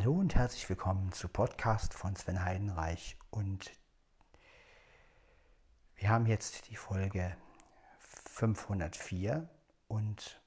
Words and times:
Hallo 0.00 0.14
und 0.14 0.34
herzlich 0.34 0.66
willkommen 0.66 1.12
zu 1.12 1.28
Podcast 1.28 1.92
von 1.92 2.16
Sven 2.16 2.42
Heidenreich 2.42 3.18
und 3.28 3.70
wir 5.96 6.08
haben 6.08 6.24
jetzt 6.24 6.70
die 6.70 6.76
Folge 6.76 7.36
504 7.98 9.46
und 9.88 10.40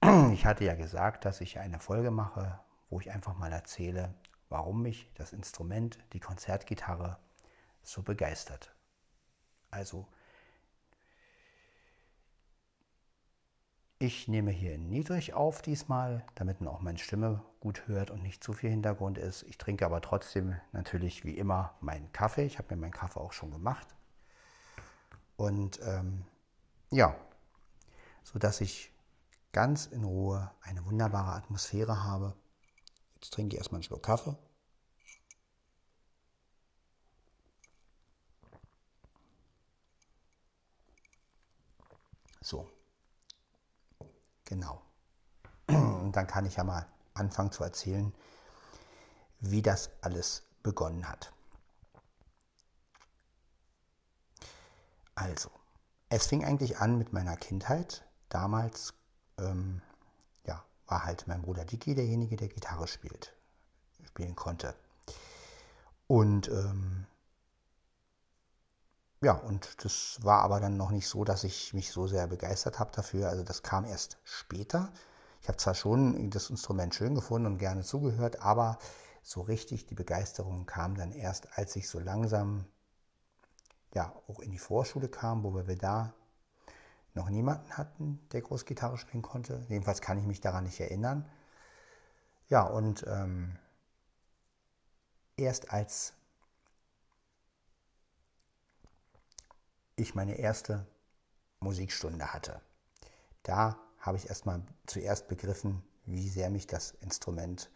ich 0.32 0.44
hatte 0.44 0.64
ja 0.64 0.74
gesagt, 0.74 1.24
dass 1.24 1.40
ich 1.40 1.60
eine 1.60 1.78
Folge 1.78 2.10
mache, 2.10 2.58
wo 2.88 2.98
ich 2.98 3.12
einfach 3.12 3.38
mal 3.38 3.52
erzähle, 3.52 4.12
warum 4.48 4.82
mich 4.82 5.08
das 5.14 5.32
Instrument, 5.32 6.00
die 6.12 6.18
Konzertgitarre, 6.18 7.16
so 7.84 8.02
begeistert. 8.02 8.74
Also 9.70 10.08
Ich 14.02 14.28
nehme 14.28 14.50
hier 14.50 14.78
niedrig 14.78 15.34
auf 15.34 15.60
diesmal, 15.60 16.24
damit 16.34 16.62
man 16.62 16.72
auch 16.72 16.80
meine 16.80 16.96
Stimme 16.96 17.44
gut 17.60 17.86
hört 17.86 18.10
und 18.10 18.22
nicht 18.22 18.42
zu 18.42 18.54
viel 18.54 18.70
Hintergrund 18.70 19.18
ist. 19.18 19.42
Ich 19.42 19.58
trinke 19.58 19.84
aber 19.84 20.00
trotzdem 20.00 20.56
natürlich 20.72 21.26
wie 21.26 21.36
immer 21.36 21.74
meinen 21.80 22.10
Kaffee. 22.10 22.46
Ich 22.46 22.56
habe 22.56 22.74
mir 22.74 22.80
meinen 22.80 22.92
Kaffee 22.92 23.20
auch 23.20 23.34
schon 23.34 23.50
gemacht. 23.50 23.86
Und 25.36 25.80
ähm, 25.82 26.24
ja, 26.90 27.14
sodass 28.22 28.62
ich 28.62 28.90
ganz 29.52 29.84
in 29.84 30.04
Ruhe 30.04 30.50
eine 30.62 30.82
wunderbare 30.86 31.32
Atmosphäre 31.32 32.02
habe. 32.02 32.34
Jetzt 33.16 33.34
trinke 33.34 33.54
ich 33.54 33.58
erstmal 33.58 33.80
einen 33.80 33.82
Schluck 33.82 34.02
Kaffee. 34.02 34.34
So, 42.40 42.66
Genau. 44.50 44.82
Und 45.68 46.12
dann 46.16 46.26
kann 46.26 46.44
ich 46.44 46.56
ja 46.56 46.64
mal 46.64 46.84
anfangen 47.14 47.52
zu 47.52 47.62
erzählen, 47.62 48.12
wie 49.38 49.62
das 49.62 49.90
alles 50.00 50.42
begonnen 50.64 51.08
hat. 51.08 51.32
Also, 55.14 55.50
es 56.08 56.26
fing 56.26 56.44
eigentlich 56.44 56.78
an 56.78 56.98
mit 56.98 57.12
meiner 57.12 57.36
Kindheit. 57.36 58.04
Damals 58.28 58.92
ähm, 59.38 59.82
ja, 60.44 60.64
war 60.86 61.04
halt 61.04 61.28
mein 61.28 61.42
Bruder 61.42 61.64
Dicky 61.64 61.94
derjenige, 61.94 62.36
der 62.36 62.48
Gitarre 62.48 62.88
spielt, 62.88 63.32
spielen 64.04 64.34
konnte. 64.34 64.74
Und 66.08 66.48
ähm, 66.48 67.06
ja, 69.22 69.32
und 69.32 69.84
das 69.84 70.18
war 70.22 70.40
aber 70.42 70.60
dann 70.60 70.76
noch 70.76 70.90
nicht 70.90 71.08
so, 71.08 71.24
dass 71.24 71.44
ich 71.44 71.74
mich 71.74 71.90
so 71.92 72.06
sehr 72.06 72.26
begeistert 72.26 72.78
habe 72.78 72.90
dafür. 72.94 73.28
Also 73.28 73.42
das 73.42 73.62
kam 73.62 73.84
erst 73.84 74.18
später. 74.24 74.92
Ich 75.42 75.48
habe 75.48 75.58
zwar 75.58 75.74
schon 75.74 76.30
das 76.30 76.50
Instrument 76.50 76.94
schön 76.94 77.14
gefunden 77.14 77.46
und 77.46 77.58
gerne 77.58 77.82
zugehört, 77.82 78.42
aber 78.42 78.78
so 79.22 79.42
richtig 79.42 79.86
die 79.86 79.94
Begeisterung 79.94 80.66
kam 80.66 80.96
dann 80.96 81.12
erst, 81.12 81.58
als 81.58 81.76
ich 81.76 81.88
so 81.88 81.98
langsam 81.98 82.64
ja 83.94 84.14
auch 84.28 84.40
in 84.40 84.50
die 84.52 84.58
Vorschule 84.58 85.08
kam, 85.08 85.42
wo 85.44 85.54
wir 85.54 85.76
da 85.76 86.14
noch 87.14 87.28
niemanden 87.28 87.76
hatten, 87.76 88.20
der 88.32 88.40
Großgitarre 88.40 88.96
spielen 88.96 89.22
konnte. 89.22 89.64
Jedenfalls 89.68 90.00
kann 90.00 90.18
ich 90.18 90.26
mich 90.26 90.40
daran 90.40 90.64
nicht 90.64 90.80
erinnern. 90.80 91.28
Ja, 92.48 92.62
und 92.62 93.04
ähm, 93.06 93.58
erst 95.36 95.72
als 95.72 96.14
ich 100.00 100.14
meine 100.14 100.38
erste 100.38 100.86
Musikstunde 101.60 102.32
hatte. 102.32 102.60
Da 103.42 103.78
habe 103.98 104.16
ich 104.16 104.28
erstmal 104.28 104.62
zuerst 104.86 105.28
begriffen, 105.28 105.82
wie 106.06 106.28
sehr 106.28 106.50
mich 106.50 106.66
das 106.66 106.92
Instrument 107.00 107.70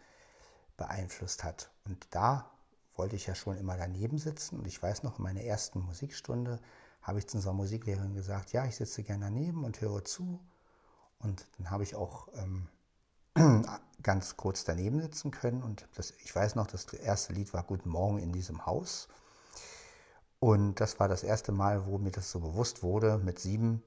beeinflusst 0.77 1.43
hat. 1.43 1.71
Und 1.85 2.07
da 2.09 2.51
wollte 2.95 3.15
ich 3.15 3.27
ja 3.27 3.35
schon 3.35 3.57
immer 3.57 3.77
daneben 3.77 4.17
sitzen. 4.17 4.57
Und 4.59 4.67
ich 4.67 4.81
weiß 4.81 5.03
noch, 5.03 5.19
in 5.19 5.23
meiner 5.23 5.41
ersten 5.41 5.79
Musikstunde 5.79 6.59
habe 7.01 7.19
ich 7.19 7.27
zu 7.27 7.37
unserer 7.37 7.53
Musiklehrerin 7.53 8.13
gesagt, 8.13 8.51
ja, 8.51 8.65
ich 8.65 8.75
sitze 8.75 9.03
gerne 9.03 9.25
daneben 9.25 9.63
und 9.63 9.79
höre 9.81 10.03
zu. 10.03 10.39
Und 11.19 11.45
dann 11.57 11.69
habe 11.69 11.83
ich 11.83 11.95
auch 11.95 12.27
ähm, 12.33 12.67
ganz 14.01 14.37
kurz 14.37 14.63
daneben 14.63 15.01
sitzen 15.01 15.31
können. 15.31 15.61
Und 15.61 15.87
das, 15.95 16.11
ich 16.23 16.35
weiß 16.35 16.55
noch, 16.55 16.67
das 16.67 16.85
erste 16.93 17.33
Lied 17.33 17.53
war 17.53 17.63
Guten 17.63 17.89
Morgen 17.89 18.17
in 18.17 18.31
diesem 18.31 18.65
Haus. 18.65 19.07
Und 20.39 20.75
das 20.75 20.99
war 20.99 21.07
das 21.07 21.23
erste 21.23 21.51
Mal, 21.51 21.85
wo 21.85 21.97
mir 21.97 22.11
das 22.11 22.31
so 22.31 22.39
bewusst 22.39 22.83
wurde 22.83 23.17
mit 23.17 23.39
sieben, 23.39 23.81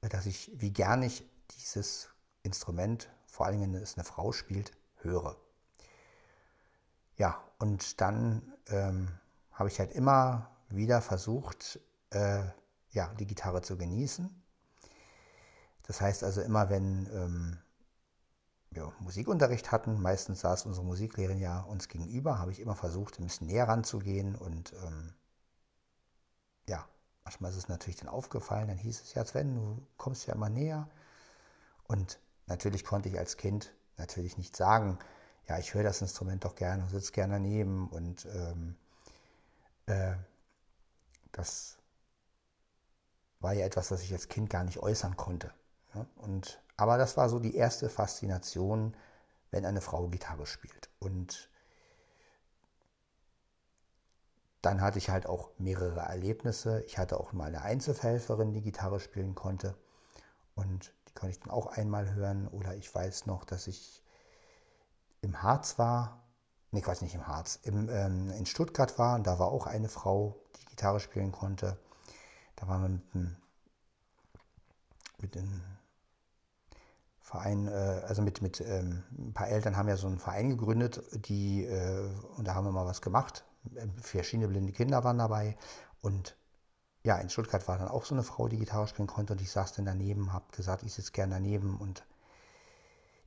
dass 0.00 0.26
ich, 0.26 0.50
wie 0.54 0.72
gern 0.72 1.02
ich 1.02 1.24
dieses 1.56 2.08
Instrument, 2.42 3.08
vor 3.26 3.46
allem 3.46 3.60
wenn 3.60 3.74
es 3.74 3.96
eine 3.96 4.04
Frau 4.04 4.32
spielt, 4.32 4.72
höre. 5.02 5.36
Ja, 7.16 7.42
und 7.58 8.00
dann 8.00 8.42
ähm, 8.68 9.08
habe 9.52 9.68
ich 9.68 9.78
halt 9.78 9.92
immer 9.92 10.50
wieder 10.70 11.02
versucht, 11.02 11.78
äh, 12.10 12.42
ja, 12.92 13.08
die 13.18 13.26
Gitarre 13.26 13.62
zu 13.62 13.76
genießen. 13.76 14.30
Das 15.82 16.00
heißt 16.00 16.24
also 16.24 16.40
immer, 16.40 16.70
wenn 16.70 17.06
ähm, 17.12 17.58
wir 18.70 18.92
Musikunterricht 19.00 19.72
hatten, 19.72 20.00
meistens 20.00 20.40
saß 20.40 20.66
unsere 20.66 20.86
Musiklehrerin 20.86 21.40
ja 21.40 21.60
uns 21.60 21.88
gegenüber, 21.88 22.38
habe 22.38 22.52
ich 22.52 22.60
immer 22.60 22.76
versucht, 22.76 23.18
ein 23.18 23.24
bisschen 23.24 23.48
näher 23.48 23.68
ranzugehen 23.68 24.36
und 24.36 24.72
ähm, 24.84 25.12
ja, 26.70 26.88
manchmal 27.24 27.50
ist 27.50 27.56
es 27.56 27.68
natürlich 27.68 27.96
dann 27.96 28.08
aufgefallen, 28.08 28.68
dann 28.68 28.78
hieß 28.78 29.02
es 29.02 29.14
ja, 29.14 29.24
Sven, 29.24 29.56
du 29.56 29.86
kommst 29.96 30.26
ja 30.26 30.34
immer 30.34 30.48
näher. 30.48 30.88
Und 31.88 32.20
natürlich 32.46 32.84
konnte 32.84 33.08
ich 33.08 33.18
als 33.18 33.36
Kind 33.36 33.74
natürlich 33.96 34.38
nicht 34.38 34.56
sagen, 34.56 34.98
ja, 35.48 35.58
ich 35.58 35.74
höre 35.74 35.82
das 35.82 36.00
Instrument 36.00 36.44
doch 36.44 36.54
gerne 36.54 36.84
und 36.84 36.90
sitze 36.90 37.10
gerne 37.10 37.34
daneben. 37.34 37.88
Und 37.88 38.24
ähm, 38.26 38.76
äh, 39.86 40.14
das 41.32 41.76
war 43.40 43.52
ja 43.52 43.66
etwas, 43.66 43.90
was 43.90 44.02
ich 44.02 44.12
als 44.12 44.28
Kind 44.28 44.48
gar 44.48 44.62
nicht 44.62 44.78
äußern 44.78 45.16
konnte. 45.16 45.52
Ja? 45.94 46.06
Und, 46.16 46.62
aber 46.76 46.98
das 46.98 47.16
war 47.16 47.28
so 47.28 47.40
die 47.40 47.56
erste 47.56 47.88
Faszination, 47.88 48.96
wenn 49.50 49.66
eine 49.66 49.80
Frau 49.80 50.06
Gitarre 50.06 50.46
spielt. 50.46 50.88
Und 51.00 51.49
Dann 54.62 54.82
hatte 54.82 54.98
ich 54.98 55.08
halt 55.08 55.26
auch 55.26 55.50
mehrere 55.58 56.00
Erlebnisse. 56.00 56.82
Ich 56.86 56.98
hatte 56.98 57.18
auch 57.18 57.32
mal 57.32 57.46
eine 57.46 57.62
Einzelhelferin, 57.62 58.52
die 58.52 58.60
Gitarre 58.60 59.00
spielen 59.00 59.34
konnte. 59.34 59.74
Und 60.54 60.92
die 61.08 61.14
konnte 61.14 61.30
ich 61.30 61.40
dann 61.40 61.50
auch 61.50 61.66
einmal 61.66 62.14
hören. 62.14 62.46
Oder 62.48 62.74
ich 62.74 62.94
weiß 62.94 63.26
noch, 63.26 63.44
dass 63.44 63.66
ich 63.66 64.02
im 65.22 65.42
Harz 65.42 65.78
war. 65.78 66.22
Nee, 66.72 66.82
Quatsch, 66.82 67.00
nicht 67.00 67.14
im 67.14 67.26
Harz. 67.26 67.58
Im, 67.62 67.88
ähm, 67.88 68.30
in 68.32 68.44
Stuttgart 68.44 68.98
war. 68.98 69.14
Und 69.16 69.26
da 69.26 69.38
war 69.38 69.48
auch 69.48 69.66
eine 69.66 69.88
Frau, 69.88 70.36
die 70.60 70.66
Gitarre 70.66 71.00
spielen 71.00 71.32
konnte. 71.32 71.78
Da 72.56 72.68
waren 72.68 72.82
wir 72.82 72.88
mit 72.88 73.14
einem, 73.14 73.36
mit 75.22 75.36
einem 75.38 75.62
Verein, 77.22 77.66
äh, 77.66 78.02
also 78.06 78.20
mit, 78.20 78.42
mit 78.42 78.60
ähm, 78.60 79.04
ein 79.16 79.32
paar 79.32 79.48
Eltern 79.48 79.76
haben 79.76 79.88
ja 79.88 79.96
so 79.96 80.06
einen 80.06 80.18
Verein 80.18 80.50
gegründet, 80.50 81.02
die, 81.12 81.64
äh, 81.64 82.10
und 82.36 82.46
da 82.46 82.54
haben 82.54 82.66
wir 82.66 82.72
mal 82.72 82.86
was 82.86 83.00
gemacht 83.00 83.44
verschiedene 84.00 84.48
blinde 84.48 84.72
Kinder 84.72 85.04
waren 85.04 85.18
dabei. 85.18 85.56
Und 86.00 86.36
ja, 87.02 87.16
in 87.18 87.30
Stuttgart 87.30 87.66
war 87.68 87.78
dann 87.78 87.88
auch 87.88 88.04
so 88.04 88.14
eine 88.14 88.24
Frau, 88.24 88.48
die 88.48 88.58
Gitarre 88.58 88.86
spielen 88.86 89.08
konnte. 89.08 89.32
Und 89.32 89.40
ich 89.40 89.50
saß 89.50 89.72
dann 89.74 89.84
daneben, 89.84 90.32
habe 90.32 90.50
gesagt, 90.52 90.82
ich 90.82 90.94
sitze 90.94 91.12
gerne 91.12 91.34
daneben. 91.34 91.78
Und 91.78 92.04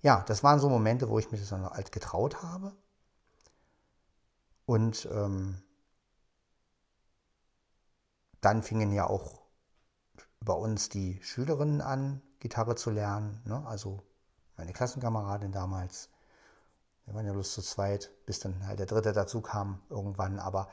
ja, 0.02 0.24
das 0.28 0.44
waren 0.44 0.60
so 0.60 0.70
Momente, 0.70 1.10
wo 1.10 1.20
ich 1.20 1.32
mich 1.32 1.40
das 1.40 1.50
dann 1.50 1.66
alt 1.66 1.92
getraut 1.92 2.44
habe. 2.44 2.74
Und 4.66 5.08
ähm, 5.12 5.62
dann 8.42 8.64
fingen 8.64 8.92
ja 8.92 9.08
auch 9.08 9.42
bei 10.42 10.54
uns 10.54 10.90
die 10.90 11.22
Schülerinnen 11.24 11.82
an, 11.82 12.22
Gitarre 12.40 12.76
zu 12.76 12.92
lernen, 12.92 13.42
ne? 13.46 13.66
also 13.66 14.04
meine 14.58 14.74
Klassenkameradin 14.74 15.54
damals 15.54 16.10
wir 17.06 17.14
waren 17.14 17.26
ja 17.26 17.34
bloß 17.34 17.54
zu 17.54 17.62
zweit, 17.62 18.12
bis 18.26 18.40
dann 18.40 18.66
halt 18.68 18.80
der 18.80 18.86
dritte 18.86 19.14
dazu 19.14 19.42
kam 19.42 19.82
irgendwann. 19.90 20.40
Aber 20.40 20.70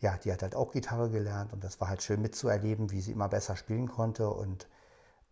ja, 0.00 0.16
die 0.16 0.32
hat 0.32 0.42
halt 0.42 0.54
auch 0.54 0.72
Gitarre 0.72 1.10
gelernt 1.10 1.52
und 1.52 1.62
das 1.62 1.80
war 1.80 1.88
halt 1.88 2.02
schön 2.02 2.22
mitzuerleben, 2.22 2.90
wie 2.90 3.00
sie 3.00 3.12
immer 3.12 3.28
besser 3.28 3.56
spielen 3.56 3.88
konnte. 3.88 4.30
Und 4.30 4.68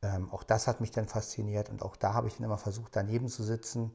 ähm, 0.03 0.31
auch 0.31 0.43
das 0.43 0.67
hat 0.67 0.81
mich 0.81 0.91
dann 0.91 1.07
fasziniert 1.07 1.71
und 1.71 1.83
auch 1.83 1.97
da 1.97 2.15
habe 2.15 2.29
ich 2.29 2.35
dann 2.35 2.45
immer 2.45 2.59
versucht, 2.59 2.95
daneben 2.97 3.29
zu 3.29 3.43
sitzen. 3.43 3.93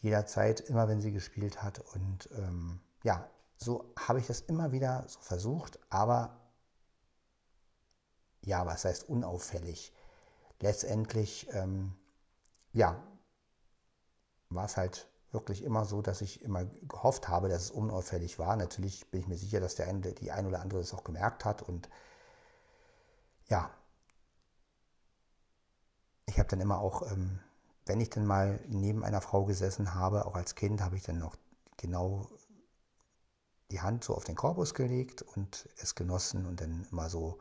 Jederzeit, 0.00 0.60
immer 0.60 0.88
wenn 0.88 1.00
sie 1.00 1.12
gespielt 1.12 1.62
hat. 1.62 1.78
Und 1.94 2.28
ähm, 2.36 2.80
ja, 3.04 3.28
so 3.56 3.92
habe 3.96 4.18
ich 4.18 4.26
das 4.26 4.40
immer 4.40 4.72
wieder 4.72 5.04
so 5.06 5.20
versucht, 5.20 5.78
aber 5.90 6.36
ja, 8.44 8.66
was 8.66 8.84
heißt 8.84 9.08
unauffällig? 9.08 9.92
Letztendlich, 10.60 11.48
ähm, 11.52 11.94
ja, 12.72 13.00
war 14.50 14.64
es 14.64 14.76
halt 14.76 15.08
wirklich 15.32 15.64
immer 15.64 15.84
so, 15.84 16.02
dass 16.02 16.20
ich 16.20 16.42
immer 16.42 16.66
gehofft 16.82 17.28
habe, 17.28 17.48
dass 17.48 17.62
es 17.62 17.70
unauffällig 17.70 18.38
war. 18.38 18.54
Natürlich 18.56 19.10
bin 19.10 19.20
ich 19.20 19.28
mir 19.28 19.38
sicher, 19.38 19.60
dass 19.60 19.74
der 19.74 19.88
eine, 19.88 20.12
die 20.12 20.30
ein 20.30 20.46
oder 20.46 20.60
andere 20.60 20.80
das 20.80 20.92
auch 20.92 21.04
gemerkt 21.04 21.44
hat. 21.44 21.62
Und 21.62 21.88
ja, 23.48 23.70
ich 26.26 26.38
habe 26.38 26.48
dann 26.48 26.60
immer 26.60 26.78
auch, 26.78 27.10
ähm, 27.10 27.40
wenn 27.86 28.00
ich 28.00 28.10
dann 28.10 28.26
mal 28.26 28.60
neben 28.68 29.04
einer 29.04 29.20
Frau 29.22 29.44
gesessen 29.44 29.94
habe, 29.94 30.26
auch 30.26 30.34
als 30.36 30.54
Kind, 30.54 30.82
habe 30.82 30.96
ich 30.96 31.02
dann 31.02 31.18
noch 31.18 31.36
genau 31.78 32.28
die 33.70 33.80
Hand 33.80 34.04
so 34.04 34.14
auf 34.14 34.24
den 34.24 34.36
Korpus 34.36 34.74
gelegt 34.74 35.22
und 35.22 35.68
es 35.78 35.94
genossen 35.94 36.46
und 36.46 36.60
dann 36.60 36.86
immer 36.92 37.08
so, 37.08 37.40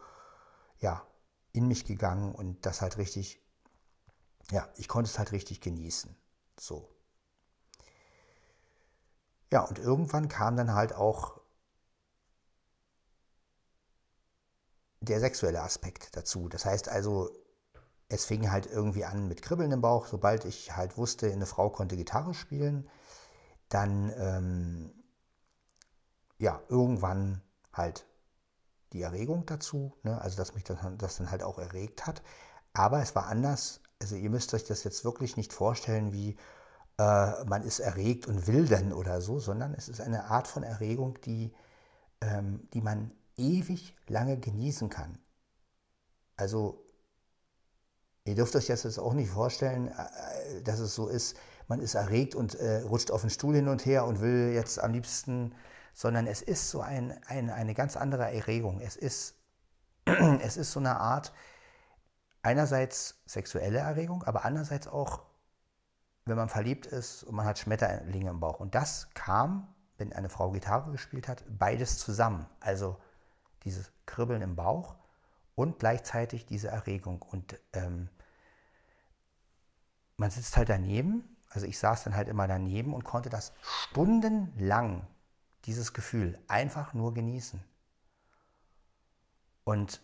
ja, 0.80 1.06
in 1.52 1.68
mich 1.68 1.86
gegangen 1.86 2.34
und 2.34 2.66
das 2.66 2.82
halt 2.82 2.98
richtig, 2.98 3.42
ja, 4.50 4.68
ich 4.78 4.88
konnte 4.88 5.10
es 5.10 5.20
halt 5.20 5.34
richtig 5.34 5.60
genießen. 5.60 6.16
So. 6.58 6.88
Ja, 9.52 9.62
und 9.62 9.78
irgendwann 9.78 10.30
kam 10.30 10.56
dann 10.58 10.74
halt 10.74 10.96
auch 10.96 11.40
der 15.02 15.20
sexuelle 15.20 15.62
Aspekt 15.62 16.16
dazu. 16.16 16.48
Das 16.50 16.66
heißt 16.66 16.90
also, 16.90 17.30
es 18.10 18.26
fing 18.26 18.52
halt 18.52 18.68
irgendwie 18.68 19.06
an 19.06 19.28
mit 19.28 19.42
Kribbeln 19.42 19.72
im 19.72 19.82
Bauch. 19.82 20.08
Sobald 20.08 20.46
ich 20.46 20.76
halt 20.76 20.98
wusste, 20.98 21.32
eine 21.32 21.46
Frau 21.46 21.70
konnte 21.70 21.98
Gitarre 21.98 22.34
spielen, 22.34 22.90
dann 23.70 24.14
ähm, 24.18 24.92
ja, 26.40 26.62
irgendwann 26.70 27.42
halt 27.74 28.06
die 28.94 29.02
Erregung 29.04 29.46
dazu, 29.48 29.94
ne? 30.04 30.22
also 30.22 30.38
dass 30.38 30.56
mich 30.56 30.64
das, 30.66 30.80
das 30.98 31.18
dann 31.18 31.32
halt 31.32 31.44
auch 31.44 31.60
erregt 31.60 32.08
hat. 32.08 32.22
Aber 32.74 33.02
es 33.02 33.16
war 33.16 33.28
anders. 33.28 33.82
Also 34.02 34.16
ihr 34.16 34.30
müsst 34.30 34.54
euch 34.54 34.66
das 34.66 34.84
jetzt 34.84 35.06
wirklich 35.06 35.38
nicht 35.38 35.54
vorstellen, 35.54 36.14
wie 36.14 36.38
äh, 37.02 37.46
man 37.46 37.64
ist 37.64 37.80
erregt 37.80 38.28
und 38.28 38.48
will 38.48 38.68
dann 38.68 38.94
oder 38.94 39.22
so, 39.22 39.40
sondern 39.40 39.74
es 39.74 39.90
ist 39.90 40.02
eine 40.02 40.26
Art 40.26 40.48
von 40.48 40.64
Erregung, 40.64 41.20
die, 41.22 41.54
ähm, 42.22 42.68
die 42.74 42.82
man 42.82 43.12
ewig 43.38 43.96
lange 44.08 44.38
genießen 44.38 44.90
kann. 44.90 45.18
Also 46.38 46.86
ihr 48.26 48.36
dürft 48.36 48.56
euch 48.56 48.68
das 48.68 48.84
jetzt 48.84 49.00
auch 49.00 49.14
nicht 49.14 49.30
vorstellen, 49.32 49.88
äh, 49.88 50.62
dass 50.62 50.80
es 50.80 50.94
so 50.96 51.08
ist, 51.08 51.38
man 51.68 51.80
ist 51.80 51.96
erregt 51.96 52.36
und 52.36 52.56
äh, 52.56 52.82
rutscht 52.82 53.12
auf 53.12 53.22
den 53.22 53.30
Stuhl 53.30 53.56
hin 53.56 53.68
und 53.68 53.86
her 53.86 54.06
und 54.06 54.22
will 54.22 54.52
jetzt 54.54 54.80
am 54.80 54.92
liebsten, 54.92 55.56
sondern 55.94 56.28
es 56.28 56.42
ist 56.42 56.70
so 56.70 56.82
ein, 56.82 57.18
ein, 57.28 57.50
eine 57.50 57.74
ganz 57.74 57.98
andere 57.98 58.32
Erregung. 58.32 58.80
Es 58.82 58.96
ist, 58.96 59.36
es 60.06 60.58
ist 60.58 60.72
so 60.72 60.80
eine 60.80 61.00
Art, 61.00 61.34
einerseits 62.44 63.22
sexuelle 63.26 63.80
Erregung, 63.80 64.24
aber 64.24 64.46
andererseits 64.46 64.88
auch, 64.88 65.22
wenn 66.26 66.38
man 66.38 66.50
verliebt 66.50 66.86
ist 66.86 67.24
und 67.24 67.36
man 67.36 67.46
hat 67.46 67.60
Schmetterlinge 67.60 68.30
im 68.30 68.40
Bauch. 68.40 68.60
Und 68.60 68.76
das 68.76 69.10
kam, 69.14 69.68
wenn 69.98 70.14
eine 70.14 70.30
Frau 70.30 70.52
Gitarre 70.52 70.92
gespielt 70.92 71.28
hat, 71.28 71.44
beides 71.48 71.98
zusammen. 71.98 72.46
Also 72.60 72.98
dieses 73.64 73.92
Kribbeln 74.06 74.42
im 74.42 74.56
Bauch 74.56 74.96
und 75.56 75.80
gleichzeitig 75.80 76.46
diese 76.46 76.70
Erregung. 76.70 77.22
Und 77.22 77.60
ähm, 77.74 78.10
man 80.18 80.32
sitzt 80.32 80.58
halt 80.58 80.70
daneben, 80.70 81.38
also 81.50 81.66
ich 81.66 81.78
saß 81.80 82.04
dann 82.04 82.16
halt 82.16 82.28
immer 82.28 82.48
daneben 82.48 82.94
und 82.94 83.04
konnte 83.04 83.30
das 83.30 83.54
stundenlang, 83.62 85.08
dieses 85.66 85.94
Gefühl, 85.94 86.40
einfach 86.48 86.94
nur 86.94 87.14
genießen. 87.14 87.64
Und 89.64 90.02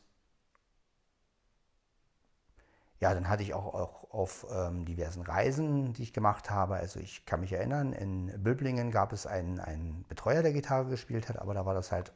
ja, 2.99 3.13
dann 3.13 3.29
hatte 3.29 3.43
ich 3.43 3.53
auch, 3.53 3.73
auch 3.73 4.11
auf 4.11 4.47
ähm, 4.51 4.85
diversen 4.85 5.21
Reisen, 5.21 5.93
die 5.93 6.03
ich 6.03 6.13
gemacht 6.13 6.49
habe. 6.49 6.75
Also 6.75 6.99
ich 6.99 7.25
kann 7.25 7.41
mich 7.41 7.53
erinnern, 7.53 7.93
in 7.93 8.31
Böblingen 8.43 8.91
gab 8.91 9.13
es 9.13 9.27
einen, 9.27 9.59
einen 9.59 10.05
Betreuer, 10.07 10.41
der 10.41 10.53
Gitarre 10.53 10.85
gespielt 10.87 11.29
hat, 11.29 11.37
aber 11.37 11.53
da 11.53 11.65
war 11.65 11.75
das 11.75 11.91
halt 11.91 12.11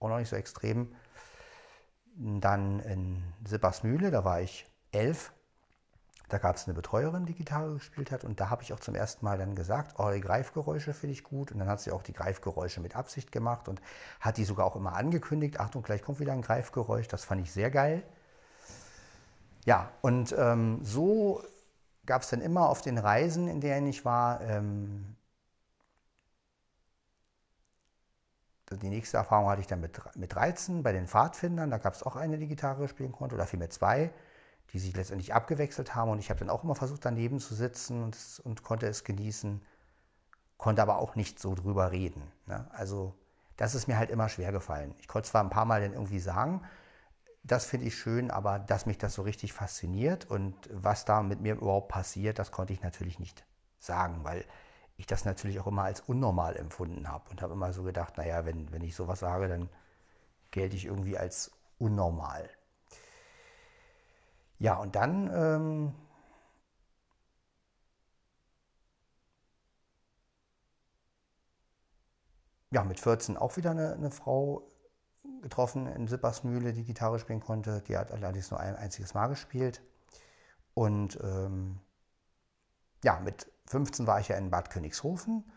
auch 0.00 0.08
noch 0.08 0.18
nicht 0.18 0.28
so 0.28 0.36
extrem. 0.36 0.92
Dann 2.16 2.80
in 2.80 3.22
Sippersmühle, 3.46 4.10
da 4.10 4.24
war 4.24 4.40
ich 4.40 4.66
elf. 4.90 5.32
Da 6.28 6.38
gab 6.38 6.56
es 6.56 6.66
eine 6.66 6.74
Betreuerin, 6.74 7.26
die 7.26 7.34
Gitarre 7.34 7.74
gespielt 7.74 8.10
hat. 8.10 8.24
Und 8.24 8.40
da 8.40 8.50
habe 8.50 8.62
ich 8.62 8.72
auch 8.72 8.80
zum 8.80 8.94
ersten 8.94 9.24
Mal 9.24 9.38
dann 9.38 9.54
gesagt, 9.54 9.98
oh, 9.98 10.10
die 10.10 10.20
Greifgeräusche 10.20 10.94
finde 10.94 11.12
ich 11.12 11.22
gut. 11.22 11.52
Und 11.52 11.58
dann 11.58 11.68
hat 11.68 11.80
sie 11.80 11.92
auch 11.92 12.02
die 12.02 12.14
Greifgeräusche 12.14 12.80
mit 12.80 12.96
Absicht 12.96 13.30
gemacht 13.32 13.68
und 13.68 13.80
hat 14.18 14.38
die 14.38 14.44
sogar 14.44 14.66
auch 14.66 14.74
immer 14.74 14.96
angekündigt. 14.96 15.60
Achtung, 15.60 15.82
gleich 15.82 16.02
kommt 16.02 16.20
wieder 16.20 16.32
ein 16.32 16.42
Greifgeräusch. 16.42 17.06
Das 17.08 17.24
fand 17.24 17.42
ich 17.42 17.52
sehr 17.52 17.70
geil. 17.70 18.02
Ja, 19.64 19.90
und 20.00 20.34
ähm, 20.36 20.80
so 20.82 21.42
gab 22.06 22.22
es 22.22 22.30
dann 22.30 22.40
immer 22.40 22.68
auf 22.68 22.82
den 22.82 22.98
Reisen, 22.98 23.48
in 23.48 23.60
denen 23.60 23.86
ich 23.86 24.04
war, 24.04 24.40
ähm, 24.40 25.16
die 28.70 28.88
nächste 28.88 29.18
Erfahrung 29.18 29.48
hatte 29.50 29.60
ich 29.60 29.66
dann 29.66 29.80
mit, 29.80 30.00
mit 30.16 30.34
13 30.34 30.82
bei 30.82 30.92
den 30.92 31.06
Pfadfindern. 31.06 31.70
Da 31.70 31.78
gab 31.78 31.94
es 31.94 32.02
auch 32.02 32.16
eine, 32.16 32.38
die 32.38 32.48
Gitarre 32.48 32.88
spielen 32.88 33.12
konnte, 33.12 33.34
oder 33.34 33.46
vielmehr 33.46 33.70
zwei, 33.70 34.10
die 34.72 34.78
sich 34.78 34.96
letztendlich 34.96 35.34
abgewechselt 35.34 35.94
haben. 35.94 36.10
Und 36.10 36.18
ich 36.18 36.30
habe 36.30 36.40
dann 36.40 36.50
auch 36.50 36.64
immer 36.64 36.74
versucht, 36.74 37.04
daneben 37.04 37.38
zu 37.38 37.54
sitzen 37.54 38.02
und, 38.02 38.16
und 38.44 38.62
konnte 38.62 38.86
es 38.86 39.04
genießen, 39.04 39.62
konnte 40.56 40.82
aber 40.82 40.98
auch 40.98 41.16
nicht 41.16 41.38
so 41.38 41.54
drüber 41.54 41.92
reden. 41.92 42.22
Ne? 42.46 42.66
Also 42.72 43.14
das 43.56 43.74
ist 43.74 43.88
mir 43.88 43.98
halt 43.98 44.10
immer 44.10 44.28
schwer 44.28 44.52
gefallen. 44.52 44.94
Ich 44.98 45.08
konnte 45.08 45.28
zwar 45.28 45.42
ein 45.42 45.50
paar 45.50 45.66
Mal 45.66 45.82
dann 45.82 45.92
irgendwie 45.92 46.20
sagen, 46.20 46.62
das 47.44 47.64
finde 47.66 47.86
ich 47.86 47.96
schön, 47.96 48.30
aber 48.30 48.58
dass 48.58 48.86
mich 48.86 48.98
das 48.98 49.14
so 49.14 49.22
richtig 49.22 49.52
fasziniert 49.52 50.30
und 50.30 50.54
was 50.72 51.04
da 51.04 51.22
mit 51.22 51.40
mir 51.40 51.54
überhaupt 51.54 51.88
passiert, 51.88 52.38
das 52.38 52.50
konnte 52.52 52.72
ich 52.72 52.82
natürlich 52.82 53.18
nicht 53.18 53.44
sagen, 53.80 54.22
weil 54.24 54.44
ich 54.96 55.06
das 55.06 55.24
natürlich 55.24 55.58
auch 55.60 55.66
immer 55.66 55.82
als 55.84 56.00
unnormal 56.00 56.56
empfunden 56.56 57.08
habe 57.08 57.30
und 57.30 57.42
habe 57.42 57.54
immer 57.54 57.72
so 57.72 57.82
gedacht, 57.82 58.16
naja, 58.16 58.44
wenn, 58.44 58.70
wenn 58.72 58.82
ich 58.82 58.94
sowas 58.94 59.20
sage, 59.20 59.48
dann 59.48 59.68
gelte 60.52 60.76
ich 60.76 60.86
irgendwie 60.86 61.18
als 61.18 61.50
unnormal. 61.78 62.48
Ja, 64.58 64.76
und 64.76 64.94
dann 64.94 65.30
ähm, 65.34 65.94
ja, 72.70 72.84
mit 72.84 72.98
14 73.00 73.36
auch 73.36 73.56
wieder 73.56 73.70
eine, 73.72 73.94
eine, 73.94 74.10
Frau 74.10 74.62
getroffen 75.42 75.86
in 75.86 76.08
Sippersmühle, 76.08 76.72
die 76.72 76.84
Gitarre 76.84 77.18
spielen 77.18 77.40
konnte. 77.40 77.82
Die 77.82 77.96
hat 77.96 78.12
allerdings 78.12 78.50
nur 78.50 78.60
ein 78.60 78.76
einziges 78.76 79.14
Mal 79.14 79.28
gespielt. 79.28 79.82
Und 80.74 81.18
ähm, 81.22 81.80
ja, 83.04 83.20
mit 83.20 83.50
15 83.66 84.06
war 84.06 84.20
ich 84.20 84.28
ja 84.28 84.36
in 84.36 84.50
Bad 84.50 84.70
Königshofen. 84.70 85.50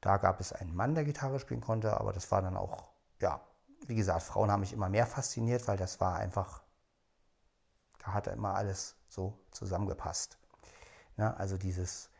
Da 0.00 0.16
gab 0.16 0.40
es 0.40 0.52
einen 0.52 0.74
Mann, 0.74 0.94
der 0.94 1.04
Gitarre 1.04 1.40
spielen 1.40 1.60
konnte, 1.60 1.98
aber 1.98 2.12
das 2.12 2.30
war 2.30 2.40
dann 2.40 2.56
auch, 2.56 2.88
ja, 3.20 3.40
wie 3.86 3.94
gesagt, 3.94 4.22
Frauen 4.22 4.50
haben 4.50 4.60
mich 4.60 4.72
immer 4.72 4.88
mehr 4.88 5.06
fasziniert, 5.06 5.68
weil 5.68 5.76
das 5.76 6.00
war 6.00 6.16
einfach, 6.16 6.62
da 7.98 8.14
hat 8.14 8.26
immer 8.28 8.54
alles 8.54 8.96
so 9.08 9.38
zusammengepasst. 9.50 10.38
Ne? 11.16 11.36
Also 11.36 11.58
dieses 11.58 12.10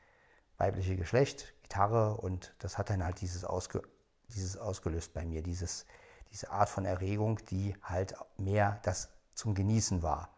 weibliche 0.58 0.96
Geschlecht, 0.96 1.54
Gitarre 1.62 2.16
und 2.16 2.54
das 2.58 2.76
hat 2.76 2.90
dann 2.90 3.02
halt 3.02 3.20
dieses, 3.20 3.44
ausge, 3.44 3.82
dieses 4.28 4.58
ausgelöst 4.58 5.14
bei 5.14 5.24
mir, 5.24 5.42
dieses, 5.42 5.86
diese 6.30 6.50
Art 6.50 6.68
von 6.68 6.84
Erregung, 6.84 7.38
die 7.50 7.74
halt 7.82 8.14
mehr 8.38 8.80
das 8.82 9.10
zum 9.34 9.54
Genießen 9.54 10.02
war. 10.02 10.30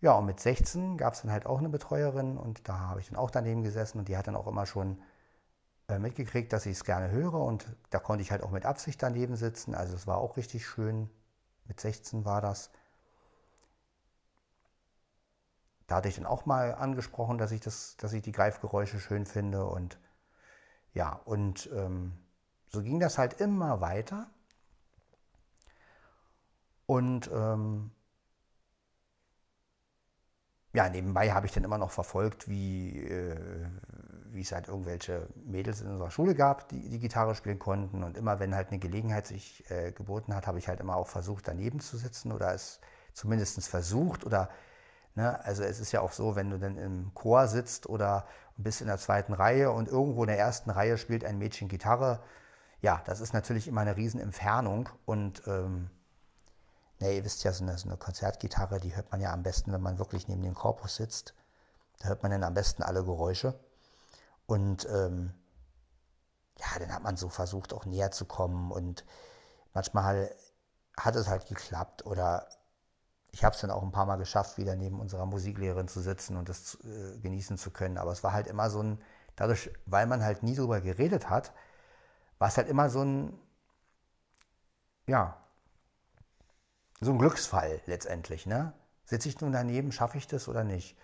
Ja, 0.00 0.14
und 0.14 0.26
mit 0.26 0.40
16 0.40 0.96
gab 0.96 1.14
es 1.14 1.22
dann 1.22 1.30
halt 1.30 1.46
auch 1.46 1.58
eine 1.58 1.68
Betreuerin 1.68 2.36
und 2.36 2.68
da 2.68 2.78
habe 2.78 3.00
ich 3.00 3.08
dann 3.08 3.16
auch 3.16 3.30
daneben 3.30 3.62
gesessen 3.62 3.98
und 3.98 4.08
die 4.08 4.16
hat 4.16 4.26
dann 4.26 4.36
auch 4.36 4.48
immer 4.48 4.66
schon 4.66 5.00
äh, 5.88 5.98
mitgekriegt, 5.98 6.52
dass 6.52 6.66
ich 6.66 6.72
es 6.72 6.84
gerne 6.84 7.10
höre 7.10 7.34
und 7.34 7.66
da 7.90 8.00
konnte 8.00 8.22
ich 8.22 8.32
halt 8.32 8.42
auch 8.42 8.50
mit 8.50 8.66
Absicht 8.66 9.02
daneben 9.02 9.36
sitzen. 9.36 9.74
Also 9.74 9.94
es 9.94 10.06
war 10.06 10.18
auch 10.18 10.36
richtig 10.36 10.66
schön. 10.66 11.08
Mit 11.66 11.80
16 11.80 12.24
war 12.24 12.40
das. 12.40 12.70
Da 15.86 15.96
hatte 15.96 16.08
ich 16.08 16.16
dann 16.16 16.26
auch 16.26 16.46
mal 16.46 16.74
angesprochen, 16.74 17.38
dass 17.38 17.52
ich, 17.52 17.60
das, 17.60 17.96
dass 17.98 18.12
ich 18.12 18.22
die 18.22 18.32
Greifgeräusche 18.32 18.98
schön 18.98 19.26
finde 19.26 19.66
und 19.66 19.98
ja, 20.94 21.12
und 21.24 21.70
ähm, 21.72 22.18
so 22.72 22.82
ging 22.82 23.00
das 23.00 23.18
halt 23.18 23.40
immer 23.40 23.80
weiter. 23.80 24.30
Und 26.86 27.30
ähm, 27.32 27.90
ja, 30.74 30.88
nebenbei 30.88 31.32
habe 31.32 31.46
ich 31.46 31.52
dann 31.52 31.64
immer 31.64 31.78
noch 31.78 31.90
verfolgt, 31.90 32.48
wie, 32.48 32.98
äh, 32.98 33.36
wie 34.30 34.40
es 34.40 34.52
halt 34.52 34.68
irgendwelche 34.68 35.28
Mädels 35.44 35.82
in 35.82 35.88
unserer 35.88 36.10
Schule 36.10 36.34
gab, 36.34 36.68
die 36.68 36.88
die 36.88 36.98
Gitarre 36.98 37.34
spielen 37.34 37.58
konnten. 37.58 38.02
Und 38.02 38.16
immer 38.16 38.40
wenn 38.40 38.54
halt 38.54 38.68
eine 38.68 38.78
Gelegenheit 38.78 39.26
sich 39.26 39.68
äh, 39.70 39.92
geboten 39.92 40.34
hat, 40.34 40.46
habe 40.46 40.58
ich 40.58 40.68
halt 40.68 40.80
immer 40.80 40.96
auch 40.96 41.08
versucht, 41.08 41.46
daneben 41.48 41.80
zu 41.80 41.98
sitzen 41.98 42.32
oder 42.32 42.54
es 42.54 42.80
zumindest 43.12 43.68
versucht. 43.68 44.24
Oder, 44.24 44.48
ne, 45.14 45.44
also 45.44 45.62
es 45.62 45.80
ist 45.80 45.92
ja 45.92 46.00
auch 46.00 46.12
so, 46.12 46.36
wenn 46.36 46.50
du 46.50 46.58
dann 46.58 46.78
im 46.78 47.12
Chor 47.14 47.48
sitzt 47.48 47.88
oder 47.88 48.26
bist 48.56 48.80
in 48.80 48.86
der 48.88 48.98
zweiten 48.98 49.34
Reihe 49.34 49.70
und 49.72 49.88
irgendwo 49.88 50.24
in 50.24 50.28
der 50.28 50.38
ersten 50.38 50.70
Reihe 50.70 50.98
spielt 50.98 51.24
ein 51.24 51.38
Mädchen 51.38 51.68
Gitarre. 51.68 52.20
Ja, 52.82 53.02
das 53.06 53.20
ist 53.20 53.32
natürlich 53.32 53.66
immer 53.68 53.80
eine 53.80 53.96
Riesenentfernung 53.96 54.90
und 55.06 55.42
ähm, 55.46 55.90
Ne, 57.02 57.16
ihr 57.16 57.24
wisst 57.24 57.42
ja, 57.42 57.52
so 57.52 57.64
eine, 57.64 57.76
so 57.78 57.88
eine 57.88 57.96
Konzertgitarre, 57.98 58.78
die 58.78 58.94
hört 58.94 59.10
man 59.10 59.20
ja 59.20 59.32
am 59.32 59.42
besten, 59.42 59.72
wenn 59.72 59.82
man 59.82 59.98
wirklich 59.98 60.28
neben 60.28 60.42
dem 60.42 60.54
Korpus 60.54 60.94
sitzt. 60.94 61.34
Da 61.98 62.08
hört 62.08 62.22
man 62.22 62.30
dann 62.30 62.44
am 62.44 62.54
besten 62.54 62.84
alle 62.84 63.04
Geräusche. 63.04 63.58
Und 64.46 64.86
ähm, 64.88 65.34
ja, 66.58 66.78
dann 66.78 66.92
hat 66.94 67.02
man 67.02 67.16
so 67.16 67.28
versucht, 67.28 67.72
auch 67.72 67.86
näher 67.86 68.12
zu 68.12 68.24
kommen. 68.24 68.70
Und 68.70 69.04
manchmal 69.74 70.32
hat 70.96 71.16
es 71.16 71.26
halt 71.26 71.48
geklappt. 71.48 72.06
Oder 72.06 72.48
ich 73.32 73.42
habe 73.44 73.54
es 73.56 73.60
dann 73.60 73.72
auch 73.72 73.82
ein 73.82 73.90
paar 73.90 74.06
Mal 74.06 74.16
geschafft, 74.16 74.56
wieder 74.56 74.76
neben 74.76 75.00
unserer 75.00 75.26
Musiklehrerin 75.26 75.88
zu 75.88 76.00
sitzen 76.00 76.36
und 76.36 76.48
das 76.48 76.78
äh, 76.84 77.18
genießen 77.18 77.58
zu 77.58 77.72
können. 77.72 77.98
Aber 77.98 78.12
es 78.12 78.22
war 78.22 78.32
halt 78.32 78.46
immer 78.46 78.70
so 78.70 78.80
ein 78.80 79.02
dadurch, 79.34 79.72
weil 79.86 80.06
man 80.06 80.22
halt 80.22 80.44
nie 80.44 80.54
drüber 80.54 80.80
geredet 80.80 81.30
hat, 81.30 81.52
war 82.42 82.48
es 82.48 82.56
halt 82.56 82.68
immer 82.68 82.90
so 82.90 83.02
ein, 83.04 83.38
ja, 85.06 85.36
so 87.00 87.12
ein 87.12 87.18
Glücksfall 87.18 87.80
letztendlich. 87.86 88.46
Ne? 88.46 88.72
Sitze 89.04 89.28
ich 89.28 89.40
nun 89.40 89.52
daneben, 89.52 89.92
schaffe 89.92 90.18
ich 90.18 90.26
das 90.26 90.48
oder 90.48 90.64
nicht? 90.64 90.98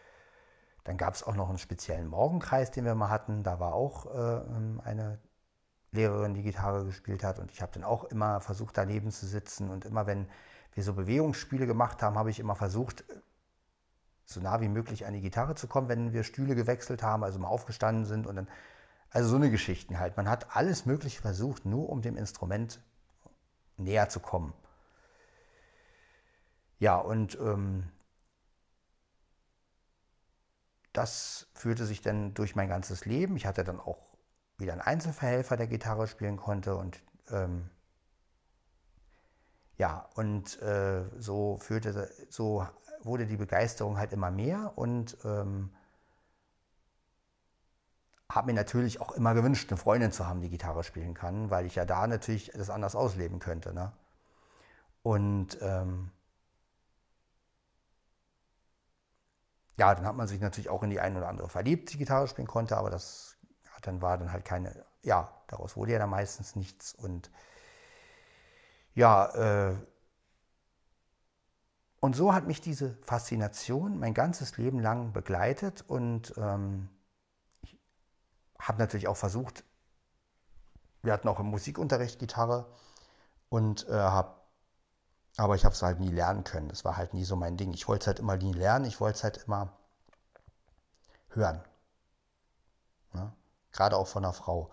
Dann 0.83 0.97
gab 0.97 1.15
es 1.15 1.23
auch 1.23 1.37
noch 1.37 1.49
einen 1.49 1.59
speziellen 1.59 2.09
Morgenkreis, 2.09 2.73
den 2.73 2.85
wir 2.85 2.97
mal 2.97 3.11
hatten. 3.11 3.45
Da 3.45 3.61
war 3.61 3.75
auch 3.75 4.07
äh, 4.07 4.83
eine 4.83 5.21
Lehrerin, 5.93 6.35
die 6.35 6.43
Gitarre 6.43 6.85
gespielt 6.85 7.23
hat. 7.23 7.39
Und 7.39 7.53
ich 7.53 7.63
habe 7.63 7.71
dann 7.73 7.85
auch 7.85 8.03
immer 8.03 8.41
versucht, 8.41 8.77
daneben 8.77 9.13
zu 9.13 9.25
sitzen. 9.25 9.71
Und 9.71 9.85
immer, 9.85 10.09
wenn 10.09 10.29
wir 10.73 10.83
so 10.83 10.93
Bewegungsspiele 10.95 11.69
gemacht 11.69 12.03
haben, 12.03 12.19
habe 12.19 12.31
ich 12.31 12.41
immer 12.41 12.57
versucht, 12.57 13.05
so 14.25 14.41
nah 14.41 14.61
wie 14.61 14.69
möglich 14.69 15.07
an 15.07 15.15
die 15.15 15.21
Gitarre 15.21 15.55
zu 15.55 15.69
kommen, 15.69 15.89
wenn 15.89 16.13
wir 16.13 16.25
Stühle 16.25 16.57
gewechselt 16.57 17.05
haben, 17.05 17.23
also 17.23 17.39
mal 17.39 17.47
aufgestanden 17.47 18.07
sind 18.07 18.27
und 18.27 18.35
dann, 18.35 18.49
also 19.11 19.31
so 19.31 19.37
eine 19.37 19.51
Geschichten 19.51 19.99
halt. 19.99 20.17
Man 20.17 20.29
hat 20.29 20.57
alles 20.57 20.87
Mögliche 20.87 21.21
versucht, 21.21 21.65
nur 21.65 21.89
um 21.89 22.03
dem 22.03 22.17
Instrument 22.17 22.81
näher 23.77 24.09
zu 24.09 24.21
kommen. 24.21 24.53
Ja, 26.79 26.97
und 26.97 27.39
ähm, 27.41 27.91
das 30.93 31.49
führte 31.55 31.87
sich 31.87 32.03
dann 32.03 32.35
durch 32.35 32.55
mein 32.55 32.69
ganzes 32.69 33.05
Leben. 33.05 33.37
Ich 33.37 33.47
hatte 33.47 33.65
dann 33.65 33.81
auch 33.81 34.17
wieder 34.59 34.73
einen 34.73 34.81
Einzelverhelfer, 34.83 35.57
der 35.57 35.67
Gitarre 35.67 36.07
spielen 36.07 36.37
konnte 36.37 36.77
und 36.77 37.03
ähm, 37.31 37.71
ja, 39.77 40.09
und 40.17 40.61
äh, 40.61 41.05
so 41.19 41.59
führte, 41.59 42.11
so 42.29 42.67
wurde 43.03 43.27
die 43.27 43.37
Begeisterung 43.37 43.97
halt 43.97 44.13
immer 44.13 44.31
mehr 44.31 44.73
und 44.77 45.17
ähm, 45.25 45.71
habe 48.31 48.49
mir 48.49 48.55
natürlich 48.55 49.01
auch 49.01 49.13
immer 49.13 49.35
gewünscht, 49.35 49.71
eine 49.71 49.79
Freundin 49.79 50.13
zu 50.13 50.27
haben, 50.27 50.41
die 50.41 50.51
Gitarre 50.51 50.85
spielen 50.85 51.15
kann, 51.15 51.51
weil 51.51 51.65
ich 51.67 51.75
ja 51.77 51.85
da 51.85 52.07
natürlich 52.07 52.53
das 52.55 52.71
anders 52.71 52.95
ausleben 52.95 53.39
könnte. 53.39 53.73
Ne? 53.73 53.93
Und 55.03 55.59
ähm, 55.63 56.11
ja, 59.79 59.95
dann 59.95 60.05
hat 60.05 60.17
man 60.17 60.29
sich 60.29 60.41
natürlich 60.41 60.69
auch 60.69 60.83
in 60.83 60.91
die 60.91 61.01
eine 61.01 61.19
oder 61.19 61.29
andere 61.29 61.49
verliebt, 61.49 61.93
die 61.93 61.99
Gitarre 61.99 62.29
spielen 62.29 62.49
konnte, 62.49 62.77
aber 62.77 62.91
das 62.91 63.37
ja, 63.65 63.71
dann 63.83 64.03
war 64.03 64.19
dann 64.19 64.33
halt 64.33 64.45
keine, 64.45 64.85
ja, 65.03 65.33
daraus 65.47 65.77
wurde 65.77 65.93
ja 65.93 65.99
dann 65.99 66.11
meistens 66.11 66.55
nichts. 66.57 66.95
Und 66.95 67.31
ja, 68.95 69.71
äh, 69.71 69.77
und 72.01 72.15
so 72.15 72.35
hat 72.35 72.47
mich 72.47 72.61
diese 72.61 72.95
Faszination 73.07 73.99
mein 73.99 74.15
ganzes 74.15 74.57
Leben 74.59 74.81
lang 74.81 75.13
begleitet 75.13 75.85
und 75.89 76.35
ähm, 76.37 76.89
habe 78.59 78.79
natürlich 78.79 79.09
auch 79.09 79.17
versucht, 79.17 79.65
wir 81.03 81.13
hatten 81.13 81.29
auch 81.29 81.41
im 81.41 81.47
Musikunterricht 81.47 82.19
Gitarre 82.19 82.67
und 83.49 83.89
äh, 83.89 83.93
habe 83.93 84.39
aber 85.39 85.55
ich 85.55 85.65
habe 85.65 85.73
es 85.73 85.83
halt 85.83 86.01
nie 86.01 86.11
lernen 86.11 86.43
können. 86.43 86.69
Das 86.69 86.85
war 86.85 86.97
halt 86.97 87.15
nie 87.15 87.25
so 87.25 87.37
mein 87.37 87.57
Ding. 87.57 87.73
Ich 87.73 87.87
wollte 87.87 88.03
es 88.03 88.07
halt 88.09 88.19
immer 88.19 88.37
nie 88.37 88.53
lernen. 88.53 88.87
Ich 88.87 89.01
wollte 89.01 89.19
es 89.19 89.25
halt 89.25 89.37
immer 89.47 89.73
hören. 91.29 91.63
Ja? 93.15 93.33
Gerade 93.71 93.97
auch 93.97 94.09
von 94.09 94.25
einer 94.25 94.33
Frau. 94.33 94.71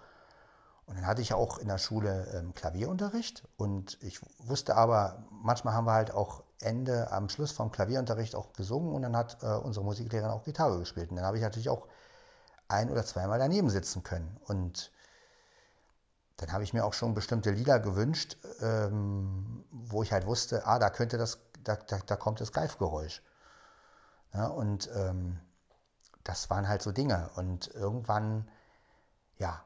Und 0.87 0.95
dann 0.95 1.05
hatte 1.05 1.21
ich 1.21 1.35
auch 1.35 1.59
in 1.59 1.67
der 1.67 1.77
Schule 1.77 2.25
ähm, 2.33 2.53
Klavierunterricht 2.53 3.47
und 3.57 4.01
ich 4.01 4.19
wusste 4.47 4.75
aber, 4.75 5.23
manchmal 5.31 5.73
haben 5.73 5.85
wir 5.85 5.93
halt 5.93 6.11
auch 6.11 6.43
Ende, 6.61 7.11
am 7.11 7.29
Schluss 7.29 7.51
vom 7.51 7.71
Klavierunterricht 7.71 8.35
auch 8.35 8.53
gesungen 8.53 8.93
und 8.93 9.01
dann 9.03 9.15
hat 9.15 9.41
äh, 9.43 9.47
unsere 9.47 9.85
Musiklehrerin 9.85 10.31
auch 10.31 10.43
Gitarre 10.43 10.79
gespielt. 10.79 11.09
Und 11.11 11.17
dann 11.17 11.25
habe 11.25 11.37
ich 11.37 11.43
natürlich 11.43 11.69
auch 11.69 11.87
ein 12.67 12.89
oder 12.89 13.05
zweimal 13.05 13.39
daneben 13.39 13.69
sitzen 13.69 14.03
können. 14.03 14.37
Und 14.45 14.91
dann 16.37 16.51
habe 16.51 16.63
ich 16.63 16.73
mir 16.73 16.85
auch 16.85 16.93
schon 16.93 17.13
bestimmte 17.13 17.51
Lieder 17.51 17.79
gewünscht, 17.79 18.37
ähm, 18.61 19.63
wo 19.71 20.03
ich 20.03 20.11
halt 20.11 20.25
wusste, 20.25 20.65
ah, 20.65 20.79
da 20.79 20.89
könnte 20.89 21.17
das, 21.17 21.39
da, 21.63 21.75
da, 21.75 21.99
da 22.05 22.15
kommt 22.15 22.41
das 22.41 22.51
Greifgeräusch. 22.51 23.21
Ja, 24.33 24.47
und 24.47 24.89
ähm, 24.93 25.39
das 26.23 26.49
waren 26.49 26.67
halt 26.67 26.81
so 26.81 26.91
Dinge. 26.91 27.29
Und 27.35 27.67
irgendwann, 27.73 28.49
ja, 29.37 29.63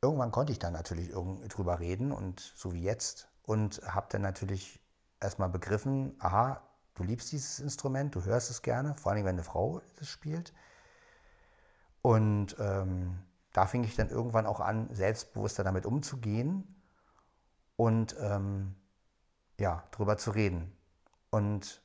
irgendwann 0.00 0.30
konnte 0.30 0.52
ich 0.52 0.58
dann 0.58 0.72
natürlich 0.72 1.10
drüber 1.48 1.80
reden 1.80 2.12
und 2.12 2.40
so 2.56 2.72
wie 2.72 2.82
jetzt 2.82 3.28
und 3.42 3.80
habe 3.84 4.06
dann 4.10 4.22
natürlich 4.22 4.80
erstmal 5.20 5.48
begriffen, 5.48 6.14
aha, 6.20 6.62
du 6.94 7.02
liebst 7.04 7.32
dieses 7.32 7.60
Instrument, 7.60 8.14
du 8.14 8.24
hörst 8.24 8.50
es 8.50 8.62
gerne, 8.62 8.94
vor 8.94 9.12
allem 9.12 9.24
wenn 9.24 9.36
eine 9.36 9.44
Frau 9.44 9.80
es 10.00 10.08
spielt. 10.08 10.52
Und 12.02 12.56
ähm, 12.58 13.18
da 13.52 13.66
fing 13.66 13.84
ich 13.84 13.94
dann 13.94 14.10
irgendwann 14.10 14.46
auch 14.46 14.60
an, 14.60 14.92
selbstbewusster 14.92 15.62
damit 15.62 15.86
umzugehen 15.86 16.64
und 17.76 18.16
ähm, 18.18 18.74
ja, 19.58 19.84
drüber 19.92 20.16
zu 20.18 20.32
reden. 20.32 20.76
Und 21.30 21.80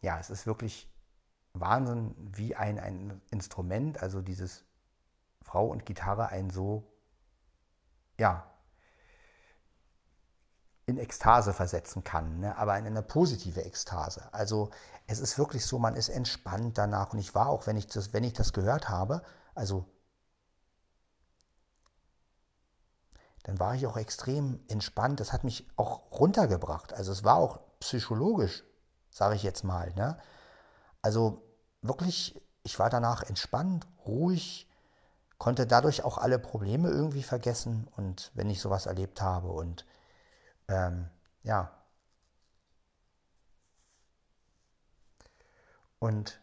ja, 0.00 0.18
es 0.18 0.30
ist 0.30 0.46
wirklich 0.46 0.88
Wahnsinn, 1.54 2.14
wie 2.18 2.54
ein, 2.54 2.78
ein 2.78 3.20
Instrument, 3.30 4.02
also 4.02 4.22
dieses 4.22 4.64
Frau 5.42 5.66
und 5.66 5.86
Gitarre, 5.86 6.28
ein 6.28 6.50
so, 6.50 6.92
ja, 8.18 8.53
in 10.86 10.98
Ekstase 10.98 11.52
versetzen 11.52 12.04
kann, 12.04 12.40
ne? 12.40 12.56
aber 12.58 12.76
in 12.78 12.86
eine 12.86 13.02
positive 13.02 13.64
Ekstase. 13.64 14.22
Also 14.32 14.70
es 15.06 15.18
ist 15.18 15.38
wirklich 15.38 15.64
so, 15.64 15.78
man 15.78 15.96
ist 15.96 16.08
entspannt 16.08 16.76
danach. 16.78 17.12
Und 17.12 17.18
ich 17.18 17.34
war 17.34 17.48
auch, 17.48 17.66
wenn 17.66 17.76
ich 17.76 17.86
das, 17.86 18.12
wenn 18.12 18.24
ich 18.24 18.34
das 18.34 18.52
gehört 18.52 18.88
habe, 18.88 19.22
also 19.54 19.86
dann 23.44 23.60
war 23.60 23.74
ich 23.74 23.86
auch 23.86 23.96
extrem 23.96 24.60
entspannt. 24.68 25.20
Das 25.20 25.32
hat 25.32 25.44
mich 25.44 25.68
auch 25.76 26.10
runtergebracht. 26.12 26.92
Also 26.92 27.12
es 27.12 27.24
war 27.24 27.36
auch 27.36 27.60
psychologisch, 27.80 28.64
sage 29.10 29.36
ich 29.36 29.42
jetzt 29.42 29.64
mal. 29.64 29.92
Ne? 29.94 30.18
Also 31.02 31.42
wirklich, 31.82 32.40
ich 32.62 32.78
war 32.78 32.90
danach 32.90 33.22
entspannt, 33.22 33.86
ruhig, 34.06 34.70
konnte 35.38 35.66
dadurch 35.66 36.04
auch 36.04 36.16
alle 36.16 36.38
Probleme 36.38 36.88
irgendwie 36.88 37.22
vergessen 37.22 37.88
und 37.96 38.30
wenn 38.34 38.48
ich 38.48 38.60
sowas 38.60 38.86
erlebt 38.86 39.20
habe 39.20 39.48
und 39.48 39.84
ähm, 40.68 41.08
ja. 41.42 41.70
Und 45.98 46.38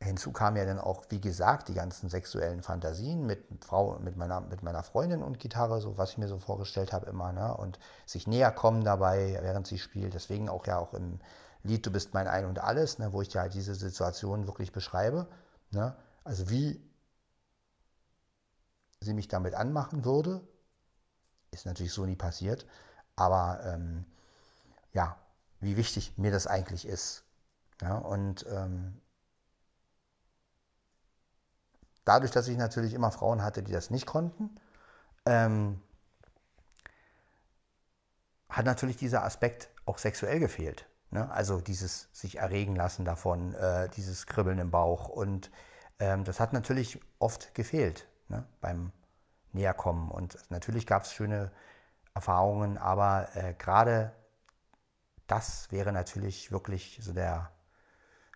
hinzu 0.00 0.32
kamen 0.32 0.56
ja 0.56 0.64
dann 0.64 0.78
auch, 0.78 1.04
wie 1.08 1.20
gesagt, 1.20 1.68
die 1.68 1.74
ganzen 1.74 2.08
sexuellen 2.08 2.62
Fantasien 2.62 3.26
mit 3.26 3.46
Frau, 3.64 3.98
mit 4.00 4.16
meiner, 4.16 4.40
mit 4.42 4.62
meiner 4.62 4.82
Freundin 4.82 5.22
und 5.22 5.40
Gitarre, 5.40 5.80
so 5.80 5.96
was 5.98 6.10
ich 6.10 6.18
mir 6.18 6.28
so 6.28 6.38
vorgestellt 6.38 6.92
habe 6.92 7.06
immer, 7.06 7.32
ne? 7.32 7.56
Und 7.56 7.78
sich 8.06 8.26
näher 8.26 8.52
kommen 8.52 8.84
dabei, 8.84 9.38
während 9.42 9.66
sie 9.66 9.78
spielt. 9.78 10.14
Deswegen 10.14 10.48
auch 10.48 10.66
ja 10.66 10.78
auch 10.78 10.92
im 10.94 11.20
Lied 11.64 11.86
Du 11.86 11.90
bist 11.90 12.12
mein 12.14 12.28
Ein 12.28 12.44
und 12.44 12.58
Alles, 12.58 12.98
ne? 12.98 13.12
wo 13.12 13.22
ich 13.22 13.32
ja 13.32 13.42
halt 13.42 13.54
diese 13.54 13.74
Situation 13.74 14.46
wirklich 14.46 14.70
beschreibe. 14.72 15.26
Ne? 15.70 15.96
Also 16.22 16.50
wie 16.50 16.80
sie 19.04 19.14
mich 19.14 19.28
damit 19.28 19.54
anmachen 19.54 20.04
würde. 20.04 20.46
Ist 21.50 21.66
natürlich 21.66 21.92
so 21.92 22.04
nie 22.04 22.16
passiert. 22.16 22.66
Aber 23.16 23.60
ähm, 23.64 24.04
ja, 24.92 25.16
wie 25.60 25.76
wichtig 25.76 26.16
mir 26.16 26.30
das 26.30 26.46
eigentlich 26.46 26.86
ist. 26.86 27.24
Ja, 27.80 27.98
und 27.98 28.46
ähm, 28.48 29.00
dadurch, 32.04 32.30
dass 32.30 32.48
ich 32.48 32.56
natürlich 32.56 32.94
immer 32.94 33.10
Frauen 33.10 33.42
hatte, 33.42 33.62
die 33.62 33.72
das 33.72 33.90
nicht 33.90 34.06
konnten, 34.06 34.58
ähm, 35.26 35.80
hat 38.48 38.66
natürlich 38.66 38.96
dieser 38.96 39.24
Aspekt 39.24 39.70
auch 39.86 39.98
sexuell 39.98 40.38
gefehlt. 40.38 40.86
Ne? 41.10 41.30
Also 41.30 41.60
dieses 41.60 42.08
sich 42.12 42.38
erregen 42.38 42.76
lassen 42.76 43.04
davon, 43.04 43.54
äh, 43.54 43.88
dieses 43.90 44.26
Kribbeln 44.26 44.58
im 44.58 44.70
Bauch. 44.70 45.08
Und 45.08 45.50
ähm, 45.98 46.24
das 46.24 46.40
hat 46.40 46.52
natürlich 46.52 47.00
oft 47.18 47.54
gefehlt 47.54 48.06
ne, 48.34 48.44
beim 48.60 48.92
Näherkommen. 49.52 50.10
Und 50.10 50.38
natürlich 50.50 50.86
gab 50.86 51.02
es 51.02 51.12
schöne 51.12 51.52
Erfahrungen, 52.14 52.78
aber 52.78 53.28
äh, 53.34 53.54
gerade 53.54 54.12
das 55.26 55.70
wäre 55.70 55.92
natürlich 55.92 56.52
wirklich 56.52 56.98
so 57.02 57.12
der 57.12 57.50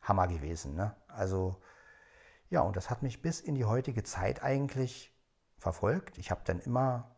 Hammer 0.02 0.26
gewesen. 0.26 0.74
Ne? 0.74 0.94
Also 1.08 1.60
ja, 2.50 2.60
und 2.60 2.76
das 2.76 2.88
hat 2.88 3.02
mich 3.02 3.20
bis 3.20 3.40
in 3.40 3.54
die 3.54 3.66
heutige 3.66 4.02
Zeit 4.02 4.42
eigentlich 4.42 5.14
verfolgt. 5.58 6.18
Ich 6.18 6.30
habe 6.30 6.40
dann 6.44 6.60
immer, 6.60 7.14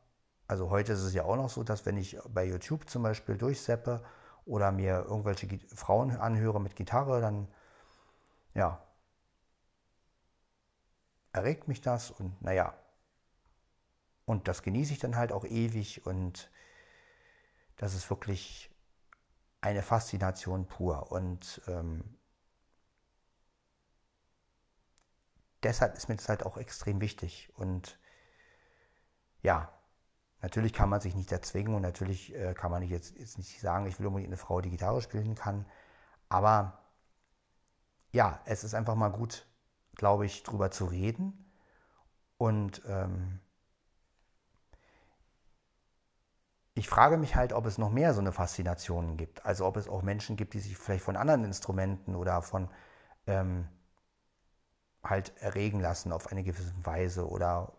also 0.49 0.71
heute 0.71 0.93
ist 0.93 1.03
es 1.03 1.15
ja 1.15 1.25
auch 1.25 1.37
noch 1.37 1.51
so, 1.51 1.63
dass 1.63 1.87
wenn 1.87 1.97
ich 1.97 2.19
bei 2.29 2.45
YouTube 2.45 2.89
zum 2.89 3.03
Beispiel 3.03 3.37
durchseppe 3.37 4.03
oder 4.45 4.73
mir 4.73 5.05
irgendwelche 5.09 5.47
Frauen 5.75 6.17
anhöre 6.17 6.61
mit 6.61 6.75
Gitarre, 6.75 7.21
dann 7.21 7.47
ja, 8.55 8.83
erregt 11.33 11.69
mich 11.69 11.81
das 11.81 12.11
und 12.11 12.41
naja, 12.43 12.75
und 14.25 14.47
das 14.49 14.63
genieße 14.63 14.93
ich 14.93 14.99
dann 14.99 15.17
halt 15.17 15.33
auch 15.33 15.45
ewig 15.45 16.07
und 16.07 16.51
das 17.77 17.95
ist 17.95 18.09
wirklich 18.11 18.71
eine 19.61 19.83
Faszination 19.83 20.67
pur. 20.67 21.11
Und 21.11 21.61
ähm, 21.67 22.05
deshalb 25.63 25.97
ist 25.97 26.09
mir 26.09 26.17
das 26.17 26.29
halt 26.29 26.45
auch 26.45 26.57
extrem 26.57 27.01
wichtig. 27.01 27.51
Und 27.57 27.99
ja, 29.43 29.73
natürlich 30.43 30.73
kann 30.73 30.89
man 30.89 31.01
sich 31.01 31.15
nicht 31.15 31.33
erzwingen 31.33 31.75
und 31.75 31.83
natürlich 31.83 32.35
äh, 32.35 32.55
kann 32.55 32.71
man 32.71 32.83
nicht 32.83 32.91
jetzt, 32.91 33.17
jetzt 33.19 33.39
nicht 33.39 33.61
sagen, 33.61 33.87
ich 33.87 33.99
will 33.99 34.07
unbedingt 34.07 34.31
eine 34.31 34.37
Frau, 34.37 34.61
die 34.61 34.71
Gitarre 34.71 35.03
spielen 35.03 35.35
kann. 35.35 35.67
Aber 36.29 36.79
ja, 38.13 38.41
es 38.45 38.65
ist 38.65 38.75
einfach 38.75 38.95
mal 38.95 39.09
gut, 39.11 39.47
glaube 40.01 40.25
ich, 40.25 40.45
drüber 40.45 40.71
zu 40.71 40.87
reden. 40.87 41.53
Und 42.39 42.81
ähm, 42.87 43.39
ich 46.73 46.89
frage 46.89 47.19
mich 47.19 47.37
halt, 47.37 47.53
ob 47.53 47.67
es 47.67 47.77
noch 47.77 47.91
mehr 47.91 48.15
so 48.15 48.21
eine 48.21 48.33
Faszination 48.33 49.19
gibt. 49.19 49.45
Also 49.45 49.67
ob 49.67 49.77
es 49.77 49.91
auch 49.91 50.01
Menschen 50.01 50.37
gibt, 50.37 50.55
die 50.55 50.61
sich 50.61 50.79
vielleicht 50.79 51.05
von 51.05 51.17
anderen 51.17 51.45
Instrumenten 51.45 52.17
oder 52.17 52.41
von 52.41 52.71
ähm, 53.27 53.69
halt 55.05 55.37
erregen 55.43 55.81
lassen 55.81 56.13
auf 56.13 56.29
eine 56.29 56.45
gewisse 56.45 56.73
Weise 56.83 57.29
oder 57.29 57.75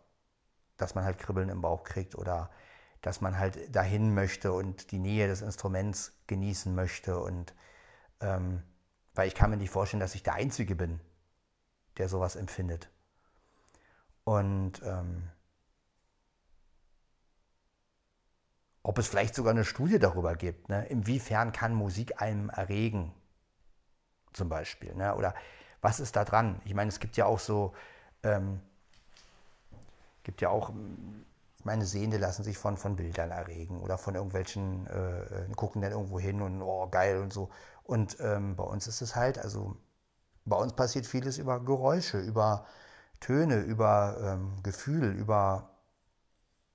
dass 0.77 0.93
man 0.93 1.03
halt 1.03 1.17
Kribbeln 1.17 1.49
im 1.49 1.61
Bauch 1.61 1.83
kriegt 1.83 2.13
oder 2.13 2.51
dass 3.01 3.19
man 3.21 3.39
halt 3.39 3.75
dahin 3.75 4.13
möchte 4.13 4.53
und 4.53 4.91
die 4.91 4.99
Nähe 4.99 5.27
des 5.27 5.41
Instruments 5.41 6.13
genießen 6.27 6.75
möchte 6.75 7.19
und 7.19 7.55
ähm, 8.19 8.61
weil 9.15 9.27
ich 9.27 9.33
kann 9.33 9.49
mir 9.49 9.57
nicht 9.57 9.71
vorstellen, 9.71 10.01
dass 10.01 10.13
ich 10.13 10.21
der 10.21 10.35
Einzige 10.35 10.75
bin, 10.75 11.01
der 11.97 12.09
sowas 12.09 12.35
empfindet. 12.35 12.89
Und 14.23 14.81
ähm, 14.83 15.29
ob 18.83 18.97
es 18.97 19.07
vielleicht 19.07 19.35
sogar 19.35 19.51
eine 19.51 19.65
Studie 19.65 19.99
darüber 19.99 20.35
gibt, 20.35 20.69
ne? 20.69 20.85
inwiefern 20.87 21.51
kann 21.51 21.73
Musik 21.73 22.21
einem 22.21 22.49
erregen, 22.49 23.13
zum 24.33 24.49
Beispiel. 24.49 24.93
Ne? 24.95 25.15
Oder 25.15 25.35
was 25.81 25.99
ist 25.99 26.15
da 26.15 26.25
dran? 26.25 26.61
Ich 26.65 26.73
meine, 26.73 26.89
es 26.89 26.99
gibt 26.99 27.17
ja 27.17 27.25
auch 27.25 27.39
so, 27.39 27.73
ähm, 28.23 28.61
gibt 30.23 30.41
ja 30.41 30.49
auch, 30.49 30.71
meine 31.63 31.85
Sehende 31.85 32.17
lassen 32.17 32.43
sich 32.43 32.57
von, 32.57 32.77
von 32.77 32.95
Bildern 32.95 33.31
erregen 33.31 33.81
oder 33.81 33.97
von 33.97 34.15
irgendwelchen, 34.15 34.87
äh, 34.87 35.43
äh, 35.43 35.49
gucken 35.55 35.81
dann 35.81 35.91
irgendwo 35.91 36.19
hin 36.19 36.41
und 36.41 36.61
oh, 36.61 36.87
geil 36.89 37.19
und 37.19 37.33
so. 37.33 37.49
Und 37.83 38.17
ähm, 38.19 38.55
bei 38.55 38.63
uns 38.63 38.87
ist 38.87 39.01
es 39.01 39.15
halt, 39.15 39.37
also 39.37 39.75
bei 40.45 40.55
uns 40.55 40.73
passiert 40.73 41.05
vieles 41.05 41.37
über 41.37 41.59
Geräusche, 41.59 42.19
über 42.19 42.65
Töne, 43.19 43.59
über 43.59 44.17
ähm, 44.21 44.63
Gefühl, 44.63 45.11
über 45.11 45.69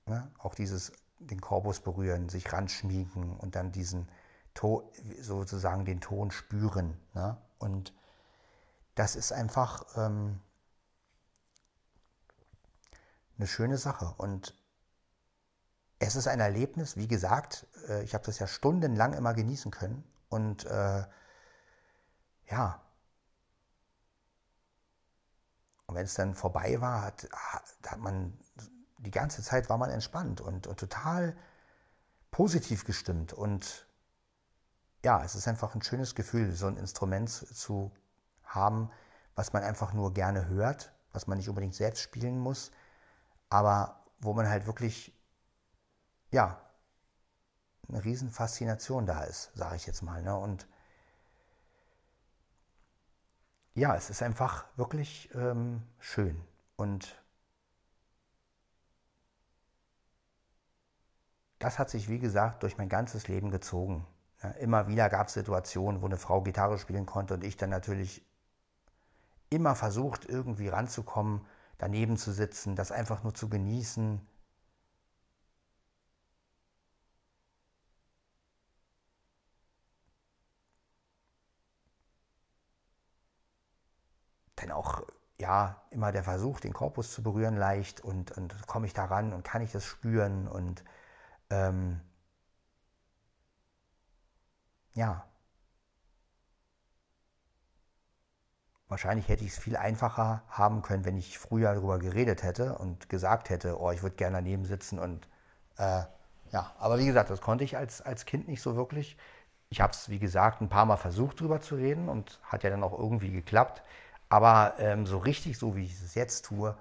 ne, 0.05 0.31
auch 0.39 0.55
dieses, 0.55 0.93
den 1.19 1.41
Korpus 1.41 1.81
berühren, 1.81 2.29
sich 2.29 2.51
ranschmiegen 2.51 3.35
und 3.37 3.55
dann 3.55 3.71
diesen 3.71 4.09
Ton, 4.53 4.83
sozusagen 5.19 5.85
den 5.85 6.01
Ton 6.01 6.31
spüren. 6.31 6.97
Ne? 7.13 7.37
Und 7.59 7.93
das 8.95 9.15
ist 9.15 9.31
einfach 9.31 9.85
ähm, 9.97 10.39
eine 13.37 13.47
schöne 13.47 13.77
Sache. 13.77 14.13
Und 14.17 14.55
es 15.99 16.15
ist 16.15 16.27
ein 16.27 16.39
Erlebnis, 16.39 16.95
wie 16.95 17.07
gesagt, 17.07 17.67
äh, 17.89 18.03
ich 18.03 18.13
habe 18.13 18.25
das 18.25 18.39
ja 18.39 18.47
stundenlang 18.47 19.13
immer 19.13 19.33
genießen 19.33 19.71
können. 19.71 20.03
Und 20.29 20.65
äh, 20.65 21.05
ja, 22.49 22.81
und 25.87 25.95
wenn 25.95 26.05
es 26.05 26.13
dann 26.13 26.35
vorbei 26.35 26.79
war, 26.81 27.01
hat, 27.01 27.27
hat 27.85 27.99
man 27.99 28.37
die 28.99 29.11
ganze 29.11 29.41
Zeit 29.41 29.69
war 29.69 29.77
man 29.77 29.89
entspannt 29.89 30.41
und, 30.41 30.67
und 30.67 30.79
total 30.79 31.35
positiv 32.31 32.83
gestimmt. 32.83 33.33
Und 33.33 33.87
ja, 35.03 35.23
es 35.23 35.35
ist 35.35 35.47
einfach 35.47 35.75
ein 35.75 35.81
schönes 35.81 36.15
Gefühl, 36.15 36.51
so 36.51 36.67
ein 36.67 36.77
Instrument 36.77 37.29
zu 37.29 37.91
haben, 38.43 38.91
was 39.35 39.53
man 39.53 39.63
einfach 39.63 39.93
nur 39.93 40.13
gerne 40.13 40.47
hört, 40.47 40.91
was 41.13 41.27
man 41.27 41.37
nicht 41.37 41.47
unbedingt 41.47 41.75
selbst 41.75 42.01
spielen 42.01 42.39
muss, 42.39 42.71
aber 43.49 44.03
wo 44.19 44.33
man 44.33 44.49
halt 44.49 44.65
wirklich, 44.65 45.13
ja, 46.31 46.59
eine 47.87 48.03
riesen 48.03 48.29
Faszination 48.29 49.05
da 49.05 49.23
ist, 49.23 49.51
sage 49.53 49.77
ich 49.77 49.85
jetzt 49.85 50.01
mal. 50.01 50.21
Ne? 50.21 50.35
Und 50.35 50.67
ja, 53.77 53.95
es 53.95 54.09
ist 54.09 54.23
einfach 54.23 54.65
wirklich 54.75 55.29
ähm, 55.35 55.83
schön. 55.99 56.41
Und 56.77 57.15
das 61.59 61.77
hat 61.77 61.91
sich, 61.91 62.09
wie 62.09 62.17
gesagt, 62.17 62.63
durch 62.63 62.79
mein 62.79 62.89
ganzes 62.89 63.27
Leben 63.27 63.51
gezogen. 63.51 64.05
Ja, 64.41 64.49
immer 64.51 64.87
wieder 64.87 65.09
gab 65.09 65.27
es 65.27 65.33
Situationen, 65.33 66.01
wo 66.01 66.07
eine 66.07 66.17
Frau 66.17 66.41
Gitarre 66.41 66.79
spielen 66.79 67.05
konnte 67.05 67.35
und 67.35 67.43
ich 67.43 67.55
dann 67.55 67.69
natürlich 67.69 68.25
immer 69.51 69.75
versucht, 69.75 70.25
irgendwie 70.25 70.69
ranzukommen, 70.69 71.45
daneben 71.77 72.17
zu 72.17 72.31
sitzen, 72.31 72.75
das 72.75 72.91
einfach 72.91 73.23
nur 73.23 73.35
zu 73.35 73.47
genießen. 73.47 74.19
Dann 84.67 84.75
auch, 84.77 85.01
ja, 85.39 85.81
immer 85.91 86.11
der 86.11 86.23
Versuch, 86.23 86.59
den 86.59 86.73
Korpus 86.73 87.11
zu 87.13 87.23
berühren 87.23 87.57
leicht 87.57 88.01
und, 88.01 88.31
und 88.37 88.67
komme 88.67 88.87
ich 88.87 88.93
da 88.93 89.05
ran 89.05 89.33
und 89.33 89.43
kann 89.43 89.61
ich 89.61 89.71
das 89.71 89.85
spüren 89.85 90.47
und 90.47 90.83
ähm, 91.51 92.01
ja, 94.95 95.25
wahrscheinlich 98.87 99.27
hätte 99.27 99.43
ich 99.43 99.51
es 99.51 99.57
viel 99.59 99.75
einfacher 99.77 100.43
haben 100.49 100.81
können, 100.81 101.05
wenn 101.05 101.17
ich 101.17 101.37
früher 101.37 101.73
darüber 101.73 101.99
geredet 101.99 102.43
hätte 102.43 102.77
und 102.77 103.09
gesagt 103.09 103.49
hätte, 103.49 103.79
oh, 103.79 103.91
ich 103.91 104.01
würde 104.03 104.15
gerne 104.15 104.37
daneben 104.37 104.65
sitzen 104.65 104.99
und 104.99 105.27
äh, 105.77 106.03
ja, 106.51 106.71
aber 106.79 106.97
wie 106.99 107.05
gesagt, 107.05 107.29
das 107.29 107.41
konnte 107.41 107.63
ich 107.65 107.75
als, 107.77 108.01
als 108.01 108.25
Kind 108.25 108.47
nicht 108.47 108.61
so 108.61 108.75
wirklich. 108.77 109.17
Ich 109.69 109.81
habe 109.81 109.91
es, 109.93 110.09
wie 110.09 110.19
gesagt, 110.19 110.61
ein 110.61 110.69
paar 110.69 110.85
Mal 110.85 110.97
versucht, 110.97 111.41
darüber 111.41 111.59
zu 111.61 111.75
reden 111.75 112.07
und 112.09 112.39
hat 112.43 112.63
ja 112.63 112.69
dann 112.69 112.83
auch 112.83 112.97
irgendwie 112.97 113.31
geklappt. 113.31 113.83
Aber 114.29 114.75
ähm, 114.79 115.05
so 115.05 115.17
richtig, 115.17 115.57
so 115.57 115.75
wie 115.75 115.85
ich 115.85 115.93
es 116.01 116.15
jetzt 116.15 116.45
tue, 116.45 116.77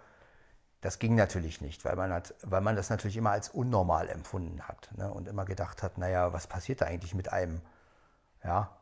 das 0.80 0.98
ging 0.98 1.14
natürlich 1.14 1.60
nicht, 1.60 1.84
weil 1.84 1.96
man, 1.96 2.12
hat, 2.12 2.34
weil 2.42 2.60
man 2.60 2.76
das 2.76 2.90
natürlich 2.90 3.16
immer 3.16 3.30
als 3.30 3.48
unnormal 3.48 4.08
empfunden 4.08 4.62
hat 4.62 4.90
ne? 4.96 5.12
und 5.12 5.28
immer 5.28 5.44
gedacht 5.44 5.82
hat, 5.82 5.98
naja, 5.98 6.32
was 6.32 6.46
passiert 6.46 6.80
da 6.80 6.86
eigentlich 6.86 7.14
mit 7.14 7.32
einem? 7.32 7.60
Ja. 8.44 8.76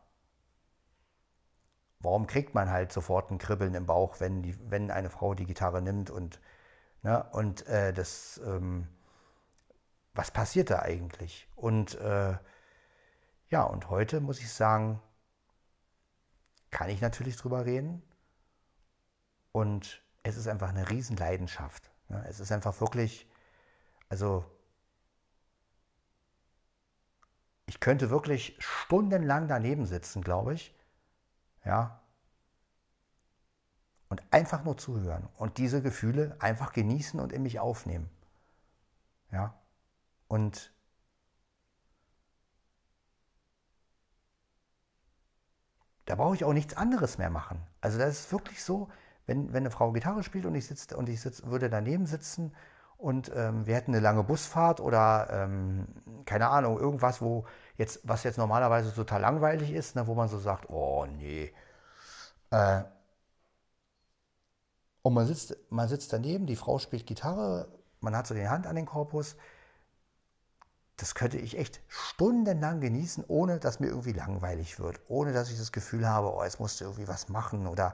Warum 2.01 2.27
kriegt 2.27 2.55
man 2.55 2.71
halt 2.71 2.93
sofort 2.93 3.31
ein 3.31 3.39
Kribbeln 3.39 3.75
im 3.75 3.87
Bauch, 3.87 4.21
wenn, 4.21 4.43
die, 4.43 4.59
wenn 4.71 4.91
eine 4.91 5.09
Frau 5.09 5.35
die 5.35 5.47
Gitarre 5.47 5.81
nimmt 5.81 6.11
und, 6.11 6.41
ne? 7.03 7.25
und 7.33 7.67
äh, 7.67 7.93
das, 7.93 8.41
ähm, 8.45 8.89
was 10.15 10.31
passiert 10.31 10.71
da 10.71 10.81
eigentlich? 10.81 11.49
Und 11.57 11.95
äh, 12.01 12.37
ja, 13.49 13.63
und 13.63 13.89
heute 13.89 14.21
muss 14.21 14.41
ich 14.41 14.53
sagen, 14.53 15.01
kann 16.71 16.91
ich 16.91 17.01
natürlich 17.01 17.37
drüber 17.37 17.65
reden. 17.65 18.03
Und 19.55 20.03
es 20.25 20.37
ist 20.37 20.49
einfach 20.49 20.71
eine 20.71 20.91
Riesenleidenschaft. 20.91 21.89
Ne? 22.09 22.25
Es 22.29 22.41
ist 22.41 22.51
einfach 22.51 22.81
wirklich, 22.81 23.31
also 24.09 24.45
ich 27.67 27.79
könnte 27.79 28.11
wirklich 28.11 28.57
stundenlang 28.59 29.47
daneben 29.47 29.87
sitzen, 29.87 30.23
glaube 30.23 30.55
ich. 30.55 30.75
Ja. 31.65 32.03
Und 34.09 34.25
einfach 34.33 34.65
nur 34.65 34.77
zuhören 34.77 35.29
und 35.37 35.57
diese 35.59 35.81
Gefühle 35.83 36.37
einfach 36.41 36.73
genießen 36.73 37.21
und 37.21 37.33
in 37.33 37.45
mich 37.45 37.61
aufnehmen. 37.61 38.11
Ja. 39.31 39.55
Und 40.27 40.75
da 46.07 46.17
brauche 46.17 46.35
ich 46.35 46.45
auch 46.45 46.53
nichts 46.53 46.77
anderes 46.77 47.19
mehr 47.19 47.31
machen. 47.31 47.65
Also 47.81 47.99
das 47.99 48.19
ist 48.19 48.33
wirklich 48.33 48.65
so, 48.65 48.91
wenn, 49.27 49.53
wenn 49.53 49.63
eine 49.63 49.71
Frau 49.71 49.93
Gitarre 49.93 50.23
spielt 50.23 50.47
und 50.47 50.55
ich, 50.55 50.67
sitz, 50.67 50.93
und 50.93 51.09
ich 51.09 51.21
sitz, 51.21 51.45
würde 51.45 51.71
daneben 51.71 52.07
sitzen 52.07 52.53
und 52.97 53.31
ähm, 53.35 53.67
wir 53.67 53.75
hätten 53.75 53.93
eine 53.93 54.01
lange 54.01 54.25
Busfahrt 54.25 54.81
oder 54.81 55.29
ähm, 55.31 55.87
keine 56.25 56.49
Ahnung, 56.49 56.79
irgendwas, 56.79 57.21
wo 57.21 57.45
jetzt, 57.77 58.01
was 58.05 58.23
jetzt 58.25 58.39
normalerweise 58.39 58.95
total 58.95 59.21
langweilig 59.21 59.73
ist, 59.73 59.97
ne, 59.97 60.07
wo 60.07 60.15
man 60.15 60.29
so 60.29 60.39
sagt, 60.39 60.71
oh 60.71 61.07
nee. 61.07 61.53
Äh, 62.51 62.85
und 65.03 65.13
man 65.13 65.27
sitzt, 65.27 65.57
man 65.71 65.89
sitzt 65.89 66.13
daneben, 66.13 66.47
die 66.47 66.57
Frau 66.57 66.79
spielt 66.79 67.07
Gitarre, 67.07 67.69
man 68.01 68.17
hat 68.17 68.27
so 68.27 68.35
die 68.35 68.49
Hand 68.49 68.67
an 68.67 68.77
den 68.77 68.87
Korpus. 68.87 69.37
Das 70.97 71.15
könnte 71.15 71.37
ich 71.39 71.59
echt 71.59 71.81
stundenlang 71.89 72.81
genießen, 72.81 73.25
ohne 73.29 73.59
dass 73.59 73.81
mir 73.81 73.89
irgendwie 73.89 74.13
langweilig 74.13 74.79
wird, 74.79 75.01
ohne 75.09 75.33
dass 75.33 75.51
ich 75.51 75.59
das 75.59 75.73
Gefühl 75.73 76.09
habe, 76.09 76.33
oh, 76.33 76.43
jetzt 76.45 76.61
musst 76.61 76.81
du 76.81 76.85
irgendwie 76.85 77.09
was 77.09 77.29
machen 77.29 77.67
oder 77.67 77.93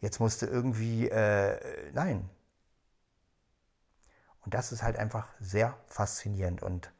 jetzt 0.00 0.20
musste 0.20 0.46
irgendwie, 0.46 1.08
äh, 1.08 1.90
nein. 1.92 2.28
Und 4.40 4.54
das 4.54 4.72
ist 4.72 4.82
halt 4.82 4.96
einfach 4.96 5.28
sehr 5.40 5.76
faszinierend 5.86 6.62
und 6.62 6.92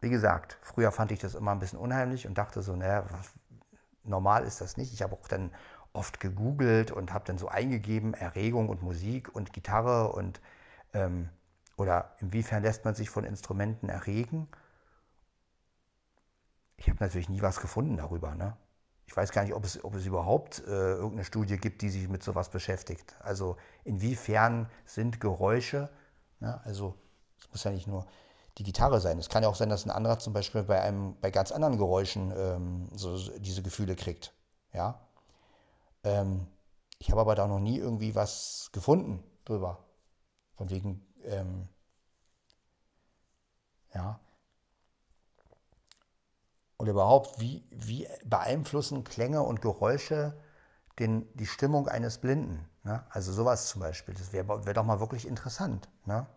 wie 0.00 0.10
gesagt, 0.10 0.58
früher 0.60 0.92
fand 0.92 1.10
ich 1.12 1.18
das 1.18 1.34
immer 1.34 1.52
ein 1.52 1.58
bisschen 1.58 1.78
unheimlich 1.78 2.26
und 2.26 2.36
dachte 2.36 2.62
so, 2.62 2.76
naja, 2.76 3.04
normal 4.04 4.44
ist 4.44 4.60
das 4.60 4.76
nicht. 4.76 4.92
Ich 4.92 5.02
habe 5.02 5.14
auch 5.14 5.26
dann 5.26 5.52
oft 5.92 6.20
gegoogelt 6.20 6.90
und 6.90 7.12
habe 7.12 7.24
dann 7.24 7.38
so 7.38 7.48
eingegeben, 7.48 8.14
Erregung 8.14 8.68
und 8.68 8.82
Musik 8.82 9.34
und 9.34 9.52
Gitarre 9.52 10.12
und 10.12 10.40
ähm, 10.92 11.30
oder 11.76 12.14
inwiefern 12.20 12.62
lässt 12.62 12.84
man 12.84 12.94
sich 12.94 13.10
von 13.10 13.24
Instrumenten 13.24 13.88
erregen. 13.88 14.48
Ich 16.76 16.88
habe 16.88 17.02
natürlich 17.02 17.28
nie 17.28 17.42
was 17.42 17.60
gefunden 17.60 17.96
darüber. 17.96 18.34
Ne? 18.34 18.56
Ich 19.06 19.16
weiß 19.16 19.30
gar 19.32 19.44
nicht, 19.44 19.54
ob 19.54 19.64
es, 19.64 19.82
ob 19.84 19.94
es 19.94 20.04
überhaupt 20.04 20.58
äh, 20.66 20.94
irgendeine 20.94 21.24
Studie 21.24 21.56
gibt, 21.56 21.82
die 21.82 21.90
sich 21.90 22.08
mit 22.08 22.22
sowas 22.22 22.50
beschäftigt. 22.50 23.14
Also 23.20 23.56
inwiefern 23.84 24.68
sind 24.84 25.20
Geräusche, 25.20 25.88
ne? 26.40 26.60
also 26.64 26.94
es 27.38 27.50
muss 27.50 27.64
ja 27.64 27.70
nicht 27.70 27.86
nur 27.86 28.06
die 28.58 28.64
Gitarre 28.64 29.00
sein. 29.00 29.18
Es 29.18 29.28
kann 29.28 29.42
ja 29.42 29.48
auch 29.48 29.54
sein, 29.54 29.68
dass 29.68 29.84
ein 29.84 29.90
anderer 29.90 30.18
zum 30.18 30.32
Beispiel 30.32 30.62
bei 30.62 30.80
einem, 30.80 31.16
bei 31.20 31.30
ganz 31.30 31.52
anderen 31.52 31.76
Geräuschen 31.78 32.32
ähm, 32.36 32.88
so, 32.94 33.16
so 33.16 33.38
diese 33.38 33.62
Gefühle 33.62 33.96
kriegt. 33.96 34.32
Ja. 34.72 35.00
Ähm, 36.04 36.46
ich 36.98 37.10
habe 37.10 37.20
aber 37.20 37.34
da 37.34 37.46
noch 37.46 37.60
nie 37.60 37.78
irgendwie 37.78 38.14
was 38.14 38.70
gefunden 38.72 39.22
drüber. 39.44 39.84
Von 40.56 40.70
wegen, 40.70 41.06
ähm, 41.24 41.68
ja. 43.94 44.18
Oder 46.86 46.92
überhaupt, 46.92 47.40
wie, 47.40 47.64
wie 47.72 48.06
beeinflussen 48.24 49.02
Klänge 49.02 49.42
und 49.42 49.60
Geräusche 49.60 50.40
den, 51.00 51.26
die 51.34 51.46
Stimmung 51.46 51.88
eines 51.88 52.18
Blinden? 52.18 52.64
Ne? 52.84 53.04
Also 53.10 53.32
sowas 53.32 53.68
zum 53.68 53.80
Beispiel. 53.80 54.14
Das 54.14 54.32
wäre 54.32 54.64
wär 54.64 54.72
doch 54.72 54.84
mal 54.84 55.00
wirklich 55.00 55.26
interessant. 55.26 55.88
Ne? 56.04 56.28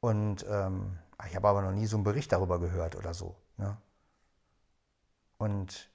Und 0.00 0.44
ähm, 0.50 0.98
ich 1.26 1.34
habe 1.34 1.48
aber 1.48 1.62
noch 1.62 1.72
nie 1.72 1.86
so 1.86 1.96
einen 1.96 2.04
Bericht 2.04 2.32
darüber 2.32 2.60
gehört 2.60 2.96
oder 2.96 3.14
so. 3.14 3.34
Ne? 3.56 3.78
Und 5.38 5.88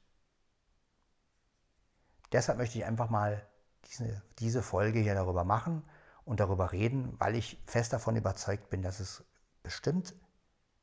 deshalb 2.31 2.57
möchte 2.57 2.79
ich 2.79 2.85
einfach 2.85 3.11
mal 3.11 3.45
diese, 3.91 4.23
diese 4.39 4.63
Folge 4.63 5.01
hier 5.01 5.13
darüber 5.13 5.43
machen 5.43 5.83
und 6.25 6.39
darüber 6.39 6.71
reden, 6.71 7.13
weil 7.19 7.35
ich 7.35 7.61
fest 7.67 7.93
davon 7.93 8.15
überzeugt 8.15 8.71
bin, 8.71 8.81
dass 8.81 8.99
es 8.99 9.23
bestimmt 9.61 10.15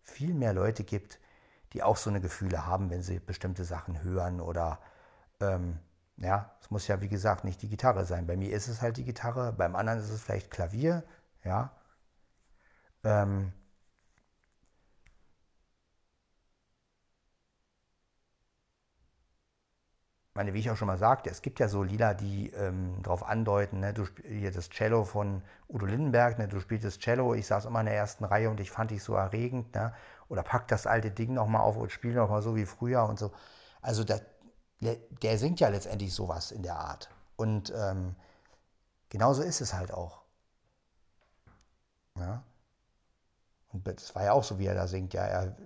viel 0.01 0.33
mehr 0.33 0.53
Leute 0.53 0.85
gibt, 0.85 1.19
die 1.73 1.83
auch 1.83 1.97
so 1.97 2.11
eine 2.11 2.21
Gefühle 2.21 2.67
haben, 2.67 2.91
wenn 2.91 3.03
sie 3.03 3.19
bestimmte 3.21 3.65
Sachen 3.65 4.03
hören 4.03 4.41
oder 4.41 4.81
ähm, 5.41 5.79
ja, 6.17 6.55
es 6.61 6.71
muss 6.71 6.87
ja 6.89 7.01
wie 7.01 7.09
gesagt 7.09 7.45
nicht 7.45 7.63
die 7.63 7.69
Gitarre 7.69 8.05
sein. 8.05 8.27
Bei 8.27 8.37
mir 8.37 8.53
ist 8.53 8.69
es 8.69 8.83
halt 8.83 8.97
die 8.99 9.05
Gitarre, 9.05 9.53
beim 9.53 9.77
anderen 9.77 10.01
ist 10.01 10.11
es 10.11 10.23
vielleicht 10.23 10.51
Klavier, 10.51 11.05
ja, 11.45 11.73
ähm, 13.05 13.53
meine, 20.35 20.55
wie 20.55 20.61
ich 20.61 20.71
auch 20.71 20.77
schon 20.77 20.87
mal 20.87 20.97
sagte, 20.97 21.29
es 21.29 21.43
gibt 21.43 21.61
ja 21.61 21.69
so 21.69 21.83
Lieder, 21.83 22.15
die 22.15 22.51
ähm, 22.51 22.95
darauf 23.03 23.27
andeuten, 23.29 23.81
ne, 23.81 23.93
du 23.93 24.07
hier 24.27 24.51
das 24.51 24.71
Cello 24.71 25.05
von 25.05 25.43
Udo 25.69 25.85
Lindenberg, 25.87 26.39
ne, 26.39 26.49
du 26.49 26.61
spielst 26.61 26.85
das 26.85 26.99
Cello, 26.99 27.35
ich 27.35 27.47
saß 27.47 27.67
immer 27.67 27.81
in 27.81 27.87
der 27.87 27.97
ersten 27.97 28.25
Reihe 28.25 28.49
und 28.49 28.59
ich 28.61 28.71
fand 28.71 28.91
dich 28.91 29.03
so 29.03 29.15
erregend, 29.15 29.75
ne, 29.75 29.93
oder 30.31 30.43
pack 30.43 30.69
das 30.69 30.87
alte 30.87 31.11
Ding 31.11 31.35
nochmal 31.35 31.63
auf 31.63 31.77
und 31.77 31.93
spiel 31.93 32.15
nochmal 32.15 32.41
so 32.41 32.57
wie 32.57 32.65
früher 32.65 33.05
und 33.05 33.19
so. 33.19 33.33
Also 33.83 34.05
der, 34.05 34.23
der 34.81 35.39
singt 35.39 35.61
ja 35.61 35.69
letztendlich 35.69 36.15
sowas 36.15 36.53
in 36.53 36.63
der 36.63 36.79
Art. 36.79 37.11
Und 37.37 37.73
ähm, 37.77 38.15
genauso 39.09 39.43
ist 39.43 39.61
es 39.61 39.75
halt 39.75 39.93
auch. 39.93 40.23
Ja? 42.17 42.45
Und 43.73 43.87
das 43.87 44.15
war 44.15 44.25
ja 44.25 44.33
auch 44.33 44.45
so, 44.45 44.59
wie 44.59 44.67
er 44.67 44.75
da 44.75 44.87
singt. 44.87 45.15
Ja, 45.15 45.25
er, 45.25 45.57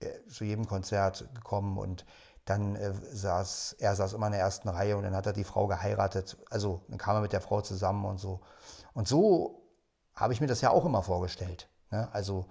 er 0.00 0.26
zu 0.26 0.44
jedem 0.44 0.66
Konzert 0.66 1.28
gekommen 1.34 1.78
und 1.78 2.04
dann 2.44 2.76
äh, 2.76 2.92
saß, 2.92 3.76
er 3.78 3.94
saß 3.94 4.14
immer 4.14 4.26
in 4.26 4.32
der 4.32 4.40
ersten 4.40 4.68
Reihe 4.68 4.96
und 4.96 5.04
dann 5.04 5.14
hat 5.14 5.26
er 5.26 5.32
die 5.32 5.44
Frau 5.44 5.68
geheiratet. 5.68 6.38
Also 6.50 6.82
dann 6.88 6.98
kam 6.98 7.16
er 7.16 7.22
mit 7.22 7.32
der 7.32 7.40
Frau 7.40 7.60
zusammen 7.60 8.04
und 8.04 8.18
so. 8.18 8.40
Und 8.94 9.06
so 9.06 9.62
habe 10.14 10.32
ich 10.32 10.40
mir 10.40 10.48
das 10.48 10.60
ja 10.60 10.70
auch 10.70 10.84
immer 10.84 11.02
vorgestellt. 11.04 11.68
Ne? 11.90 12.08
Also, 12.12 12.48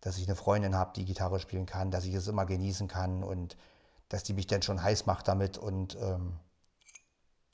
dass 0.00 0.18
ich 0.18 0.26
eine 0.26 0.36
Freundin 0.36 0.74
habe, 0.74 0.92
die 0.94 1.04
Gitarre 1.04 1.40
spielen 1.40 1.66
kann, 1.66 1.90
dass 1.90 2.04
ich 2.04 2.14
es 2.14 2.28
immer 2.28 2.46
genießen 2.46 2.88
kann 2.88 3.22
und 3.22 3.56
dass 4.08 4.22
die 4.22 4.34
mich 4.34 4.46
dann 4.46 4.62
schon 4.62 4.82
heiß 4.82 5.06
macht 5.06 5.28
damit 5.28 5.58
und 5.58 5.96
ähm, 6.00 6.38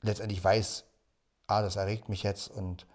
letztendlich 0.01 0.43
weiß, 0.43 0.85
ah, 1.47 1.61
das 1.61 1.75
erregt 1.75 2.09
mich 2.09 2.23
jetzt 2.23 2.49
und 2.49 2.85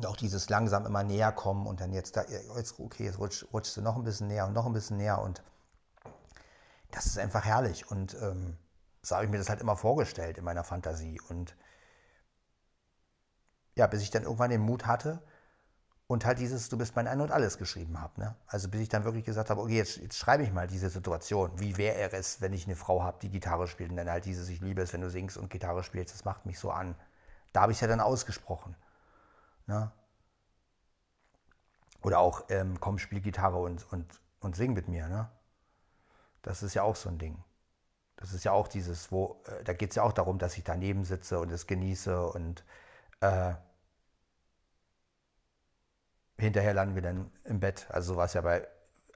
Und 0.00 0.06
auch 0.06 0.16
dieses 0.16 0.48
langsam 0.48 0.86
immer 0.86 1.02
näher 1.02 1.30
kommen 1.30 1.66
und 1.66 1.82
dann 1.82 1.92
jetzt 1.92 2.16
da, 2.16 2.24
jetzt, 2.56 2.80
okay, 2.80 3.04
jetzt 3.04 3.18
rutsch, 3.18 3.44
rutschst 3.52 3.76
du 3.76 3.82
noch 3.82 3.96
ein 3.96 4.02
bisschen 4.02 4.28
näher 4.28 4.46
und 4.46 4.54
noch 4.54 4.64
ein 4.64 4.72
bisschen 4.72 4.96
näher 4.96 5.20
und 5.20 5.42
das 6.90 7.04
ist 7.04 7.18
einfach 7.18 7.44
herrlich. 7.44 7.90
Und 7.90 8.14
ähm, 8.14 8.56
so 9.02 9.14
habe 9.14 9.24
ich 9.24 9.30
mir 9.30 9.38
das 9.38 9.48
halt 9.48 9.60
immer 9.60 9.76
vorgestellt 9.76 10.38
in 10.38 10.44
meiner 10.44 10.64
Fantasie. 10.64 11.20
Und 11.28 11.56
ja, 13.76 13.86
bis 13.86 14.02
ich 14.02 14.10
dann 14.10 14.24
irgendwann 14.24 14.50
den 14.50 14.60
Mut 14.60 14.86
hatte 14.86 15.22
und 16.06 16.24
halt 16.24 16.38
dieses 16.38 16.68
Du 16.68 16.76
bist 16.76 16.96
mein 16.96 17.06
Ein 17.06 17.20
und 17.20 17.30
Alles 17.30 17.56
geschrieben 17.56 18.00
habe. 18.00 18.20
Ne? 18.20 18.34
Also 18.46 18.68
bis 18.68 18.80
ich 18.80 18.88
dann 18.88 19.04
wirklich 19.04 19.24
gesagt 19.24 19.48
habe, 19.48 19.60
okay, 19.60 19.76
jetzt, 19.76 19.96
jetzt 19.96 20.18
schreibe 20.18 20.42
ich 20.42 20.52
mal 20.52 20.66
diese 20.66 20.90
Situation. 20.90 21.52
Wie 21.58 21.76
wäre 21.76 22.12
es, 22.12 22.40
wenn 22.40 22.52
ich 22.52 22.66
eine 22.66 22.76
Frau 22.76 23.02
habe, 23.02 23.18
die 23.22 23.30
Gitarre 23.30 23.66
spielt 23.68 23.90
und 23.90 23.96
dann 23.96 24.10
halt 24.10 24.24
dieses 24.24 24.48
Ich 24.48 24.60
liebe 24.60 24.82
es, 24.82 24.92
wenn 24.92 25.00
du 25.00 25.08
singst 25.08 25.36
und 25.38 25.50
Gitarre 25.50 25.82
spielst, 25.82 26.12
das 26.14 26.24
macht 26.24 26.46
mich 26.46 26.58
so 26.58 26.70
an. 26.70 26.94
Da 27.52 27.62
habe 27.62 27.72
ich 27.72 27.76
es 27.76 27.80
ja 27.80 27.88
dann 27.88 28.00
ausgesprochen. 28.00 28.76
Ne? 29.66 29.90
Oder 32.02 32.18
auch, 32.18 32.44
ähm, 32.48 32.80
komm, 32.80 32.98
spiel 32.98 33.20
Gitarre 33.20 33.58
und, 33.58 33.90
und, 33.92 34.06
und 34.40 34.56
sing 34.56 34.72
mit 34.72 34.88
mir. 34.88 35.08
Ne? 35.08 35.30
Das 36.42 36.62
ist 36.62 36.74
ja 36.74 36.82
auch 36.82 36.96
so 36.96 37.08
ein 37.08 37.18
Ding. 37.18 37.42
Das 38.20 38.32
ist 38.32 38.44
ja 38.44 38.52
auch 38.52 38.68
dieses, 38.68 39.10
wo, 39.12 39.42
äh, 39.46 39.64
da 39.64 39.72
geht 39.72 39.90
es 39.90 39.96
ja 39.96 40.02
auch 40.02 40.12
darum, 40.12 40.38
dass 40.38 40.56
ich 40.56 40.64
daneben 40.64 41.04
sitze 41.04 41.38
und 41.40 41.50
es 41.50 41.66
genieße 41.66 42.26
und 42.32 42.64
äh, 43.20 43.54
hinterher 46.38 46.74
landen 46.74 46.94
wir 46.94 47.02
dann 47.02 47.30
im 47.44 47.60
Bett. 47.60 47.86
Also 47.90 48.16
war 48.16 48.26
es 48.26 48.34
ja 48.34 48.42
bei 48.42 48.66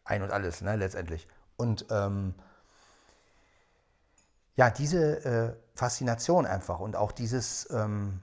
ein 0.05 0.23
und 0.23 0.31
alles, 0.31 0.61
ne, 0.63 0.77
letztendlich. 0.77 1.29
Und 1.57 1.87
ähm, 1.91 2.35
ja, 4.57 4.71
diese 4.71 5.25
äh, 5.25 5.57
Faszination 5.75 6.47
einfach 6.47 6.81
und 6.81 6.97
auch 6.97 7.13
dieses, 7.13 7.71
ähm, 7.71 8.21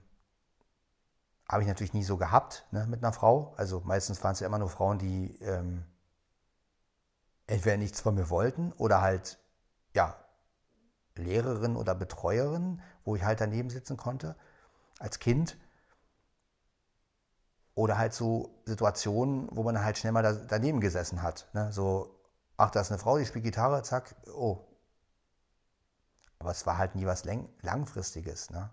habe 1.51 1.63
ich 1.63 1.67
natürlich 1.67 1.93
nie 1.93 2.03
so 2.03 2.17
gehabt 2.17 2.65
ne, 2.71 2.87
mit 2.87 3.03
einer 3.03 3.11
Frau. 3.13 3.53
Also 3.57 3.81
meistens 3.81 4.23
waren 4.23 4.31
es 4.33 4.39
ja 4.39 4.47
immer 4.47 4.59
nur 4.59 4.69
Frauen, 4.69 4.97
die 4.99 5.35
ähm, 5.41 5.83
entweder 7.47 7.77
nichts 7.77 7.99
von 7.99 8.15
mir 8.15 8.29
wollten 8.29 8.71
oder 8.73 9.01
halt, 9.01 9.37
ja, 9.93 10.15
Lehrerin 11.21 11.75
oder 11.75 11.95
Betreuerin, 11.95 12.81
wo 13.05 13.15
ich 13.15 13.23
halt 13.23 13.41
daneben 13.41 13.69
sitzen 13.69 13.97
konnte 13.97 14.35
als 14.99 15.19
Kind. 15.19 15.57
Oder 17.75 17.97
halt 17.97 18.13
so 18.13 18.61
Situationen, 18.65 19.47
wo 19.51 19.63
man 19.63 19.83
halt 19.83 19.97
schnell 19.97 20.11
mal 20.11 20.23
da, 20.23 20.33
daneben 20.33 20.81
gesessen 20.81 21.21
hat. 21.21 21.47
Ne? 21.53 21.71
So, 21.71 22.15
ach, 22.57 22.69
da 22.69 22.81
ist 22.81 22.91
eine 22.91 22.99
Frau, 22.99 23.17
die 23.17 23.25
spielt 23.25 23.45
Gitarre, 23.45 23.81
zack, 23.83 24.15
oh. 24.33 24.59
Aber 26.39 26.51
es 26.51 26.65
war 26.65 26.77
halt 26.77 26.95
nie 26.95 27.05
was 27.05 27.23
Langfristiges. 27.61 28.49
Ne? 28.49 28.69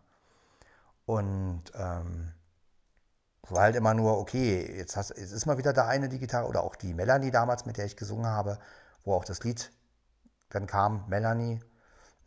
Und 1.07 1.65
ähm, 1.75 2.33
war 3.51 3.63
halt 3.63 3.77
immer 3.77 3.95
nur, 3.95 4.19
okay, 4.19 4.77
jetzt, 4.77 4.97
hast, 4.97 5.11
jetzt 5.11 5.33
ist 5.33 5.47
mal 5.47 5.59
wieder 5.59 5.73
da 5.73 5.87
eine 5.87 6.09
die 6.09 6.19
Gitarre 6.19 6.49
oder 6.49 6.63
auch 6.63 6.77
die 6.77 6.95
Melanie 6.95 7.31
damals, 7.31 7.67
mit 7.67 7.77
der 7.77 7.87
ich 7.87 7.97
gesungen 7.97 8.27
habe, 8.27 8.59
wo 9.05 9.15
auch 9.15 9.25
das 9.25 9.43
Lied 9.45 9.71
dann 10.51 10.67
kam, 10.67 11.05
Melanie. 11.09 11.61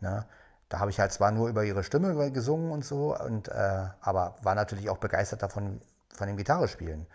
Ne? 0.02 0.26
Da 0.70 0.80
habe 0.80 0.92
ich 0.92 1.00
halt 1.00 1.12
zwar 1.12 1.32
nur 1.32 1.50
über 1.50 1.64
ihre 1.64 1.84
Stimme 1.84 2.32
gesungen 2.32 2.72
und 2.72 2.86
so, 2.86 3.18
und, 3.18 3.50
äh, 3.50 3.88
aber 4.02 4.36
war 4.44 4.56
natürlich 4.56 4.90
auch 4.90 4.98
begeistert 4.98 5.44
davon, 5.44 5.82
von 6.14 6.28
dem 6.28 6.38
Gitarrespielen. 6.38 7.08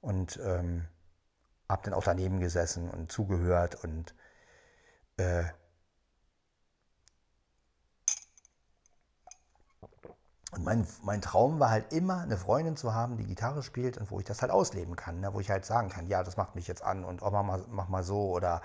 Und 0.00 0.38
ähm, 0.44 0.86
habe 1.68 1.82
dann 1.84 1.94
auch 1.94 2.04
daneben 2.04 2.40
gesessen 2.40 2.90
und 2.90 3.12
zugehört 3.12 3.84
und 3.84 4.14
äh, 5.18 5.44
Und 10.52 10.64
mein, 10.64 10.86
mein 11.02 11.20
Traum 11.22 11.60
war 11.60 11.70
halt 11.70 11.92
immer, 11.92 12.22
eine 12.22 12.36
Freundin 12.36 12.76
zu 12.76 12.92
haben, 12.92 13.16
die 13.16 13.26
Gitarre 13.26 13.62
spielt 13.62 13.98
und 13.98 14.10
wo 14.10 14.18
ich 14.18 14.24
das 14.26 14.42
halt 14.42 14.50
ausleben 14.50 14.96
kann. 14.96 15.20
Ne? 15.20 15.32
Wo 15.32 15.40
ich 15.40 15.48
halt 15.50 15.64
sagen 15.64 15.88
kann, 15.90 16.08
ja, 16.08 16.24
das 16.24 16.36
macht 16.36 16.56
mich 16.56 16.66
jetzt 16.66 16.82
an 16.82 17.04
und 17.04 17.22
oh, 17.22 17.30
mach 17.30 17.44
mal, 17.44 17.64
mach 17.68 17.88
mal 17.88 18.02
so 18.02 18.30
oder 18.30 18.60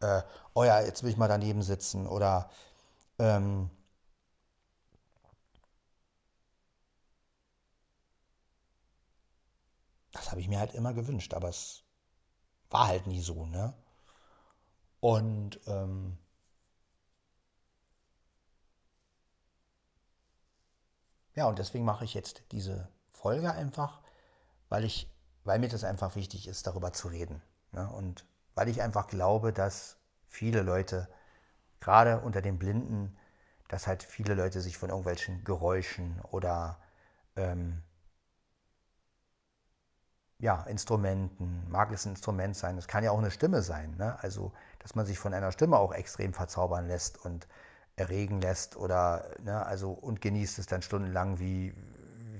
äh, 0.00 0.22
oh 0.54 0.64
ja, 0.64 0.80
jetzt 0.80 1.02
will 1.02 1.10
ich 1.10 1.16
mal 1.18 1.28
daneben 1.28 1.62
sitzen 1.62 2.06
oder 2.06 2.48
ähm, 3.18 3.70
das 10.12 10.30
habe 10.30 10.40
ich 10.40 10.48
mir 10.48 10.58
halt 10.58 10.74
immer 10.74 10.94
gewünscht, 10.94 11.34
aber 11.34 11.48
es 11.48 11.84
war 12.70 12.88
halt 12.88 13.06
nie 13.06 13.20
so. 13.20 13.46
Ne? 13.46 13.74
Und 15.00 15.60
ähm, 15.66 16.18
ja, 21.34 21.46
und 21.46 21.58
deswegen 21.58 21.84
mache 21.84 22.04
ich 22.04 22.14
jetzt 22.14 22.44
diese 22.52 22.88
Folge 23.12 23.52
einfach, 23.52 24.00
weil 24.68 24.84
ich, 24.84 25.10
weil 25.44 25.58
mir 25.58 25.68
das 25.68 25.84
einfach 25.84 26.16
wichtig 26.16 26.48
ist, 26.48 26.66
darüber 26.66 26.92
zu 26.92 27.08
reden. 27.08 27.42
Ne? 27.72 27.88
Und 27.90 28.26
weil 28.54 28.68
ich 28.68 28.82
einfach 28.82 29.06
glaube, 29.06 29.52
dass 29.52 29.98
viele 30.28 30.62
Leute, 30.62 31.08
gerade 31.86 32.18
unter 32.18 32.42
den 32.42 32.58
Blinden, 32.58 33.16
dass 33.68 33.86
halt 33.86 34.02
viele 34.02 34.34
Leute 34.34 34.60
sich 34.60 34.76
von 34.76 34.90
irgendwelchen 34.90 35.44
Geräuschen 35.44 36.20
oder 36.32 36.80
ähm, 37.36 37.80
ja, 40.38 40.64
Instrumenten, 40.64 41.64
mag 41.70 41.92
es 41.92 42.04
ein 42.04 42.10
Instrument 42.10 42.56
sein, 42.56 42.76
es 42.76 42.88
kann 42.88 43.04
ja 43.04 43.12
auch 43.12 43.18
eine 43.18 43.30
Stimme 43.30 43.62
sein, 43.62 43.94
ne? 43.98 44.18
also 44.20 44.52
dass 44.80 44.96
man 44.96 45.06
sich 45.06 45.20
von 45.20 45.32
einer 45.32 45.52
Stimme 45.52 45.78
auch 45.78 45.94
extrem 45.94 46.34
verzaubern 46.34 46.88
lässt 46.88 47.24
und 47.24 47.46
erregen 47.94 48.40
lässt 48.40 48.76
oder 48.76 49.30
ne, 49.44 49.64
also 49.64 49.92
und 49.92 50.20
genießt 50.20 50.58
es 50.58 50.66
dann 50.66 50.82
stundenlang, 50.82 51.38
wie, 51.38 51.72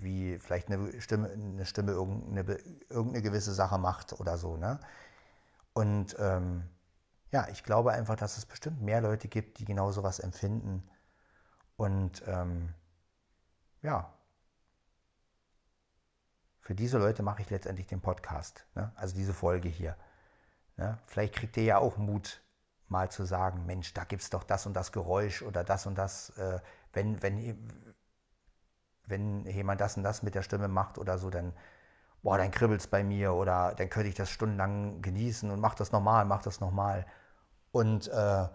wie 0.00 0.40
vielleicht 0.40 0.72
eine 0.72 1.00
Stimme, 1.00 1.30
eine 1.30 1.66
Stimme 1.66 1.92
irgendeine, 1.92 2.58
irgendeine 2.90 3.22
gewisse 3.22 3.54
Sache 3.54 3.78
macht 3.78 4.18
oder 4.18 4.38
so. 4.38 4.56
Ne? 4.56 4.80
Und 5.72 6.16
ähm, 6.18 6.64
ja, 7.36 7.46
ich 7.48 7.64
glaube 7.64 7.92
einfach, 7.92 8.16
dass 8.16 8.38
es 8.38 8.46
bestimmt 8.46 8.80
mehr 8.80 9.02
Leute 9.02 9.28
gibt, 9.28 9.58
die 9.58 9.66
genau 9.66 9.90
sowas 9.90 10.20
empfinden. 10.20 10.88
Und 11.76 12.22
ähm, 12.26 12.72
ja, 13.82 14.10
für 16.60 16.74
diese 16.74 16.96
Leute 16.96 17.22
mache 17.22 17.42
ich 17.42 17.50
letztendlich 17.50 17.88
den 17.88 18.00
Podcast, 18.00 18.64
ne? 18.74 18.90
also 18.96 19.14
diese 19.14 19.34
Folge 19.34 19.68
hier. 19.68 19.98
Ne? 20.78 20.98
Vielleicht 21.04 21.34
kriegt 21.34 21.58
ihr 21.58 21.64
ja 21.64 21.76
auch 21.76 21.98
Mut, 21.98 22.40
mal 22.88 23.10
zu 23.10 23.26
sagen, 23.26 23.66
Mensch, 23.66 23.92
da 23.92 24.04
gibt 24.04 24.22
es 24.22 24.30
doch 24.30 24.42
das 24.42 24.64
und 24.64 24.72
das 24.72 24.90
Geräusch 24.90 25.42
oder 25.42 25.62
das 25.62 25.84
und 25.84 25.98
das, 25.98 26.30
äh, 26.38 26.58
wenn, 26.94 27.22
wenn, 27.22 27.94
wenn 29.04 29.44
jemand 29.44 29.82
das 29.82 29.98
und 29.98 30.04
das 30.04 30.22
mit 30.22 30.34
der 30.34 30.42
Stimme 30.42 30.68
macht 30.68 30.96
oder 30.96 31.18
so, 31.18 31.28
dann, 31.28 31.52
boah, 32.22 32.38
dann 32.38 32.50
kribbelt 32.50 32.80
es 32.80 32.86
bei 32.86 33.04
mir 33.04 33.34
oder 33.34 33.74
dann 33.74 33.90
könnte 33.90 34.08
ich 34.08 34.14
das 34.14 34.30
stundenlang 34.30 35.02
genießen 35.02 35.50
und 35.50 35.60
mach 35.60 35.74
das 35.74 35.92
nochmal, 35.92 36.24
mach 36.24 36.40
das 36.40 36.60
nochmal. 36.60 37.04
Und 37.76 38.08
äh, 38.08 38.48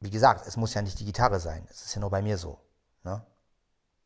wie 0.00 0.10
gesagt, 0.10 0.48
es 0.48 0.56
muss 0.56 0.74
ja 0.74 0.82
nicht 0.82 0.98
die 0.98 1.04
Gitarre 1.04 1.38
sein, 1.38 1.64
es 1.70 1.84
ist 1.84 1.94
ja 1.94 2.00
nur 2.00 2.10
bei 2.10 2.22
mir 2.22 2.38
so. 2.38 2.58
Ne? 3.04 3.24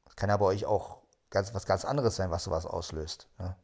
Es 0.07 0.15
kann 0.15 0.29
ja 0.29 0.37
bei 0.37 0.45
euch 0.45 0.67
auch 0.67 0.99
ganz, 1.31 1.55
was 1.55 1.65
ganz 1.65 1.87
anderes 1.87 2.17
sein, 2.17 2.31
was 2.31 2.45
sowas 2.45 2.67
auslöst. 2.67 3.31
Ne? 3.39 3.57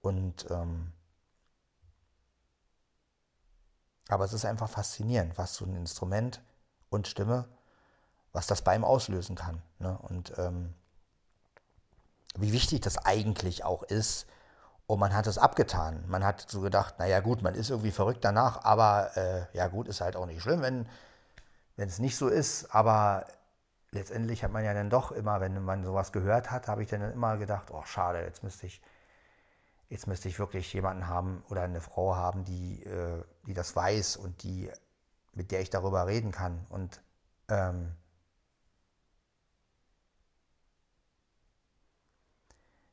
Und 0.00 0.50
ähm, 0.50 0.92
aber 4.08 4.24
es 4.24 4.32
ist 4.32 4.46
einfach 4.46 4.68
faszinierend, 4.68 5.38
was 5.38 5.54
so 5.54 5.64
ein 5.64 5.76
Instrument 5.76 6.42
und 6.88 7.06
Stimme, 7.06 7.48
was 8.32 8.48
das 8.48 8.62
bei 8.62 8.74
ihm 8.74 8.82
auslösen 8.82 9.36
kann. 9.36 9.62
Ne? 9.78 9.96
Und 9.98 10.36
ähm, 10.38 10.74
wie 12.38 12.52
wichtig 12.52 12.80
das 12.80 12.98
eigentlich 12.98 13.64
auch 13.64 13.82
ist. 13.82 14.26
Und 14.86 14.98
man 14.98 15.14
hat 15.14 15.26
es 15.26 15.38
abgetan. 15.38 16.04
Man 16.08 16.24
hat 16.24 16.46
so 16.48 16.60
gedacht, 16.60 16.98
naja 16.98 17.20
gut, 17.20 17.42
man 17.42 17.54
ist 17.54 17.70
irgendwie 17.70 17.92
verrückt 17.92 18.24
danach, 18.24 18.64
aber 18.64 19.16
äh, 19.16 19.56
ja 19.56 19.68
gut, 19.68 19.86
ist 19.86 20.00
halt 20.00 20.16
auch 20.16 20.26
nicht 20.26 20.42
schlimm, 20.42 20.62
wenn, 20.62 20.86
es 21.76 21.98
nicht 21.98 22.16
so 22.16 22.28
ist. 22.28 22.74
Aber 22.74 23.26
letztendlich 23.92 24.42
hat 24.42 24.52
man 24.52 24.64
ja 24.64 24.74
dann 24.74 24.90
doch 24.90 25.12
immer, 25.12 25.40
wenn 25.40 25.62
man 25.64 25.84
sowas 25.84 26.12
gehört 26.12 26.50
hat, 26.50 26.66
habe 26.68 26.82
ich 26.82 26.88
dann 26.88 27.02
immer 27.12 27.36
gedacht, 27.36 27.70
oh 27.70 27.84
schade, 27.84 28.20
jetzt 28.22 28.42
müsste 28.42 28.66
ich 28.66 28.80
jetzt 29.90 30.06
müsste 30.06 30.28
ich 30.28 30.38
wirklich 30.38 30.72
jemanden 30.72 31.08
haben 31.08 31.42
oder 31.50 31.62
eine 31.62 31.80
Frau 31.80 32.14
haben, 32.16 32.44
die, 32.44 32.82
äh, 32.84 33.22
die 33.46 33.54
das 33.54 33.76
weiß 33.76 34.16
und 34.16 34.42
die, 34.44 34.70
mit 35.34 35.50
der 35.50 35.60
ich 35.60 35.68
darüber 35.68 36.06
reden 36.06 36.30
kann. 36.30 36.64
Und 36.70 37.02
ähm, 37.48 37.92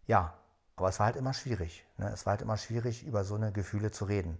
ja, 0.08 0.34
aber 0.76 0.90
es 0.90 1.00
war 1.00 1.08
halt 1.08 1.16
immer 1.16 1.34
schwierig. 1.34 1.86
Ne? 1.98 2.10
Es 2.10 2.26
war 2.26 2.32
halt 2.32 2.42
immer 2.42 2.58
schwierig, 2.58 3.04
über 3.06 3.24
so 3.24 3.36
eine 3.36 3.52
Gefühle 3.52 3.92
zu 3.92 4.06
reden. 4.06 4.40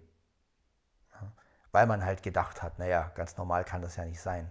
Ja? 1.12 1.32
Weil 1.72 1.86
man 1.86 2.04
halt 2.04 2.22
gedacht 2.22 2.62
hat, 2.62 2.78
naja, 2.78 3.12
ganz 3.14 3.36
normal 3.36 3.64
kann 3.64 3.82
das 3.82 3.96
ja 3.96 4.04
nicht 4.04 4.20
sein. 4.20 4.50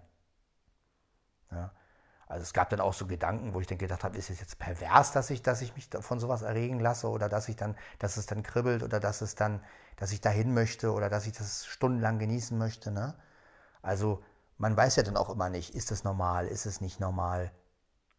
Ja? 1.52 1.72
Also 2.28 2.44
es 2.44 2.54
gab 2.54 2.70
dann 2.70 2.82
auch 2.82 2.94
so 2.94 3.08
Gedanken, 3.08 3.54
wo 3.54 3.62
ich 3.62 3.68
dann 3.68 3.78
gedacht 3.78 4.04
habe, 4.04 4.18
ist 4.18 4.30
es 4.30 4.40
jetzt 4.42 4.60
pervers, 4.60 5.14
dass 5.14 5.30
ich, 5.30 5.42
dass 5.42 5.62
ich 5.62 5.76
mich 5.76 5.90
von 6.02 6.20
sowas 6.20 6.42
erregen 6.42 6.80
lasse 6.80 7.10
oder 7.10 7.30
dass 7.30 7.48
ich 7.48 7.56
dann, 7.56 7.78
dass 8.00 8.18
es 8.18 8.26
dann 8.26 8.44
kribbelt 8.44 8.84
oder 8.84 9.00
dass 9.00 9.22
es 9.22 9.36
dann, 9.36 9.64
dass 9.96 10.12
ich 10.12 10.20
dahin 10.20 10.54
möchte 10.54 10.92
oder 10.92 11.10
dass 11.10 11.26
ich 11.26 11.34
das 11.34 11.66
stundenlang 11.66 12.20
genießen 12.20 12.58
möchte. 12.58 12.92
Ne? 12.92 13.16
Also 13.82 14.22
man 14.58 14.76
weiß 14.76 14.98
ja 14.98 15.04
dann 15.04 15.16
auch 15.16 15.30
immer 15.30 15.50
nicht, 15.50 15.74
ist 15.74 15.90
es 15.90 16.04
normal, 16.04 16.48
ist 16.48 16.66
es 16.66 16.82
nicht 16.82 17.00
normal. 17.00 17.52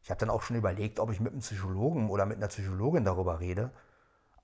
Ich 0.08 0.10
habe 0.10 0.20
dann 0.20 0.30
auch 0.30 0.40
schon 0.40 0.56
überlegt, 0.56 1.00
ob 1.00 1.10
ich 1.10 1.20
mit 1.20 1.32
einem 1.32 1.42
Psychologen 1.42 2.08
oder 2.08 2.24
mit 2.24 2.38
einer 2.38 2.48
Psychologin 2.48 3.04
darüber 3.04 3.40
rede, 3.40 3.70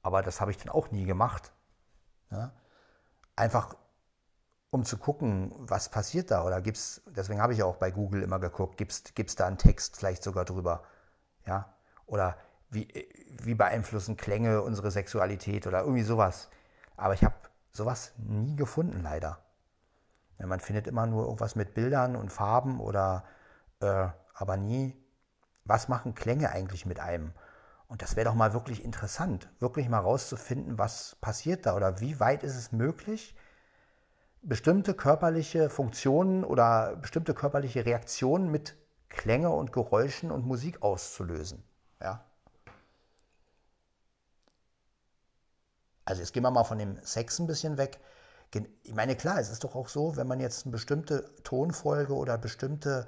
aber 0.02 0.20
das 0.20 0.42
habe 0.42 0.50
ich 0.50 0.58
dann 0.58 0.68
auch 0.68 0.90
nie 0.90 1.06
gemacht. 1.06 1.52
Ne? 2.28 2.52
Einfach 3.34 3.74
um 4.68 4.84
zu 4.84 4.98
gucken, 4.98 5.54
was 5.56 5.88
passiert 5.88 6.30
da 6.30 6.44
oder 6.44 6.60
gibt's, 6.60 7.00
deswegen 7.06 7.40
habe 7.40 7.54
ich 7.54 7.62
auch 7.62 7.76
bei 7.76 7.90
Google 7.90 8.20
immer 8.20 8.38
geguckt, 8.40 8.76
gibt 8.76 8.92
es 9.16 9.36
da 9.36 9.46
einen 9.46 9.56
Text 9.56 9.96
vielleicht 9.96 10.22
sogar 10.22 10.44
drüber, 10.44 10.84
ja, 11.46 11.72
oder 12.04 12.36
wie, 12.68 12.86
wie 13.30 13.54
beeinflussen 13.54 14.18
Klänge 14.18 14.60
unsere 14.60 14.90
Sexualität 14.90 15.66
oder 15.66 15.80
irgendwie 15.80 16.02
sowas. 16.02 16.50
Aber 16.98 17.14
ich 17.14 17.24
habe 17.24 17.36
sowas 17.72 18.12
nie 18.18 18.54
gefunden, 18.54 19.00
leider. 19.02 19.38
Ja, 20.38 20.46
man 20.46 20.60
findet 20.60 20.88
immer 20.88 21.06
nur 21.06 21.24
irgendwas 21.24 21.56
mit 21.56 21.72
Bildern 21.72 22.16
und 22.16 22.30
Farben 22.30 22.80
oder 22.80 23.24
äh, 23.80 24.08
aber 24.34 24.58
nie, 24.58 24.94
was 25.64 25.88
machen 25.88 26.14
Klänge 26.14 26.50
eigentlich 26.50 26.86
mit 26.86 27.00
einem? 27.00 27.32
Und 27.88 28.02
das 28.02 28.16
wäre 28.16 28.26
doch 28.26 28.34
mal 28.34 28.52
wirklich 28.54 28.84
interessant, 28.84 29.48
wirklich 29.60 29.88
mal 29.88 29.98
rauszufinden, 29.98 30.78
was 30.78 31.16
passiert 31.20 31.66
da 31.66 31.76
oder 31.76 32.00
wie 32.00 32.18
weit 32.20 32.42
ist 32.42 32.56
es 32.56 32.72
möglich, 32.72 33.36
bestimmte 34.42 34.94
körperliche 34.94 35.70
Funktionen 35.70 36.44
oder 36.44 36.96
bestimmte 36.96 37.34
körperliche 37.34 37.86
Reaktionen 37.86 38.50
mit 38.50 38.76
Klänge 39.08 39.50
und 39.50 39.72
Geräuschen 39.72 40.30
und 40.30 40.46
Musik 40.46 40.82
auszulösen. 40.82 41.62
Ja? 42.00 42.24
Also 46.04 46.20
jetzt 46.20 46.32
gehen 46.32 46.42
wir 46.42 46.50
mal 46.50 46.64
von 46.64 46.78
dem 46.78 47.02
Sex 47.02 47.38
ein 47.38 47.46
bisschen 47.46 47.78
weg. 47.78 48.00
Ich 48.82 48.94
meine, 48.94 49.16
klar, 49.16 49.40
es 49.40 49.50
ist 49.50 49.64
doch 49.64 49.74
auch 49.74 49.88
so, 49.88 50.16
wenn 50.16 50.28
man 50.28 50.38
jetzt 50.38 50.64
eine 50.64 50.72
bestimmte 50.72 51.34
Tonfolge 51.42 52.14
oder 52.14 52.38
bestimmte, 52.38 53.06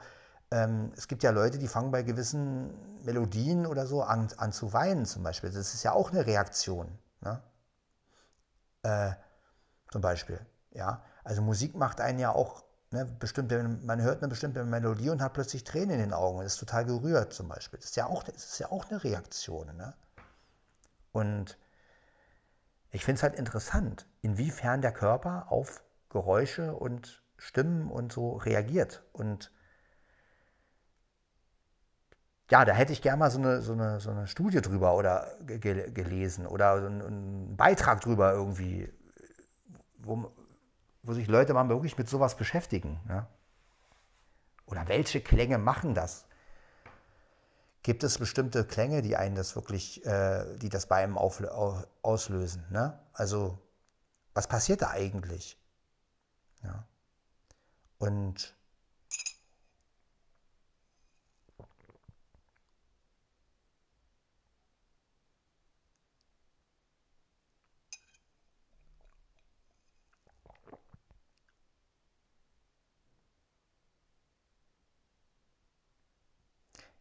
ähm, 0.51 0.93
es 0.97 1.09
gibt 1.09 1.23
ja 1.23 1.31
Leute, 1.31 1.59
die 1.59 1.69
fangen 1.69 1.91
bei 1.91 2.03
gewissen 2.03 2.73
Melodien 3.05 3.67
oder 3.67 3.87
so 3.87 4.03
an, 4.03 4.29
an 4.37 4.53
zu 4.53 4.73
weinen 4.73 5.05
zum 5.07 5.23
Beispiel. 5.23 5.51
Das 5.51 5.75
ist 5.75 5.83
ja 5.83 5.93
auch 5.93 6.11
eine 6.11 6.27
Reaktion. 6.27 6.99
Ne? 7.21 7.43
Äh, 8.83 9.13
zum 9.91 10.01
Beispiel, 10.01 10.45
ja. 10.73 11.03
Also 11.25 11.43
Musik 11.43 11.75
macht 11.75 12.01
einen 12.01 12.19
ja 12.19 12.31
auch, 12.31 12.65
ne, 12.93 13.05
bestimmte, 13.05 13.63
man 13.83 14.01
hört 14.01 14.19
eine 14.19 14.29
bestimmte 14.29 14.65
Melodie 14.65 15.11
und 15.11 15.21
hat 15.21 15.33
plötzlich 15.33 15.65
Tränen 15.65 15.91
in 15.91 15.99
den 15.99 16.13
Augen 16.13 16.39
und 16.39 16.45
ist 16.45 16.59
total 16.59 16.85
gerührt 16.85 17.33
zum 17.33 17.49
Beispiel. 17.49 17.79
Das 17.79 17.91
ist 17.91 17.97
ja 17.97 18.07
auch, 18.07 18.23
das 18.23 18.37
ist 18.37 18.59
ja 18.61 18.71
auch 18.71 18.89
eine 18.89 19.03
Reaktion. 19.03 19.77
Ne? 19.77 19.95
Und 21.11 21.59
ich 22.91 23.05
finde 23.05 23.19
es 23.19 23.23
halt 23.25 23.35
interessant, 23.35 24.07
inwiefern 24.23 24.83
der 24.83 24.93
Körper 24.93 25.47
auf 25.51 25.83
Geräusche 26.09 26.75
und 26.75 27.23
Stimmen 27.37 27.91
und 27.91 28.13
so 28.13 28.37
reagiert. 28.37 29.03
Und 29.13 29.51
ja, 32.51 32.65
da 32.65 32.73
hätte 32.73 32.93
ich 32.93 33.03
gerne 33.03 33.19
mal 33.19 33.31
so 33.31 33.39
eine, 33.39 33.61
so 33.61 33.73
eine, 33.73 34.01
so 34.01 34.11
eine 34.11 34.27
Studie 34.29 34.61
drüber 34.61 34.95
oder 34.95 35.37
gelesen 35.45 36.47
oder 36.47 36.81
so 36.81 36.87
einen, 36.87 37.03
einen 37.03 37.57
Beitrag 37.57 38.01
drüber 38.01 38.33
irgendwie, 38.33 38.93
wo, 39.99 40.31
wo 41.03 41.13
sich 41.13 41.27
Leute 41.27 41.55
mal 41.55 41.69
wirklich 41.69 41.99
mit 41.99 42.09
sowas 42.09 42.37
beschäftigen. 42.37 43.01
Ja? 43.09 43.29
Oder 44.67 44.87
welche 44.89 45.21
Klänge 45.21 45.59
machen 45.59 45.95
das? 45.95 46.27
Gibt 47.83 48.03
es 48.03 48.19
bestimmte 48.19 48.65
Klänge, 48.65 49.03
die 49.03 49.17
einen 49.17 49.37
das 49.37 49.55
wirklich, 49.55 50.05
äh, 50.05 50.57
die 50.57 50.69
das 50.69 50.87
bei 50.87 50.97
einem 50.97 51.17
auf, 51.19 51.43
auslösen? 52.03 52.65
Ne? 52.71 52.99
Also, 53.13 53.59
was 54.35 54.49
passiert 54.49 54.83
da 54.83 54.91
eigentlich? 54.91 55.57
Ja. 56.65 56.85
Und 57.99 58.56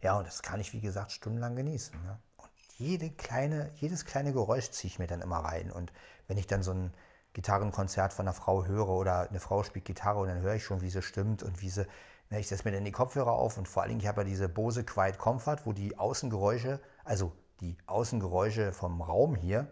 Ja, 0.06 0.18
und 0.18 0.28
das 0.28 0.44
kann 0.44 0.60
ich, 0.60 0.72
wie 0.74 0.82
gesagt, 0.82 1.12
stundenlang 1.12 1.56
genießen. 1.56 2.00
Ne? 2.04 2.20
Und 2.38 2.50
jede 2.78 3.10
kleine, 3.10 3.72
jedes 3.76 4.06
kleine 4.06 4.34
Geräusch 4.34 4.70
ziehe 4.70 4.90
ich 4.90 5.00
mir 5.00 5.08
dann 5.08 5.22
immer 5.22 5.40
rein. 5.40 5.72
Und 5.72 5.92
wenn 6.28 6.38
ich 6.38 6.46
dann 6.46 6.62
so 6.62 6.72
ein, 6.72 6.94
Gitarrenkonzert 7.34 8.14
von 8.14 8.28
einer 8.28 8.34
Frau 8.34 8.66
höre 8.66 8.88
oder 8.88 9.30
eine 9.30 9.42
Frau 9.42 9.64
spielt 9.64 9.84
Gitarre 9.86 10.20
und 10.20 10.30
dann 10.30 10.42
höre 10.42 10.56
ich 10.56 10.64
schon, 10.64 10.82
wie 10.82 10.90
sie 10.90 11.02
stimmt 11.02 11.44
und 11.44 11.62
wie 11.62 11.70
sie, 11.70 11.86
ne, 12.30 12.40
ich 12.40 12.48
setze 12.48 12.64
mir 12.64 12.72
dann 12.72 12.86
die 12.86 12.94
Kopfhörer 12.94 13.34
auf 13.34 13.58
und 13.58 13.68
vor 13.68 13.82
allen 13.82 13.90
Dingen, 13.90 14.00
ich 14.00 14.08
habe 14.08 14.22
ja 14.22 14.26
diese 14.26 14.48
Bose 14.48 14.86
Quiet 14.86 15.18
Comfort, 15.18 15.66
wo 15.66 15.74
die 15.74 15.98
Außengeräusche, 15.98 16.80
also 17.04 17.34
die 17.60 17.78
Außengeräusche 17.88 18.72
vom 18.72 19.02
Raum 19.02 19.36
hier 19.36 19.68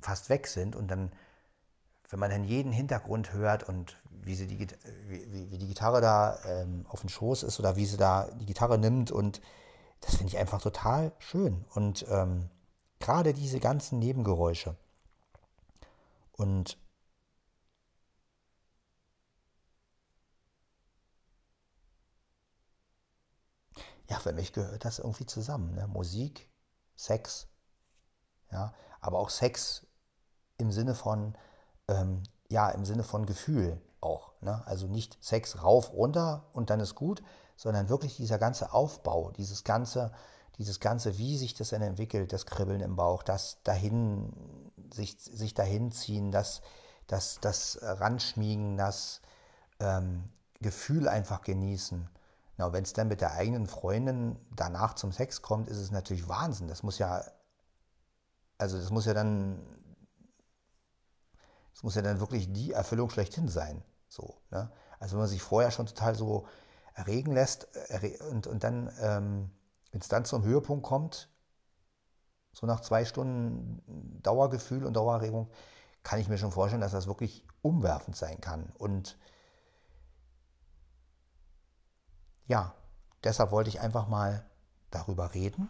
fast 0.00 0.30
weg 0.30 0.46
sind 0.46 0.74
und 0.74 0.88
dann, 0.88 1.12
wenn 2.12 2.18
man 2.18 2.30
dann 2.30 2.44
jeden 2.44 2.72
Hintergrund 2.72 3.32
hört 3.32 3.66
und 3.66 3.96
wie, 4.10 4.34
sie 4.34 4.46
die, 4.46 4.58
wie, 5.08 5.50
wie 5.50 5.58
die 5.58 5.66
Gitarre 5.66 6.02
da 6.02 6.38
ähm, 6.44 6.84
auf 6.88 7.00
dem 7.00 7.08
Schoß 7.08 7.42
ist 7.42 7.58
oder 7.58 7.74
wie 7.74 7.86
sie 7.86 7.96
da 7.96 8.30
die 8.32 8.44
Gitarre 8.44 8.76
nimmt 8.76 9.10
und 9.10 9.40
das 10.02 10.16
finde 10.16 10.28
ich 10.28 10.38
einfach 10.38 10.60
total 10.60 11.12
schön 11.18 11.64
und 11.74 12.04
ähm, 12.10 12.50
gerade 13.00 13.32
diese 13.32 13.60
ganzen 13.60 13.98
Nebengeräusche 13.98 14.76
und 16.32 16.76
ja, 24.10 24.18
für 24.18 24.34
mich 24.34 24.52
gehört 24.52 24.84
das 24.84 24.98
irgendwie 24.98 25.24
zusammen. 25.24 25.74
Ne? 25.74 25.86
Musik, 25.86 26.50
Sex, 26.94 27.48
ja, 28.50 28.74
aber 29.00 29.18
auch 29.18 29.30
Sex 29.30 29.86
im 30.58 30.70
Sinne 30.70 30.94
von, 30.94 31.34
ähm, 31.88 32.22
ja, 32.48 32.70
im 32.70 32.84
Sinne 32.84 33.02
von 33.02 33.26
Gefühl 33.26 33.80
auch. 34.00 34.32
Ne? 34.40 34.62
Also 34.66 34.86
nicht 34.86 35.16
Sex 35.20 35.62
rauf, 35.62 35.92
runter 35.92 36.44
und 36.52 36.70
dann 36.70 36.80
ist 36.80 36.94
gut, 36.94 37.22
sondern 37.56 37.88
wirklich 37.88 38.16
dieser 38.16 38.38
ganze 38.38 38.72
Aufbau, 38.72 39.30
dieses 39.32 39.64
ganze, 39.64 40.12
dieses 40.58 40.80
ganze, 40.80 41.18
wie 41.18 41.36
sich 41.36 41.54
das 41.54 41.70
dann 41.70 41.82
entwickelt, 41.82 42.32
das 42.32 42.46
Kribbeln 42.46 42.80
im 42.80 42.96
Bauch, 42.96 43.22
das 43.22 43.62
dahin, 43.62 44.32
sich, 44.92 45.16
sich 45.18 45.54
dahin 45.54 45.92
ziehen, 45.92 46.30
das, 46.30 46.60
das, 47.06 47.38
das 47.40 47.78
Ranschmiegen, 47.82 48.76
das 48.76 49.20
ähm, 49.80 50.24
Gefühl 50.60 51.08
einfach 51.08 51.42
genießen. 51.42 52.08
Na, 52.58 52.72
wenn 52.72 52.84
es 52.84 52.92
dann 52.92 53.08
mit 53.08 53.20
der 53.20 53.32
eigenen 53.32 53.66
Freundin 53.66 54.36
danach 54.54 54.94
zum 54.94 55.12
Sex 55.12 55.42
kommt, 55.42 55.68
ist 55.68 55.78
es 55.78 55.90
natürlich 55.90 56.28
Wahnsinn. 56.28 56.68
Das 56.68 56.82
muss 56.82 56.98
ja, 56.98 57.24
also 58.58 58.78
das 58.78 58.90
muss 58.90 59.06
ja 59.06 59.14
dann, 59.14 59.64
muss 61.82 61.94
ja 61.96 62.02
dann 62.02 62.20
wirklich 62.20 62.52
die 62.52 62.72
Erfüllung 62.72 63.10
schlechthin 63.10 63.48
sein. 63.48 63.82
So, 64.08 64.36
ne? 64.50 64.70
Also 64.98 65.14
wenn 65.14 65.20
man 65.20 65.28
sich 65.28 65.42
vorher 65.42 65.70
schon 65.70 65.86
total 65.86 66.14
so 66.14 66.46
erregen 66.94 67.32
lässt 67.32 67.68
und, 68.30 68.46
und 68.46 68.64
dann, 68.64 68.92
ähm, 69.00 69.50
wenn 69.90 70.00
es 70.00 70.08
dann 70.08 70.24
zum 70.24 70.44
Höhepunkt 70.44 70.84
kommt, 70.84 71.28
so 72.52 72.66
nach 72.66 72.80
zwei 72.80 73.04
Stunden 73.04 74.20
Dauergefühl 74.22 74.84
und 74.84 74.94
Dauererregung, 74.94 75.50
kann 76.02 76.20
ich 76.20 76.28
mir 76.28 76.38
schon 76.38 76.52
vorstellen, 76.52 76.82
dass 76.82 76.92
das 76.92 77.06
wirklich 77.06 77.46
umwerfend 77.62 78.16
sein 78.16 78.40
kann. 78.40 78.72
Und 78.78 79.18
ja, 82.46 82.74
deshalb 83.24 83.50
wollte 83.52 83.70
ich 83.70 83.80
einfach 83.80 84.08
mal 84.08 84.44
darüber 84.90 85.34
reden. 85.34 85.68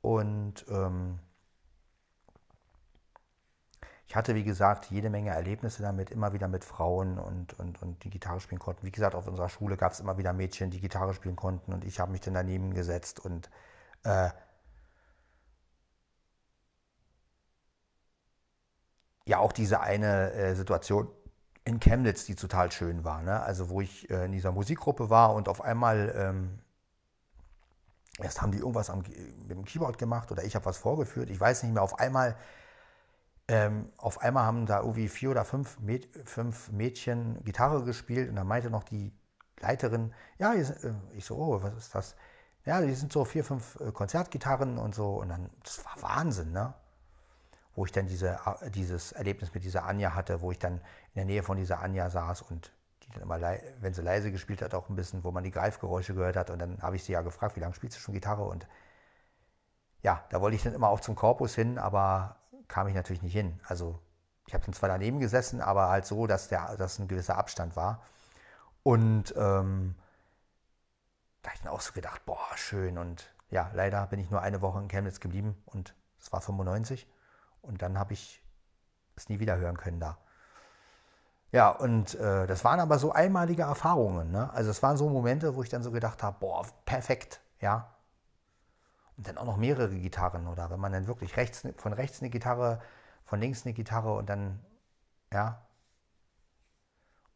Und 0.00 0.66
ähm, 0.68 1.20
ich 4.12 4.16
hatte, 4.16 4.34
wie 4.34 4.44
gesagt, 4.44 4.90
jede 4.90 5.08
Menge 5.08 5.30
Erlebnisse 5.30 5.80
damit, 5.80 6.10
immer 6.10 6.34
wieder 6.34 6.46
mit 6.46 6.66
Frauen 6.66 7.18
und, 7.18 7.58
und, 7.58 7.80
und 7.80 8.04
die 8.04 8.10
Gitarre 8.10 8.40
spielen 8.40 8.58
konnten. 8.58 8.84
Wie 8.84 8.90
gesagt, 8.90 9.14
auf 9.14 9.26
unserer 9.26 9.48
Schule 9.48 9.78
gab 9.78 9.92
es 9.92 10.00
immer 10.00 10.18
wieder 10.18 10.34
Mädchen, 10.34 10.68
die 10.68 10.82
Gitarre 10.82 11.14
spielen 11.14 11.34
konnten 11.34 11.72
und 11.72 11.82
ich 11.82 11.98
habe 11.98 12.12
mich 12.12 12.20
dann 12.20 12.34
daneben 12.34 12.74
gesetzt 12.74 13.20
und 13.20 13.48
äh, 14.04 14.28
ja, 19.24 19.38
auch 19.38 19.52
diese 19.52 19.80
eine 19.80 20.32
äh, 20.32 20.54
Situation, 20.56 21.08
in 21.64 21.80
Chemnitz, 21.80 22.26
die 22.26 22.34
total 22.34 22.70
schön 22.70 23.04
war. 23.04 23.22
Ne? 23.22 23.40
Also 23.40 23.70
wo 23.70 23.80
ich 23.80 24.10
äh, 24.10 24.26
in 24.26 24.32
dieser 24.32 24.52
Musikgruppe 24.52 25.08
war 25.08 25.34
und 25.34 25.48
auf 25.48 25.62
einmal, 25.62 26.14
ähm, 26.14 26.58
erst 28.18 28.42
haben 28.42 28.52
die 28.52 28.58
irgendwas 28.58 28.90
am, 28.90 28.98
mit 28.98 29.56
dem 29.56 29.64
Keyboard 29.64 29.96
gemacht 29.96 30.30
oder 30.30 30.44
ich 30.44 30.54
habe 30.54 30.66
was 30.66 30.76
vorgeführt, 30.76 31.30
ich 31.30 31.40
weiß 31.40 31.62
nicht 31.62 31.72
mehr, 31.72 31.82
auf 31.82 31.98
einmal, 31.98 32.36
ähm, 33.48 33.90
auf 33.96 34.20
einmal 34.20 34.44
haben 34.44 34.66
da 34.66 34.80
irgendwie 34.80 35.08
vier 35.08 35.30
oder 35.30 35.44
fünf, 35.44 35.78
Mäd 35.80 36.08
fünf 36.24 36.70
Mädchen 36.70 37.42
Gitarre 37.44 37.84
gespielt 37.84 38.28
und 38.28 38.36
dann 38.36 38.46
meinte 38.46 38.70
noch 38.70 38.84
die 38.84 39.12
Leiterin, 39.60 40.14
ja, 40.38 40.54
äh, 40.54 40.64
ich 41.14 41.24
so, 41.24 41.36
oh, 41.36 41.62
was 41.62 41.74
ist 41.74 41.94
das? 41.94 42.16
Ja, 42.64 42.80
die 42.80 42.94
sind 42.94 43.12
so 43.12 43.24
vier, 43.24 43.44
fünf 43.44 43.78
äh, 43.80 43.92
Konzertgitarren 43.92 44.78
und 44.78 44.94
so 44.94 45.20
und 45.20 45.28
dann, 45.28 45.50
das 45.64 45.84
war 45.84 46.02
Wahnsinn, 46.02 46.52
ne? 46.52 46.74
wo 47.74 47.84
ich 47.84 47.92
dann 47.92 48.06
diese, 48.06 48.38
äh, 48.60 48.70
dieses 48.70 49.12
Erlebnis 49.12 49.52
mit 49.54 49.64
dieser 49.64 49.84
Anja 49.84 50.14
hatte, 50.14 50.40
wo 50.40 50.50
ich 50.50 50.58
dann 50.58 50.74
in 50.74 51.16
der 51.16 51.24
Nähe 51.24 51.42
von 51.42 51.56
dieser 51.56 51.80
Anja 51.80 52.10
saß 52.10 52.42
und 52.42 52.72
die 53.02 53.10
dann 53.12 53.22
immer, 53.22 53.40
wenn 53.80 53.94
sie 53.94 54.02
leise 54.02 54.30
gespielt 54.30 54.62
hat, 54.62 54.74
auch 54.74 54.88
ein 54.88 54.96
bisschen, 54.96 55.24
wo 55.24 55.30
man 55.32 55.44
die 55.44 55.50
Greifgeräusche 55.50 56.14
gehört 56.14 56.36
hat. 56.36 56.50
Und 56.50 56.58
dann 56.60 56.80
habe 56.82 56.96
ich 56.96 57.04
sie 57.04 57.12
ja 57.12 57.22
gefragt, 57.22 57.56
wie 57.56 57.60
lange 57.60 57.74
spielst 57.74 57.96
du 57.96 58.00
schon 58.00 58.14
Gitarre? 58.14 58.44
Und 58.44 58.68
ja, 60.02 60.24
da 60.30 60.40
wollte 60.40 60.56
ich 60.56 60.62
dann 60.62 60.74
immer 60.74 60.88
auch 60.88 61.00
zum 61.00 61.16
Korpus 61.16 61.54
hin, 61.54 61.78
aber 61.78 62.36
kam 62.72 62.88
ich 62.88 62.94
natürlich 62.94 63.20
nicht 63.20 63.34
hin. 63.34 63.60
Also 63.68 64.00
ich 64.46 64.54
habe 64.54 64.64
dann 64.64 64.72
zwar 64.72 64.88
daneben 64.88 65.20
gesessen, 65.20 65.60
aber 65.60 65.90
halt 65.90 66.06
so, 66.06 66.26
dass, 66.26 66.48
der, 66.48 66.74
dass 66.78 66.98
ein 66.98 67.06
gewisser 67.06 67.36
Abstand 67.36 67.76
war. 67.76 68.02
Und 68.82 69.34
ähm, 69.36 69.94
da 71.42 71.50
habe 71.50 71.56
ich 71.56 71.62
dann 71.62 71.70
auch 71.70 71.82
so 71.82 71.92
gedacht, 71.92 72.24
boah, 72.24 72.48
schön. 72.56 72.96
Und 72.96 73.30
ja, 73.50 73.70
leider 73.74 74.06
bin 74.06 74.18
ich 74.20 74.30
nur 74.30 74.40
eine 74.40 74.62
Woche 74.62 74.78
in 74.78 74.88
Chemnitz 74.88 75.20
geblieben 75.20 75.62
und 75.66 75.94
es 76.18 76.32
war 76.32 76.40
95. 76.40 77.06
Und 77.60 77.82
dann 77.82 77.98
habe 77.98 78.14
ich 78.14 78.42
es 79.16 79.28
nie 79.28 79.38
wieder 79.38 79.58
hören 79.58 79.76
können 79.76 80.00
da. 80.00 80.16
Ja, 81.50 81.68
und 81.68 82.14
äh, 82.14 82.46
das 82.46 82.64
waren 82.64 82.80
aber 82.80 82.98
so 82.98 83.12
einmalige 83.12 83.62
Erfahrungen. 83.62 84.30
Ne? 84.30 84.50
Also 84.54 84.70
es 84.70 84.82
waren 84.82 84.96
so 84.96 85.10
Momente, 85.10 85.56
wo 85.56 85.62
ich 85.62 85.68
dann 85.68 85.82
so 85.82 85.90
gedacht 85.90 86.22
habe, 86.22 86.38
boah, 86.40 86.66
perfekt, 86.86 87.42
ja. 87.60 87.94
Dann 89.22 89.38
auch 89.38 89.44
noch 89.44 89.56
mehrere 89.56 89.94
Gitarren 89.94 90.46
oder 90.48 90.70
wenn 90.70 90.80
man 90.80 90.92
dann 90.92 91.06
wirklich 91.06 91.36
rechts, 91.36 91.66
von 91.76 91.92
rechts 91.92 92.20
eine 92.20 92.30
Gitarre, 92.30 92.80
von 93.24 93.40
links 93.40 93.64
eine 93.64 93.72
Gitarre 93.72 94.14
und 94.14 94.28
dann, 94.28 94.64
ja. 95.32 95.64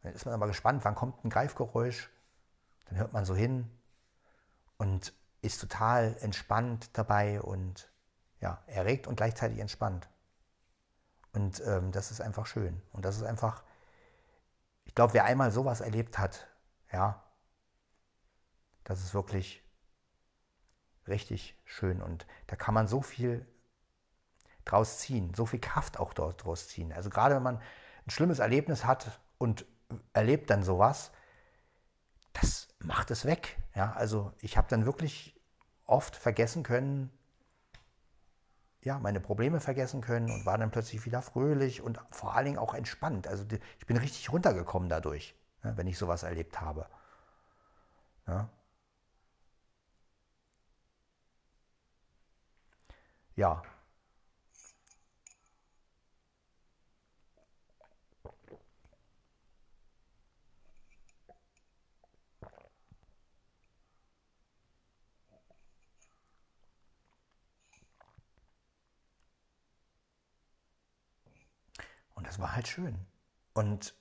dann 0.03 0.13
ist 0.13 0.25
man 0.25 0.35
aber 0.35 0.47
gespannt, 0.47 0.85
wann 0.85 0.95
kommt 0.95 1.25
ein 1.25 1.31
Greifgeräusch. 1.31 2.11
Dann 2.87 2.99
hört 2.99 3.13
man 3.13 3.25
so 3.25 3.35
hin 3.35 3.71
und 4.77 5.13
ist 5.43 5.61
total 5.61 6.17
entspannt 6.21 6.91
dabei 6.93 7.41
und 7.41 7.91
ja, 8.41 8.63
erregt 8.67 9.07
und 9.07 9.17
gleichzeitig 9.17 9.59
entspannt. 9.59 10.09
Und 11.33 11.61
ähm, 11.67 11.93
das 11.93 12.11
ist 12.11 12.21
einfach 12.21 12.47
schön. 12.47 12.81
Und 12.93 13.05
das 13.05 13.17
ist 13.17 13.23
einfach, 13.23 13.63
ich 14.85 14.95
glaube, 14.95 15.15
wer 15.15 15.25
einmal 15.25 15.51
sowas 15.51 15.81
erlebt 15.81 16.19
hat, 16.19 16.47
ja, 16.93 17.23
das 18.85 19.03
ist 19.03 19.15
wirklich 19.15 19.66
richtig 21.09 21.57
schön. 21.65 22.03
Und 22.03 22.27
da 22.47 22.57
kann 22.57 22.75
man 22.75 22.87
so 22.87 23.03
viel 23.03 23.47
draus 24.65 24.99
ziehen, 24.99 25.33
so 25.35 25.47
viel 25.47 25.61
Kraft 25.61 25.99
auch 25.99 26.13
dort 26.13 26.45
draus 26.45 26.69
ziehen. 26.69 26.93
Also 26.93 27.11
gerade 27.11 27.37
wenn 27.37 27.43
man 27.43 27.57
ein 27.59 28.11
schlimmes 28.11 28.39
Erlebnis 28.39 28.85
hat 28.85 29.21
und 29.39 29.65
erlebt 30.13 30.51
dann 30.51 30.63
sowas, 30.63 31.13
das 32.33 32.69
macht 32.81 33.11
es 33.11 33.25
weg. 33.25 33.57
Ja, 33.75 33.93
also 33.93 34.33
ich 34.41 34.57
habe 34.57 34.69
dann 34.69 34.85
wirklich 34.85 35.41
oft 35.85 36.17
vergessen 36.17 36.63
können, 36.63 37.11
ja, 38.83 38.99
meine 38.99 39.21
Probleme 39.21 39.61
vergessen 39.61 40.01
können 40.01 40.31
und 40.31 40.47
war 40.47 40.59
dann 40.59 40.71
plötzlich 40.71 41.05
wieder 41.07 41.23
fröhlich 41.23 41.81
und 41.83 42.01
vor 42.11 42.35
allen 42.35 42.47
Dingen 42.47 42.59
auch 42.59 42.75
entspannt. 42.75 43.27
Also 43.27 43.45
ich 43.79 43.87
bin 43.87 43.97
richtig 43.97 44.33
runtergekommen 44.33 44.89
dadurch, 44.89 45.35
wenn 45.63 45.87
ich 45.87 45.99
sowas 45.99 46.23
erlebt 46.23 46.61
habe. 46.61 46.87
Ja. 48.29 48.49
Ja. 53.37 53.63
das 72.37 72.43
war 72.43 72.55
halt 72.55 72.69
schön. 72.69 72.99
Und 73.55 73.95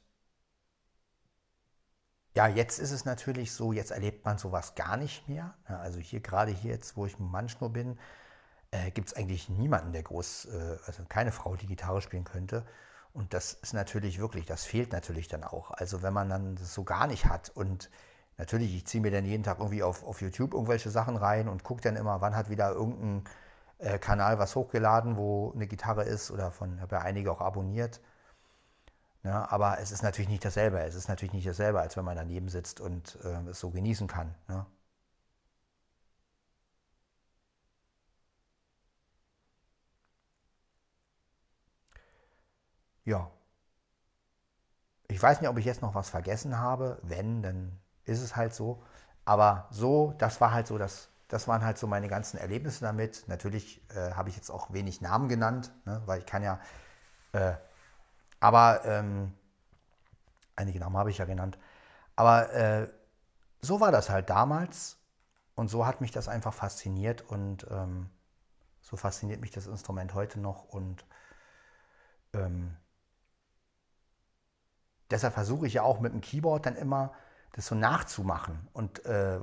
ja, 2.35 2.47
jetzt 2.47 2.79
ist 2.79 2.91
es 2.91 3.05
natürlich 3.05 3.53
so, 3.53 3.71
jetzt 3.71 3.91
erlebt 3.91 4.25
man 4.25 4.37
sowas 4.37 4.75
gar 4.75 4.97
nicht 4.97 5.29
mehr. 5.29 5.53
Also 5.65 5.99
hier, 5.99 6.19
gerade 6.19 6.51
hier 6.51 6.71
jetzt, 6.71 6.97
wo 6.97 7.05
ich 7.05 7.17
mit 7.17 7.29
Mannschnur 7.29 7.71
bin, 7.71 7.97
äh, 8.75 8.91
gibt 8.91 9.09
es 9.09 9.15
eigentlich 9.15 9.49
niemanden, 9.49 9.93
der 9.93 10.03
groß, 10.03 10.45
äh, 10.45 10.77
also 10.85 11.03
keine 11.07 11.31
Frau, 11.31 11.55
die 11.55 11.67
Gitarre 11.67 12.01
spielen 12.01 12.23
könnte. 12.23 12.65
Und 13.13 13.33
das 13.33 13.53
ist 13.53 13.73
natürlich 13.73 14.19
wirklich, 14.19 14.45
das 14.45 14.65
fehlt 14.65 14.91
natürlich 14.91 15.27
dann 15.27 15.43
auch. 15.43 15.71
Also 15.71 16.01
wenn 16.01 16.13
man 16.13 16.29
dann 16.29 16.55
das 16.55 16.73
so 16.73 16.83
gar 16.83 17.07
nicht 17.07 17.25
hat 17.25 17.49
und 17.49 17.89
natürlich, 18.37 18.75
ich 18.75 18.85
ziehe 18.85 19.01
mir 19.01 19.11
dann 19.11 19.25
jeden 19.25 19.43
Tag 19.43 19.59
irgendwie 19.59 19.83
auf, 19.83 20.03
auf 20.03 20.21
YouTube 20.21 20.53
irgendwelche 20.53 20.89
Sachen 20.89 21.15
rein 21.15 21.47
und 21.47 21.63
gucke 21.63 21.81
dann 21.81 21.95
immer, 21.95 22.19
wann 22.21 22.35
hat 22.35 22.49
wieder 22.49 22.71
irgendein 22.71 23.23
äh, 23.79 23.99
Kanal 23.99 24.37
was 24.39 24.55
hochgeladen, 24.55 25.15
wo 25.17 25.53
eine 25.53 25.67
Gitarre 25.67 26.03
ist 26.03 26.31
oder 26.31 26.51
von, 26.51 26.81
habe 26.81 26.97
ja 26.97 27.01
einige 27.03 27.31
auch 27.31 27.41
abonniert. 27.41 28.01
Ne? 29.23 29.49
Aber 29.51 29.79
es 29.79 29.91
ist 29.91 30.03
natürlich 30.03 30.29
nicht 30.29 30.43
dasselbe. 30.43 30.79
Es 30.81 30.95
ist 30.95 31.07
natürlich 31.07 31.33
nicht 31.33 31.47
dasselbe, 31.47 31.79
als 31.79 31.95
wenn 31.95 32.05
man 32.05 32.17
daneben 32.17 32.49
sitzt 32.49 32.81
und 32.81 33.17
äh, 33.23 33.49
es 33.49 33.59
so 33.59 33.69
genießen 33.69 34.07
kann. 34.07 34.35
Ne? 34.49 34.65
Ja. 43.05 43.31
Ich 45.07 45.21
weiß 45.21 45.39
nicht, 45.39 45.49
ob 45.49 45.57
ich 45.57 45.65
jetzt 45.65 45.81
noch 45.81 45.95
was 45.95 46.09
vergessen 46.09 46.59
habe. 46.59 46.99
Wenn, 47.03 47.41
dann 47.43 47.79
ist 48.03 48.21
es 48.21 48.35
halt 48.35 48.53
so. 48.53 48.83
Aber 49.23 49.67
so, 49.71 50.13
das 50.17 50.41
war 50.41 50.51
halt 50.51 50.67
so, 50.67 50.77
das, 50.77 51.09
das 51.27 51.47
waren 51.47 51.63
halt 51.63 51.77
so 51.77 51.87
meine 51.87 52.07
ganzen 52.07 52.37
Erlebnisse 52.37 52.81
damit. 52.81 53.25
Natürlich 53.27 53.81
äh, 53.95 54.11
habe 54.13 54.29
ich 54.29 54.35
jetzt 54.35 54.49
auch 54.49 54.73
wenig 54.73 55.01
Namen 55.01 55.29
genannt, 55.29 55.71
ne, 55.85 56.01
weil 56.05 56.19
ich 56.19 56.25
kann 56.25 56.43
ja, 56.43 56.59
äh, 57.33 57.53
aber 58.39 58.85
ähm, 58.85 59.33
einige 60.55 60.79
Namen 60.79 60.97
habe 60.97 61.09
ich 61.09 61.17
ja 61.17 61.25
genannt. 61.25 61.57
Aber 62.15 62.51
äh, 62.53 62.89
so 63.61 63.79
war 63.79 63.91
das 63.91 64.09
halt 64.09 64.29
damals 64.29 64.97
und 65.55 65.69
so 65.69 65.85
hat 65.85 66.01
mich 66.01 66.11
das 66.11 66.27
einfach 66.27 66.53
fasziniert 66.53 67.21
und 67.23 67.65
ähm, 67.71 68.09
so 68.81 68.95
fasziniert 68.97 69.41
mich 69.41 69.51
das 69.51 69.67
Instrument 69.67 70.13
heute 70.13 70.39
noch 70.39 70.65
und 70.65 71.05
ähm, 72.33 72.77
deshalb 75.11 75.33
versuche 75.33 75.67
ich 75.67 75.73
ja 75.75 75.83
auch 75.83 75.99
mit 75.99 76.13
dem 76.13 76.21
Keyboard 76.21 76.65
dann 76.65 76.75
immer 76.75 77.13
das 77.53 77.67
so 77.67 77.75
nachzumachen 77.75 78.67
und 78.73 79.05
äh, 79.05 79.39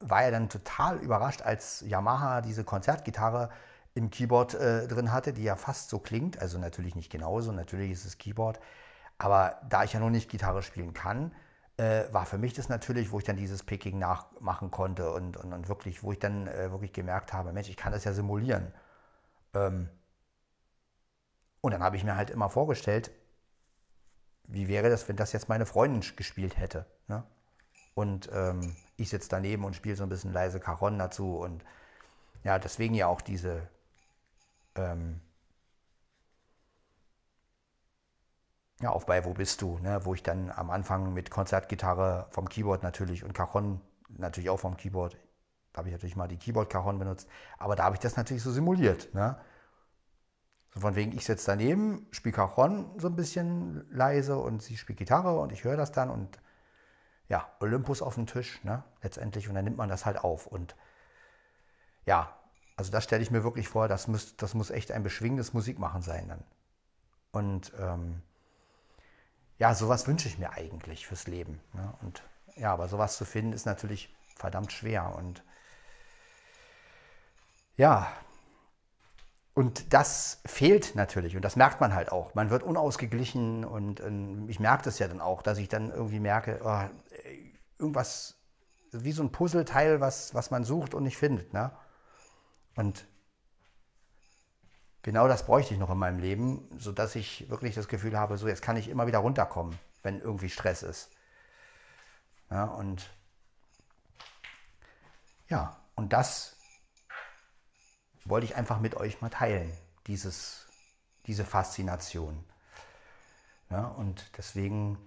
war 0.00 0.22
ja 0.24 0.30
dann 0.30 0.48
total 0.48 0.98
überrascht, 0.98 1.42
als 1.42 1.82
Yamaha 1.86 2.40
diese 2.40 2.64
Konzertgitarre 2.64 3.50
im 3.94 4.10
Keyboard 4.10 4.54
äh, 4.54 4.88
drin 4.88 5.12
hatte, 5.12 5.32
die 5.32 5.42
ja 5.42 5.56
fast 5.56 5.90
so 5.90 5.98
klingt. 5.98 6.40
Also 6.40 6.58
natürlich 6.58 6.94
nicht 6.94 7.10
genauso, 7.10 7.52
natürlich 7.52 7.90
ist 7.90 8.04
es 8.06 8.18
Keyboard. 8.18 8.60
Aber 9.18 9.60
da 9.68 9.84
ich 9.84 9.92
ja 9.92 10.00
noch 10.00 10.10
nicht 10.10 10.30
Gitarre 10.30 10.62
spielen 10.62 10.94
kann, 10.94 11.32
äh, 11.76 12.04
war 12.12 12.26
für 12.26 12.38
mich 12.38 12.54
das 12.54 12.68
natürlich, 12.68 13.12
wo 13.12 13.18
ich 13.18 13.24
dann 13.24 13.36
dieses 13.36 13.62
Picking 13.62 13.98
nachmachen 13.98 14.70
konnte 14.70 15.12
und, 15.12 15.36
und, 15.36 15.52
und 15.52 15.68
wirklich, 15.68 16.02
wo 16.02 16.12
ich 16.12 16.18
dann 16.18 16.46
äh, 16.46 16.70
wirklich 16.70 16.92
gemerkt 16.92 17.32
habe, 17.32 17.52
Mensch, 17.52 17.68
ich 17.68 17.76
kann 17.76 17.92
das 17.92 18.04
ja 18.04 18.12
simulieren. 18.12 18.72
Ähm 19.54 19.88
und 21.60 21.72
dann 21.72 21.82
habe 21.82 21.96
ich 21.96 22.04
mir 22.04 22.16
halt 22.16 22.30
immer 22.30 22.48
vorgestellt, 22.48 23.10
wie 24.52 24.68
wäre 24.68 24.90
das, 24.90 25.08
wenn 25.08 25.16
das 25.16 25.32
jetzt 25.32 25.48
meine 25.48 25.66
Freundin 25.66 26.04
gespielt 26.16 26.58
hätte. 26.58 26.86
Ne? 27.08 27.22
Und 27.94 28.28
ähm, 28.32 28.76
ich 28.96 29.10
sitze 29.10 29.28
daneben 29.28 29.64
und 29.64 29.76
spiele 29.76 29.96
so 29.96 30.02
ein 30.02 30.08
bisschen 30.08 30.32
leise 30.32 30.60
Caron 30.60 30.98
dazu. 30.98 31.36
Und 31.36 31.64
ja, 32.44 32.58
deswegen 32.58 32.94
ja 32.94 33.06
auch 33.06 33.20
diese 33.20 33.68
ähm, 34.76 35.20
ja, 38.80 38.90
auf 38.90 39.06
bei 39.06 39.24
Wo 39.24 39.34
bist 39.34 39.60
du, 39.62 39.78
ne? 39.78 40.00
wo 40.04 40.14
ich 40.14 40.22
dann 40.22 40.50
am 40.50 40.70
Anfang 40.70 41.12
mit 41.12 41.30
Konzertgitarre 41.30 42.26
vom 42.30 42.48
Keyboard 42.48 42.82
natürlich 42.82 43.24
und 43.24 43.34
Cajon 43.34 43.80
natürlich 44.08 44.50
auch 44.50 44.58
vom 44.58 44.76
Keyboard, 44.76 45.16
da 45.72 45.78
habe 45.78 45.88
ich 45.88 45.92
natürlich 45.92 46.16
mal 46.16 46.28
die 46.28 46.38
Keyboard-Cajon 46.38 46.98
benutzt, 46.98 47.28
aber 47.58 47.76
da 47.76 47.84
habe 47.84 47.94
ich 47.94 48.00
das 48.00 48.16
natürlich 48.16 48.42
so 48.42 48.50
simuliert. 48.50 49.14
Ne? 49.14 49.36
So 50.72 50.80
von 50.80 50.94
wegen, 50.94 51.12
ich 51.12 51.24
sitze 51.24 51.46
daneben, 51.46 52.06
spiele 52.10 52.34
Cajon 52.34 52.98
so 52.98 53.08
ein 53.08 53.16
bisschen 53.16 53.84
leise 53.90 54.38
und 54.38 54.62
sie 54.62 54.76
spielt 54.76 54.98
Gitarre 54.98 55.38
und 55.38 55.52
ich 55.52 55.64
höre 55.64 55.76
das 55.76 55.92
dann 55.92 56.10
und 56.10 56.38
ja, 57.28 57.48
Olympus 57.60 58.02
auf 58.02 58.16
den 58.16 58.26
Tisch, 58.26 58.62
ne? 58.64 58.82
letztendlich, 59.02 59.48
und 59.48 59.54
dann 59.54 59.64
nimmt 59.64 59.76
man 59.76 59.88
das 59.88 60.04
halt 60.04 60.18
auf. 60.18 60.46
Und 60.46 60.74
ja, 62.04 62.36
also 62.76 62.90
das 62.90 63.04
stelle 63.04 63.22
ich 63.22 63.30
mir 63.30 63.44
wirklich 63.44 63.68
vor, 63.68 63.86
das 63.88 64.08
muss, 64.08 64.36
das 64.36 64.54
muss 64.54 64.70
echt 64.70 64.90
ein 64.90 65.02
beschwingendes 65.02 65.52
Musikmachen 65.52 66.02
sein 66.02 66.28
dann. 66.28 66.44
Und 67.30 67.72
ähm, 67.78 68.22
ja, 69.58 69.74
sowas 69.74 70.08
wünsche 70.08 70.26
ich 70.26 70.38
mir 70.38 70.52
eigentlich 70.52 71.06
fürs 71.06 71.26
Leben. 71.26 71.60
Ne? 71.72 71.94
Und 72.02 72.22
ja, 72.56 72.72
aber 72.72 72.88
sowas 72.88 73.16
zu 73.16 73.24
finden 73.24 73.52
ist 73.52 73.66
natürlich 73.66 74.12
verdammt 74.34 74.72
schwer. 74.72 75.14
Und 75.14 75.44
ja, 77.76 78.10
und 79.60 79.92
das 79.92 80.40
fehlt 80.46 80.94
natürlich 80.94 81.36
und 81.36 81.42
das 81.42 81.54
merkt 81.54 81.82
man 81.82 81.94
halt 81.94 82.10
auch. 82.10 82.34
Man 82.34 82.48
wird 82.48 82.62
unausgeglichen 82.62 83.66
und, 83.66 84.00
und 84.00 84.48
ich 84.48 84.58
merke 84.58 84.84
das 84.84 84.98
ja 84.98 85.06
dann 85.06 85.20
auch, 85.20 85.42
dass 85.42 85.58
ich 85.58 85.68
dann 85.68 85.90
irgendwie 85.90 86.18
merke, 86.18 86.60
oh, 86.64 86.84
irgendwas, 87.78 88.40
wie 88.90 89.12
so 89.12 89.22
ein 89.22 89.32
Puzzleteil, 89.32 90.00
was, 90.00 90.34
was 90.34 90.50
man 90.50 90.64
sucht 90.64 90.94
und 90.94 91.02
nicht 91.02 91.18
findet. 91.18 91.52
Ne? 91.52 91.70
Und 92.74 93.06
genau 95.02 95.28
das 95.28 95.44
bräuchte 95.44 95.74
ich 95.74 95.80
noch 95.80 95.90
in 95.90 95.98
meinem 95.98 96.20
Leben, 96.20 96.66
sodass 96.78 97.14
ich 97.14 97.50
wirklich 97.50 97.74
das 97.74 97.86
Gefühl 97.86 98.18
habe, 98.18 98.38
so 98.38 98.48
jetzt 98.48 98.62
kann 98.62 98.78
ich 98.78 98.88
immer 98.88 99.06
wieder 99.06 99.18
runterkommen, 99.18 99.78
wenn 100.02 100.22
irgendwie 100.22 100.48
Stress 100.48 100.82
ist. 100.82 101.10
Ja, 102.50 102.64
und 102.64 103.10
ja, 105.48 105.76
und 105.96 106.14
das 106.14 106.56
wollte 108.30 108.46
ich 108.46 108.56
einfach 108.56 108.80
mit 108.80 108.96
euch 108.96 109.20
mal 109.20 109.28
teilen, 109.30 109.72
dieses, 110.06 110.66
diese 111.26 111.44
Faszination. 111.44 112.44
Ja, 113.70 113.86
und 113.86 114.24
deswegen, 114.36 114.98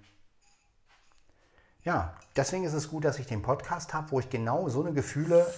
ja, 1.84 2.15
deswegen 2.36 2.63
ist 2.63 2.74
es 2.74 2.89
gut, 2.89 3.03
dass 3.03 3.19
ich 3.19 3.28
den 3.28 3.41
Podcast 3.41 3.93
habe, 3.93 4.11
wo 4.11 4.19
ich 4.19 4.30
genau 4.30 4.69
so 4.69 4.82
eine 4.82 4.93
Gefühle 4.93 5.51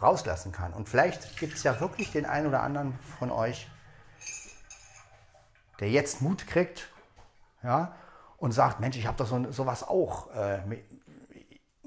rauslassen 0.00 0.52
kann. 0.52 0.72
Und 0.72 0.88
vielleicht 0.88 1.38
gibt 1.38 1.54
es 1.54 1.62
ja 1.62 1.80
wirklich 1.80 2.12
den 2.12 2.26
einen 2.26 2.46
oder 2.46 2.62
anderen 2.62 2.98
von 3.18 3.30
euch, 3.30 3.68
der 5.80 5.90
jetzt 5.90 6.22
Mut 6.22 6.46
kriegt 6.46 6.88
ja, 7.62 7.94
und 8.38 8.52
sagt, 8.52 8.80
Mensch, 8.80 8.96
ich 8.96 9.06
habe 9.06 9.16
doch 9.16 9.26
so, 9.26 9.50
sowas 9.52 9.82
auch. 9.82 10.34
Äh, 10.34 10.60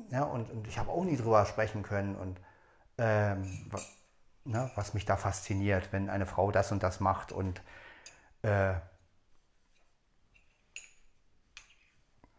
ja, 0.10 0.24
und, 0.24 0.50
und, 0.50 0.68
ich 0.68 0.80
habe 0.80 0.90
auch 0.90 1.04
nie 1.04 1.18
drüber 1.18 1.46
sprechen 1.46 1.84
können. 1.84 2.16
Und 2.16 2.40
ähm, 3.00 3.72
ne, 4.44 4.72
was 4.76 4.94
mich 4.94 5.06
da 5.06 5.18
fasziniert, 5.18 5.92
wenn 5.92 6.10
eine 6.10 6.26
Frau 6.26 6.52
das 6.52 6.72
und 6.72 6.84
das 6.84 7.00
macht. 7.00 7.32
Und 7.32 7.62
äh, 8.42 8.76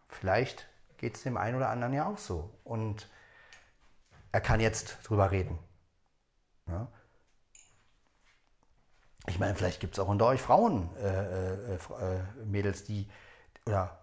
vielleicht 0.08 0.68
geht 0.98 1.16
es 1.16 1.22
dem 1.22 1.36
einen 1.36 1.56
oder 1.56 1.70
anderen 1.70 1.94
ja 1.94 2.06
auch 2.06 2.18
so. 2.18 2.50
Und 2.62 3.08
er 4.32 4.40
kann 4.40 4.60
jetzt 4.60 4.98
drüber 5.02 5.30
reden. 5.30 5.58
Ja? 6.68 6.88
Ich 9.26 9.38
meine, 9.38 9.54
vielleicht 9.54 9.80
gibt 9.80 9.94
es 9.94 9.98
auch 9.98 10.08
unter 10.08 10.26
euch 10.26 10.42
Frauen, 10.42 10.94
äh, 10.96 11.74
äh, 11.74 11.74
äh, 11.74 12.22
Mädels, 12.44 12.84
die, 12.84 13.08
oder 13.66 14.00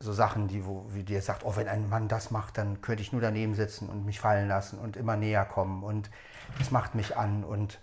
so 0.00 0.12
Sachen, 0.12 0.48
die, 0.48 0.66
wo, 0.66 0.86
wie 0.92 1.04
dir 1.04 1.22
sagt, 1.22 1.44
oh, 1.44 1.56
wenn 1.56 1.68
ein 1.68 1.88
Mann 1.88 2.08
das 2.08 2.30
macht, 2.30 2.58
dann 2.58 2.82
könnte 2.82 3.02
ich 3.02 3.12
nur 3.12 3.20
daneben 3.20 3.54
sitzen 3.54 3.88
und 3.88 4.04
mich 4.04 4.20
fallen 4.20 4.48
lassen 4.48 4.78
und 4.78 4.96
immer 4.96 5.16
näher 5.16 5.44
kommen 5.44 5.82
und 5.82 6.10
das 6.58 6.70
macht 6.70 6.94
mich 6.94 7.16
an 7.16 7.44
und 7.44 7.78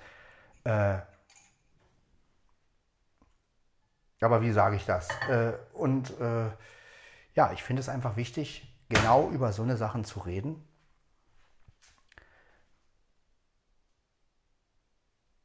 äh, 0.66 1.00
aber 4.22 4.44
wie 4.44 4.52
sage 4.52 4.76
ich 4.76 4.86
das? 4.86 5.10
Äh, 5.30 5.54
und 5.74 6.12
äh, 6.20 6.52
ja, 7.34 7.52
ich 7.54 7.64
finde 7.64 7.80
es 7.80 7.90
einfach 7.90 8.18
wichtig, 8.18 8.72
genau 8.88 9.30
über 9.32 9.52
so 9.52 9.64
eine 9.64 9.78
Sachen 9.78 10.06
zu 10.06 10.20
reden 10.20 10.64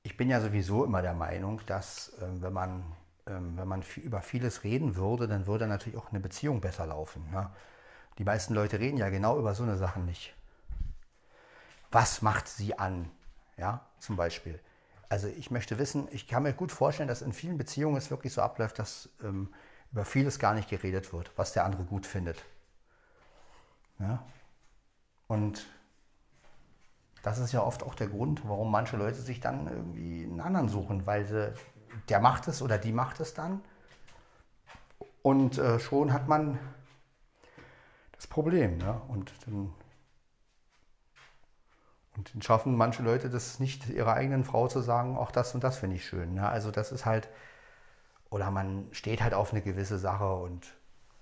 ich 0.07 0.17
bin 0.17 0.31
ja 0.31 0.41
sowieso 0.41 0.85
immer 0.85 1.03
der 1.03 1.13
Meinung, 1.13 1.61
dass 1.67 2.11
äh, 2.21 2.27
wenn 2.41 2.53
man, 2.53 2.85
wenn 3.27 3.69
man 3.69 3.83
über 3.97 4.23
vieles 4.23 4.65
reden 4.65 4.97
würde, 4.97 5.27
dann 5.27 5.47
würde 5.47 5.67
natürlich 5.67 5.99
auch 5.99 6.11
eine 6.11 6.21
Beziehung 6.21 6.61
besser 6.61 6.87
laufen. 6.87 7.29
Ne? 7.31 7.51
Die 8.19 8.25
meisten 8.25 8.55
Leute 8.55 8.79
reden 8.79 8.97
ja 8.97 9.09
genau 9.11 9.39
über 9.39 9.55
so 9.55 9.65
eine 9.65 9.77
Sachen 9.77 10.07
nicht. 10.07 10.35
Was 11.91 12.23
macht 12.23 12.49
sie 12.49 12.79
an? 12.79 13.11
Ja, 13.57 13.87
zum 13.99 14.17
Beispiel. 14.17 14.61
Also 15.09 15.29
ich 15.29 15.51
möchte 15.51 15.79
wissen, 15.79 16.09
ich 16.11 16.27
kann 16.27 16.43
mir 16.43 16.53
gut 16.53 16.73
vorstellen, 16.73 17.09
dass 17.09 17.23
in 17.23 17.33
vielen 17.33 17.59
Beziehungen 17.59 17.97
es 17.97 18.11
wirklich 18.11 18.33
so 18.33 18.43
abläuft, 18.43 18.79
dass 18.79 19.09
ähm, 19.23 19.53
über 19.93 20.05
vieles 20.05 20.39
gar 20.39 20.55
nicht 20.55 20.69
geredet 20.69 21.13
wird, 21.13 21.31
was 21.37 21.53
der 21.53 21.65
andere 21.65 21.85
gut 21.85 22.07
findet. 22.07 22.45
Ja? 23.99 24.23
Und 25.27 25.67
das 27.23 27.39
ist 27.39 27.53
ja 27.53 27.63
oft 27.63 27.83
auch 27.83 27.95
der 27.95 28.09
Grund, 28.09 28.49
warum 28.49 28.71
manche 28.71 28.97
Leute 28.97 29.21
sich 29.21 29.41
dann 29.41 29.67
irgendwie 29.67 30.25
einen 30.25 30.41
anderen 30.41 30.69
suchen, 30.69 31.07
weil 31.07 31.25
sie, 31.25 31.53
der 32.09 32.21
macht 32.21 32.49
es 32.49 32.63
oder 32.63 32.79
die 32.79 32.93
macht 32.93 33.21
es 33.21 33.35
dann. 33.35 33.61
Und 35.23 35.59
äh, 35.59 35.81
schon 35.81 36.13
hat 36.13 36.29
man 36.29 36.59
das 38.13 38.27
Problem. 38.27 38.79
Ne? 38.79 39.01
Und, 39.09 39.33
dann, 39.45 39.73
und 42.17 42.35
dann 42.35 42.43
schaffen 42.43 42.77
manche 42.77 43.03
Leute 43.03 43.29
das 43.31 43.59
nicht, 43.59 43.89
ihrer 43.89 44.15
eigenen 44.15 44.45
Frau 44.45 44.69
zu 44.69 44.81
sagen, 44.81 45.17
auch 45.17 45.31
das 45.31 45.55
und 45.55 45.65
das 45.65 45.79
finde 45.79 45.97
ich 45.97 46.07
schön. 46.07 46.35
Ne? 46.35 46.49
Also 46.49 46.71
das 46.71 46.93
ist 46.93 47.07
halt, 47.07 47.29
oder 48.31 48.51
man 48.51 48.89
steht 48.93 49.23
halt 49.23 49.35
auf 49.35 49.53
eine 49.53 49.63
gewisse 49.63 49.99
Sache 49.99 50.33
und 50.33 50.75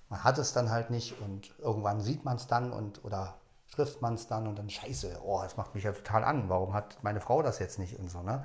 man 0.08 0.22
hat 0.22 0.38
es 0.38 0.52
dann 0.52 0.70
halt 0.70 0.90
nicht 0.90 1.20
und 1.20 1.54
irgendwann 1.58 2.00
sieht 2.00 2.24
man 2.24 2.36
es 2.36 2.46
dann 2.46 2.72
und 2.72 3.04
oder 3.04 3.38
trifft 3.72 4.02
man 4.02 4.14
es 4.14 4.26
dann 4.26 4.46
und 4.46 4.58
dann 4.58 4.70
scheiße, 4.70 5.20
oh, 5.24 5.40
das 5.42 5.56
macht 5.56 5.74
mich 5.74 5.84
ja 5.84 5.92
total 5.92 6.24
an. 6.24 6.48
Warum 6.48 6.74
hat 6.74 7.02
meine 7.02 7.20
Frau 7.20 7.42
das 7.42 7.58
jetzt 7.58 7.78
nicht 7.78 7.98
und 7.98 8.10
so, 8.10 8.22
ne? 8.22 8.44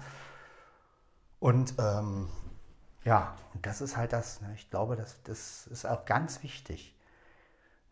Und 1.40 1.76
ähm, 1.80 2.28
ja, 3.04 3.36
und 3.54 3.66
das 3.66 3.82
ist 3.82 3.96
halt 3.96 4.14
das, 4.14 4.42
ne? 4.42 4.52
ich 4.56 4.70
glaube, 4.70 4.96
das, 4.96 5.22
das 5.24 5.68
ist 5.68 5.86
auch 5.86 6.06
ganz 6.06 6.44
wichtig, 6.44 6.96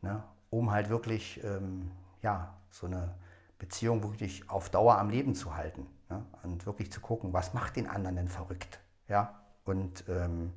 ne? 0.02 0.24
um 0.50 0.72
halt 0.72 0.90
wirklich, 0.90 1.44
ähm, 1.44 1.92
ja, 2.22 2.54
so 2.70 2.88
eine 2.88 3.16
Beziehung 3.58 4.04
wirklich 4.04 4.50
auf 4.50 4.70
Dauer 4.70 4.98
am 4.98 5.10
Leben 5.10 5.34
zu 5.34 5.56
halten 5.56 5.88
ne? 6.10 6.26
und 6.44 6.66
wirklich 6.66 6.92
zu 6.92 7.00
gucken, 7.00 7.32
was 7.32 7.54
macht 7.54 7.78
den 7.78 7.88
anderen 7.88 8.18
denn 8.18 8.28
verrückt, 8.28 8.80
ja, 9.08 9.42
und 9.68 10.06
ähm, 10.08 10.54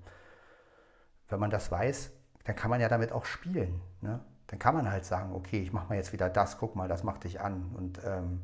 wenn 1.28 1.40
man 1.40 1.50
das 1.50 1.70
weiß, 1.70 2.10
dann 2.44 2.56
kann 2.56 2.70
man 2.70 2.80
ja 2.80 2.88
damit 2.88 3.12
auch 3.12 3.24
spielen. 3.24 3.80
Ne? 4.00 4.20
Dann 4.46 4.58
kann 4.58 4.74
man 4.74 4.90
halt 4.90 5.04
sagen, 5.04 5.34
okay, 5.34 5.60
ich 5.60 5.72
mache 5.72 5.88
mal 5.88 5.96
jetzt 5.96 6.12
wieder 6.12 6.28
das, 6.28 6.58
guck 6.58 6.76
mal, 6.76 6.88
das 6.88 7.02
macht 7.02 7.24
dich 7.24 7.40
an. 7.40 7.72
Und 7.76 8.00
ähm, 8.04 8.42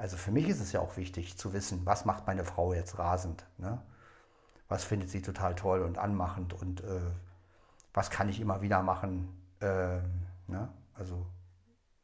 also 0.00 0.16
für 0.16 0.30
mich 0.30 0.48
ist 0.48 0.60
es 0.60 0.72
ja 0.72 0.80
auch 0.80 0.96
wichtig 0.96 1.36
zu 1.36 1.52
wissen, 1.52 1.84
was 1.84 2.06
macht 2.06 2.26
meine 2.26 2.44
Frau 2.44 2.72
jetzt 2.72 2.98
rasend. 2.98 3.46
Ne? 3.58 3.80
Was 4.66 4.82
findet 4.82 5.10
sie 5.10 5.20
total 5.20 5.54
toll 5.54 5.82
und 5.82 5.98
anmachend 5.98 6.54
und 6.54 6.82
äh, 6.82 7.00
was 7.92 8.08
kann 8.08 8.28
ich 8.30 8.40
immer 8.40 8.62
wieder 8.62 8.82
machen. 8.82 9.28
Äh, 9.60 10.00
ne? 10.46 10.72
Also 10.94 11.26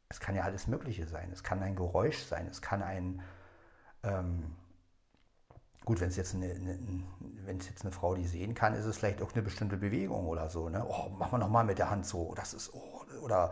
es 0.09 0.19
kann 0.19 0.35
ja 0.35 0.43
alles 0.43 0.67
Mögliche 0.67 1.07
sein. 1.07 1.31
Es 1.31 1.43
kann 1.43 1.63
ein 1.63 1.75
Geräusch 1.75 2.23
sein, 2.23 2.47
es 2.47 2.61
kann 2.61 2.83
ein... 2.83 3.21
Ähm, 4.03 4.55
Gut, 5.85 6.01
wenn 6.01 6.09
es 6.09 6.17
jetzt 6.17 6.35
eine, 6.35 6.47
es 6.47 7.69
jetzt 7.69 7.83
eine 7.83 7.93
Frau 7.93 8.13
die 8.13 8.27
sehen 8.27 8.53
kann, 8.53 8.73
ist 8.73 8.83
es 8.83 8.97
vielleicht 8.97 9.21
auch 9.21 9.31
eine 9.31 9.41
bestimmte 9.41 9.77
Bewegung 9.77 10.27
oder 10.27 10.49
so. 10.49 10.67
Ne? 10.67 10.85
Oh, 10.85 11.09
mach 11.17 11.31
mal 11.31 11.37
nochmal 11.37 11.63
mit 11.63 11.77
der 11.77 11.89
Hand 11.89 12.05
so. 12.05 12.33
Das 12.35 12.53
ist, 12.53 12.73
oh, 12.73 13.05
oder 13.21 13.51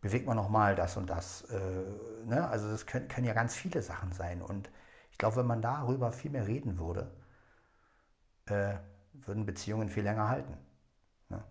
bewegt 0.00 0.26
man 0.26 0.36
nochmal 0.36 0.74
das 0.74 0.96
und 0.96 1.08
das. 1.08 1.42
Äh, 1.50 1.84
ne? 2.26 2.48
Also 2.48 2.70
das 2.70 2.86
können, 2.86 3.08
können 3.08 3.26
ja 3.26 3.34
ganz 3.34 3.54
viele 3.54 3.82
Sachen 3.82 4.12
sein. 4.12 4.42
Und 4.42 4.70
ich 5.10 5.18
glaube, 5.18 5.36
wenn 5.36 5.46
man 5.46 5.62
darüber 5.62 6.12
viel 6.12 6.30
mehr 6.30 6.46
reden 6.46 6.78
würde, 6.78 7.10
äh, 8.46 8.76
würden 9.12 9.46
Beziehungen 9.46 9.88
viel 9.88 10.04
länger 10.04 10.28
halten. 10.28 10.56
Ne? 11.28 11.42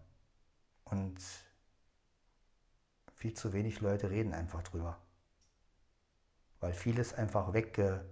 Und 0.85 1.17
viel 3.13 3.33
zu 3.33 3.53
wenig 3.53 3.81
Leute 3.81 4.09
reden 4.09 4.33
einfach 4.33 4.63
drüber. 4.63 4.97
Weil 6.59 6.73
vieles 6.73 7.13
einfach 7.13 7.53
wegge 7.53 8.05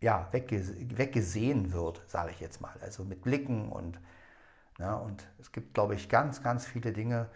ja, 0.00 0.28
weggesehen 0.32 1.72
wird, 1.72 2.02
sage 2.06 2.30
ich 2.30 2.40
jetzt 2.40 2.60
mal. 2.60 2.74
Also 2.80 3.04
mit 3.04 3.22
Blicken 3.22 3.70
und, 3.70 4.00
ja, 4.78 4.94
und 4.94 5.26
es 5.38 5.50
gibt, 5.52 5.74
glaube 5.74 5.94
ich, 5.94 6.08
ganz, 6.08 6.42
ganz 6.42 6.66
viele 6.66 6.92
Dinge, 6.92 7.28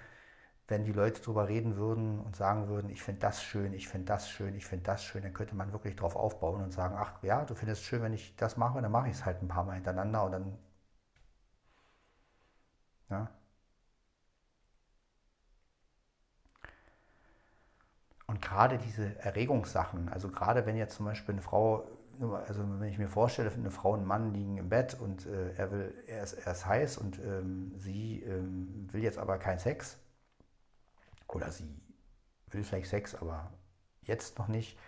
wenn 0.73 0.85
die 0.85 0.93
Leute 0.93 1.21
darüber 1.23 1.49
reden 1.49 1.77
würden 1.77 2.21
und 2.21 2.37
sagen 2.37 2.69
würden, 2.69 2.91
ich 2.91 3.03
finde 3.05 3.21
das 3.21 3.43
schön, 3.45 3.73
ich 3.75 3.89
finde 3.89 4.07
das 4.07 4.29
schön, 4.31 4.55
ich 4.57 4.67
finde 4.67 4.85
das 4.87 5.05
schön, 5.05 5.23
dann 5.23 5.35
könnte 5.35 5.55
man 5.57 5.73
wirklich 5.73 5.97
darauf 5.97 6.17
aufbauen 6.17 6.63
und 6.63 6.73
sagen, 6.73 6.97
ach 6.99 7.23
ja, 7.23 7.45
du 7.45 7.55
findest 7.55 7.83
es 7.83 7.87
schön, 7.89 8.03
wenn 8.03 8.13
ich 8.15 8.35
das 8.37 8.57
mache, 8.57 8.83
dann 8.83 8.93
mache 8.93 9.09
ich 9.09 9.15
es 9.15 9.25
halt 9.27 9.43
ein 9.43 9.49
paar 9.49 9.65
Mal 9.65 9.75
hintereinander 9.75 10.25
und 10.25 10.33
dann, 10.33 10.59
ja. 13.11 13.31
Und 18.27 18.41
gerade 18.43 18.79
diese 18.79 19.17
Erregungssachen, 19.21 20.09
also 20.09 20.29
gerade 20.29 20.65
wenn 20.67 20.77
jetzt 20.77 20.97
zum 20.97 21.07
Beispiel 21.07 21.35
eine 21.35 21.43
Frau 21.43 21.87
also 22.47 22.63
wenn 22.79 22.89
ich 22.89 22.99
mir 22.99 23.09
vorstelle, 23.09 23.51
eine 23.51 23.71
Frau 23.71 23.93
und 23.95 24.01
ein 24.03 24.07
Mann 24.07 24.35
liegen 24.35 24.59
im 24.59 24.69
Bett 24.69 24.97
und 25.01 25.27
äh, 25.27 25.55
er 25.57 25.73
will, 25.73 25.95
er 26.07 26.23
ist, 26.23 26.35
er 26.35 26.53
ist 26.53 26.67
heiß 26.67 26.99
und 26.99 27.19
ähm, 27.19 27.73
sie 27.79 28.23
ähm, 28.23 28.87
will 28.93 29.03
jetzt 29.03 29.19
aber 29.19 29.39
keinen 29.39 29.59
Sex. 29.59 29.99
Oder 31.33 31.51
sie 31.51 31.81
will 32.49 32.65
vielleicht 32.65 32.91
Sex, 32.91 33.15
aber 33.15 33.53
jetzt 34.03 34.39
noch 34.39 34.49
nicht. 34.49 34.79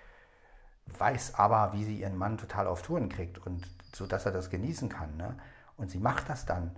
Weiß 0.86 1.34
aber, 1.36 1.72
wie 1.72 1.84
sie 1.84 2.00
ihren 2.00 2.16
Mann 2.16 2.36
total 2.36 2.66
auf 2.66 2.82
Touren 2.82 3.08
kriegt 3.08 3.38
und 3.38 3.66
so, 3.94 4.06
dass 4.06 4.26
er 4.26 4.32
das 4.32 4.50
genießen 4.50 4.88
kann. 4.88 5.16
Ne? 5.16 5.36
Und 5.76 5.90
sie 5.90 5.98
macht 5.98 6.28
das 6.28 6.44
dann. 6.44 6.76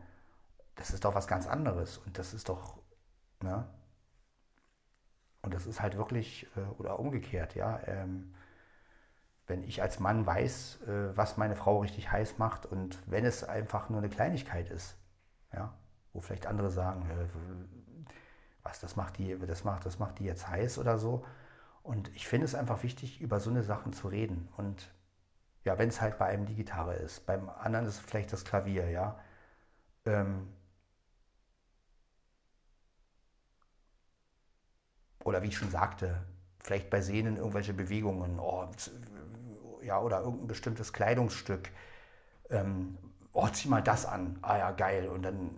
Das 0.77 0.91
ist 0.91 1.05
doch 1.05 1.15
was 1.15 1.27
ganz 1.27 1.47
anderes. 1.47 1.99
Und 1.99 2.19
das 2.19 2.35
ist 2.35 2.49
doch, 2.49 2.79
ne? 3.43 3.67
Und 5.43 5.55
das 5.55 5.67
ist 5.67 5.81
halt 5.81 5.97
wirklich, 5.97 6.47
äh, 6.57 6.61
oder 6.79 6.99
umgekehrt, 6.99 7.55
ja. 7.55 7.81
Ähm, 7.87 8.35
wenn 9.47 9.63
ich 9.63 9.81
als 9.81 10.01
Mann 10.01 10.27
weiß, 10.27 10.83
äh, 10.83 11.17
was 11.17 11.37
meine 11.37 11.57
Frau 11.57 11.81
richtig 11.81 12.11
heiß 12.11 12.39
macht 12.39 12.67
und 12.67 12.99
wenn 13.07 13.25
es 13.25 13.45
einfach 13.45 13.89
nur 13.89 13.99
eine 13.99 14.09
Kleinigkeit 14.09 14.71
ist, 14.71 14.97
ja, 15.53 15.73
wo 16.13 16.21
vielleicht 16.21 16.47
andere 16.47 16.71
sagen, 16.71 17.09
was 18.67 18.81
das 18.81 18.97
macht 18.97 19.19
die, 19.19 19.37
das 19.47 19.65
macht, 19.65 19.87
das 19.87 19.99
macht 19.99 20.19
die 20.19 20.25
jetzt 20.25 20.49
heiß 20.49 20.79
oder 20.79 20.99
so. 20.99 21.25
Und 21.83 22.09
ich 22.17 22.29
finde 22.29 22.47
es 22.47 22.55
einfach 22.55 22.83
wichtig, 22.83 23.21
über 23.21 23.41
so 23.41 23.51
eine 23.51 23.63
Sachen 23.63 23.93
zu 23.93 24.09
reden. 24.09 24.49
Und 24.57 24.91
ja, 25.65 25.79
wenn 25.79 25.89
es 25.91 26.01
halt 26.01 26.19
bei 26.19 26.27
einem 26.27 26.47
die 26.47 26.55
Gitarre 26.57 26.95
ist, 26.97 27.27
beim 27.27 27.49
anderen 27.51 27.87
ist 27.87 27.97
es 27.97 28.01
vielleicht 28.01 28.33
das 28.33 28.45
Klavier, 28.45 28.91
ja. 28.91 29.19
Ähm, 30.07 30.49
oder 35.25 35.43
wie 35.43 35.49
ich 35.49 35.57
schon 35.57 35.71
sagte, 35.71 36.23
vielleicht 36.61 36.91
bei 36.91 37.01
Sehnen 37.01 37.37
irgendwelche 37.37 37.75
Bewegungen, 37.75 38.39
oh, 38.39 38.69
ja, 39.83 40.01
oder 40.01 40.21
irgendein 40.21 40.47
bestimmtes 40.49 40.93
Kleidungsstück. 40.93 41.71
Ähm, 42.51 42.99
oh, 43.33 43.49
zieh 43.49 43.69
mal 43.69 43.83
das 43.83 44.07
an. 44.07 44.39
Ah 44.43 44.59
ja, 44.59 44.71
geil. 44.73 45.09
Und 45.09 45.23
dann 45.23 45.51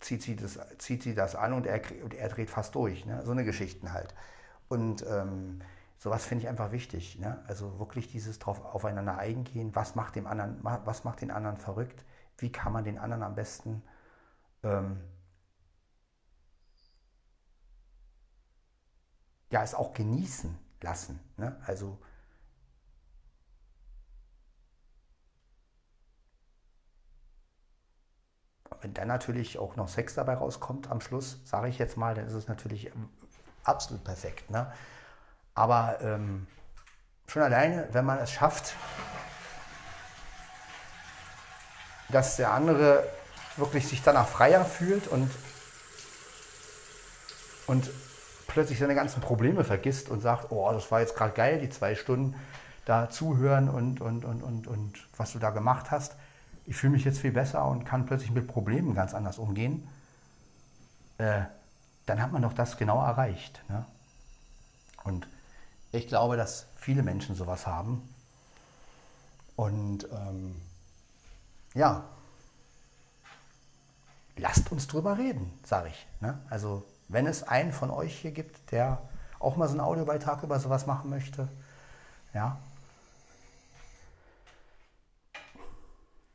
zieht 0.00 0.22
sie 0.22 0.36
das, 0.36 0.58
zieht 0.78 1.02
sie 1.02 1.14
das 1.14 1.34
an 1.34 1.52
und 1.52 1.66
er, 1.66 1.80
und 2.02 2.14
er 2.14 2.28
dreht 2.28 2.50
fast 2.50 2.74
durch. 2.74 3.06
Ne? 3.06 3.22
So 3.24 3.32
eine 3.32 3.44
Geschichten 3.44 3.92
halt. 3.92 4.14
Und 4.68 5.04
ähm, 5.08 5.60
sowas 5.98 6.24
finde 6.24 6.44
ich 6.44 6.48
einfach 6.48 6.72
wichtig. 6.72 7.18
Ne? 7.18 7.42
Also 7.46 7.78
wirklich 7.78 8.10
dieses 8.10 8.38
drauf 8.38 8.64
aufeinander 8.64 9.18
eingehen. 9.18 9.74
Was 9.74 9.94
macht, 9.94 10.16
dem 10.16 10.26
anderen, 10.26 10.58
was 10.62 11.04
macht 11.04 11.20
den 11.20 11.30
anderen 11.30 11.58
verrückt? 11.58 12.04
Wie 12.38 12.50
kann 12.50 12.72
man 12.72 12.84
den 12.84 12.98
anderen 12.98 13.22
am 13.22 13.34
besten 13.34 13.82
ähm, 14.62 15.00
ja, 19.50 19.62
es 19.62 19.74
auch 19.74 19.92
genießen 19.92 20.56
lassen. 20.80 21.20
Ne? 21.36 21.56
Also 21.66 21.98
wenn 28.82 28.94
dann 28.94 29.08
natürlich 29.08 29.58
auch 29.58 29.76
noch 29.76 29.88
Sex 29.88 30.14
dabei 30.14 30.34
rauskommt 30.34 30.90
am 30.90 31.00
Schluss, 31.00 31.40
sage 31.44 31.68
ich 31.68 31.78
jetzt 31.78 31.96
mal, 31.96 32.14
dann 32.14 32.26
ist 32.26 32.34
es 32.34 32.48
natürlich 32.48 32.86
ähm, 32.86 33.08
absolut 33.64 34.04
perfekt. 34.04 34.50
Ne? 34.50 34.72
Aber 35.54 35.98
ähm, 36.00 36.46
schon 37.26 37.42
alleine, 37.42 37.88
wenn 37.92 38.04
man 38.04 38.18
es 38.18 38.30
schafft, 38.30 38.74
dass 42.08 42.36
der 42.36 42.52
andere 42.52 43.06
wirklich 43.56 43.86
sich 43.86 44.02
danach 44.02 44.26
freier 44.26 44.64
fühlt 44.64 45.06
und, 45.06 45.30
und 47.66 47.90
plötzlich 48.46 48.78
seine 48.78 48.94
ganzen 48.94 49.20
Probleme 49.20 49.64
vergisst 49.64 50.08
und 50.08 50.20
sagt, 50.20 50.50
oh, 50.50 50.72
das 50.72 50.90
war 50.90 51.00
jetzt 51.00 51.14
gerade 51.14 51.32
geil, 51.32 51.60
die 51.60 51.68
zwei 51.68 51.94
Stunden 51.94 52.34
da 52.84 53.10
zuhören 53.10 53.68
und, 53.68 54.00
und, 54.00 54.24
und, 54.24 54.42
und, 54.42 54.66
und 54.66 55.08
was 55.16 55.32
du 55.32 55.38
da 55.38 55.50
gemacht 55.50 55.90
hast, 55.90 56.16
ich 56.70 56.76
fühle 56.76 56.92
mich 56.92 57.04
jetzt 57.04 57.18
viel 57.18 57.32
besser 57.32 57.66
und 57.66 57.84
kann 57.84 58.06
plötzlich 58.06 58.30
mit 58.30 58.46
Problemen 58.46 58.94
ganz 58.94 59.12
anders 59.12 59.38
umgehen, 59.38 59.88
äh, 61.18 61.42
dann 62.06 62.22
hat 62.22 62.30
man 62.30 62.42
doch 62.42 62.52
das 62.52 62.76
genau 62.76 63.04
erreicht. 63.04 63.60
Ne? 63.68 63.84
Und 65.02 65.26
ich 65.90 66.06
glaube, 66.06 66.36
dass 66.36 66.66
viele 66.76 67.02
Menschen 67.02 67.34
sowas 67.34 67.66
haben. 67.66 68.08
Und 69.56 70.06
ähm, 70.12 70.54
ja, 71.74 72.04
lasst 74.36 74.70
uns 74.70 74.86
drüber 74.86 75.18
reden, 75.18 75.52
sage 75.64 75.88
ich. 75.88 76.06
Ne? 76.20 76.38
Also 76.50 76.84
wenn 77.08 77.26
es 77.26 77.42
einen 77.42 77.72
von 77.72 77.90
euch 77.90 78.16
hier 78.16 78.30
gibt, 78.30 78.70
der 78.70 79.02
auch 79.40 79.56
mal 79.56 79.66
so 79.66 79.72
einen 79.72 79.80
Audiobeitrag 79.80 80.44
über 80.44 80.60
sowas 80.60 80.86
machen 80.86 81.10
möchte, 81.10 81.48
ja, 82.32 82.60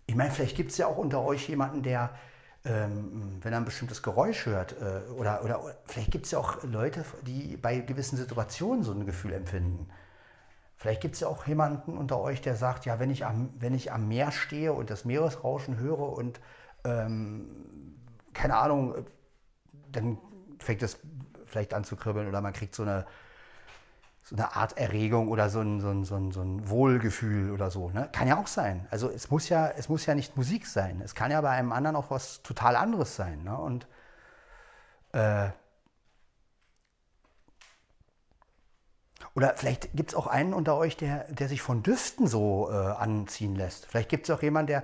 Ich 0.07 0.15
meine, 0.15 0.31
vielleicht 0.31 0.55
gibt 0.55 0.71
es 0.71 0.77
ja 0.77 0.87
auch 0.87 0.97
unter 0.97 1.23
euch 1.23 1.47
jemanden, 1.49 1.81
der, 1.83 2.11
ähm, 2.63 3.39
wenn 3.41 3.53
er 3.53 3.59
ein 3.59 3.65
bestimmtes 3.65 4.03
Geräusch 4.03 4.45
hört, 4.45 4.73
äh, 4.81 5.11
oder, 5.13 5.43
oder, 5.43 5.75
vielleicht 5.85 6.11
gibt 6.11 6.25
es 6.25 6.31
ja 6.31 6.39
auch 6.39 6.63
Leute, 6.63 7.03
die 7.25 7.57
bei 7.57 7.79
gewissen 7.79 8.17
Situationen 8.17 8.83
so 8.83 8.91
ein 8.91 9.05
Gefühl 9.05 9.33
empfinden. 9.33 9.87
Vielleicht 10.77 11.01
gibt 11.01 11.15
es 11.15 11.21
ja 11.21 11.27
auch 11.27 11.47
jemanden 11.47 11.97
unter 11.97 12.19
euch, 12.19 12.41
der 12.41 12.55
sagt, 12.55 12.85
ja, 12.85 12.99
wenn 12.99 13.09
ich 13.09 13.25
am, 13.25 13.49
wenn 13.57 13.73
ich 13.73 13.91
am 13.91 14.07
Meer 14.07 14.31
stehe 14.31 14.73
und 14.73 14.89
das 14.89 15.05
Meeresrauschen 15.05 15.77
höre 15.79 16.13
und 16.13 16.39
ähm, 16.83 17.47
keine 18.33 18.57
Ahnung, 18.57 19.05
dann 19.91 20.19
fängt 20.59 20.83
es 20.83 20.99
vielleicht 21.45 21.73
an 21.73 21.83
zu 21.83 21.95
kribbeln 21.95 22.27
oder 22.27 22.41
man 22.41 22.53
kriegt 22.53 22.75
so 22.75 22.83
eine 22.83 23.05
so 24.27 24.35
eine 24.35 24.55
Art 24.55 24.75
Erregung 24.77 25.29
oder 25.29 25.49
so 25.49 25.61
ein, 25.61 25.79
so 25.79 25.89
ein, 25.89 26.03
so 26.03 26.15
ein, 26.15 26.31
so 26.31 26.41
ein 26.41 26.67
Wohlgefühl 26.67 27.51
oder 27.51 27.69
so. 27.69 27.91
Ne? 27.91 28.09
Kann 28.11 28.27
ja 28.27 28.37
auch 28.37 28.47
sein. 28.47 28.87
Also 28.89 29.07
es 29.09 29.29
muss 29.29 29.49
ja, 29.49 29.69
es 29.69 29.87
muss 29.87 30.07
ja 30.07 30.15
nicht 30.15 30.35
Musik 30.35 30.65
sein. 30.65 30.99
Es 31.05 31.13
kann 31.13 31.29
ja 31.29 31.39
bei 31.41 31.51
einem 31.51 31.71
anderen 31.71 31.95
auch 31.95 32.09
was 32.09 32.41
total 32.41 32.75
anderes 32.75 33.15
sein. 33.15 33.43
Ne? 33.43 33.55
Und 33.55 33.87
äh, 35.13 35.49
Oder 39.35 39.53
vielleicht 39.57 39.93
gibt 39.93 40.11
es 40.11 40.15
auch 40.15 40.27
einen 40.27 40.53
unter 40.53 40.77
euch, 40.77 40.95
der, 40.95 41.25
der 41.25 41.49
sich 41.49 41.61
von 41.61 41.83
Düften 41.83 42.25
so 42.25 42.69
äh, 42.71 42.73
anziehen 42.73 43.53
lässt. 43.53 43.85
Vielleicht 43.85 44.07
gibt 44.07 44.29
es 44.29 44.33
auch 44.33 44.41
jemanden, 44.41 44.67
der, 44.67 44.83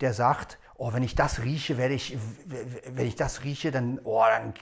der 0.00 0.14
sagt, 0.14 0.58
oh, 0.76 0.92
wenn 0.92 1.02
ich 1.02 1.16
das 1.16 1.42
rieche, 1.42 1.76
werde 1.76 1.94
ich, 1.94 2.16
wenn 2.46 3.06
ich 3.06 3.16
das 3.16 3.42
rieche, 3.42 3.72
dann, 3.72 3.98
oh, 4.04 4.22
dann 4.28 4.54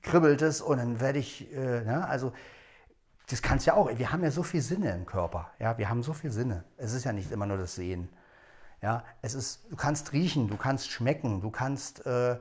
kribbelt 0.00 0.40
es 0.40 0.62
und 0.62 0.78
dann 0.78 1.00
werde 1.00 1.18
ich, 1.18 1.52
äh, 1.52 1.82
ne? 1.82 2.08
also 2.08 2.32
das 3.28 3.42
kann 3.42 3.58
es 3.58 3.66
ja 3.66 3.74
auch. 3.74 3.88
Wir 3.96 4.12
haben 4.12 4.22
ja 4.22 4.30
so 4.30 4.42
viel 4.42 4.60
Sinne 4.60 4.92
im 4.92 5.06
Körper. 5.06 5.50
Ja, 5.58 5.78
wir 5.78 5.88
haben 5.88 6.02
so 6.02 6.12
viel 6.12 6.30
Sinne. 6.30 6.64
Es 6.76 6.92
ist 6.92 7.04
ja 7.04 7.12
nicht 7.12 7.30
immer 7.30 7.46
nur 7.46 7.56
das 7.56 7.74
Sehen. 7.74 8.08
Ja, 8.82 9.04
es 9.22 9.34
ist, 9.34 9.64
du 9.70 9.76
kannst 9.76 10.12
riechen, 10.12 10.48
du 10.48 10.56
kannst 10.56 10.90
schmecken, 10.90 11.40
du 11.40 11.50
kannst, 11.50 12.04
äh, 12.04 12.38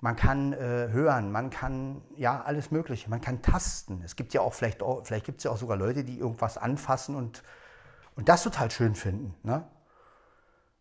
man 0.00 0.16
kann 0.16 0.52
äh, 0.52 0.88
hören, 0.90 1.30
man 1.30 1.50
kann, 1.50 2.02
ja, 2.16 2.42
alles 2.42 2.70
Mögliche. 2.70 3.08
Man 3.08 3.20
kann 3.20 3.42
tasten. 3.42 4.02
Es 4.04 4.16
gibt 4.16 4.34
ja 4.34 4.40
auch 4.40 4.54
vielleicht, 4.54 4.82
vielleicht 5.04 5.24
gibt 5.24 5.38
es 5.38 5.44
ja 5.44 5.52
auch 5.52 5.56
sogar 5.56 5.76
Leute, 5.76 6.04
die 6.04 6.18
irgendwas 6.18 6.58
anfassen 6.58 7.14
und, 7.14 7.42
und 8.16 8.28
das 8.28 8.42
total 8.42 8.70
schön 8.70 8.96
finden. 8.96 9.34
Ne? 9.44 9.64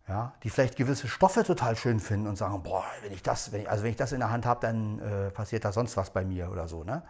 Ja, 0.08 0.34
die 0.44 0.50
vielleicht 0.50 0.78
gewisse 0.78 1.08
Stoffe 1.08 1.44
total 1.44 1.76
schön 1.76 2.00
finden 2.00 2.28
und 2.28 2.38
sagen, 2.38 2.64
boah, 2.64 2.86
wenn 3.04 3.12
ich 3.12 3.22
das, 3.22 3.52
wenn 3.52 3.62
ich, 3.62 3.70
also 3.70 3.84
wenn 3.84 3.92
ich 3.92 3.98
das 3.98 4.14
in 4.14 4.20
der 4.20 4.32
Hand 4.32 4.46
habe, 4.46 4.62
dann 4.62 5.00
äh, 5.00 5.32
passiert 5.32 5.66
da 5.66 5.72
sonst 5.72 5.98
was 5.98 6.12
bei 6.12 6.24
mir 6.24 6.50
oder 6.50 6.68
so. 6.68 6.84
Ne? 6.84 7.04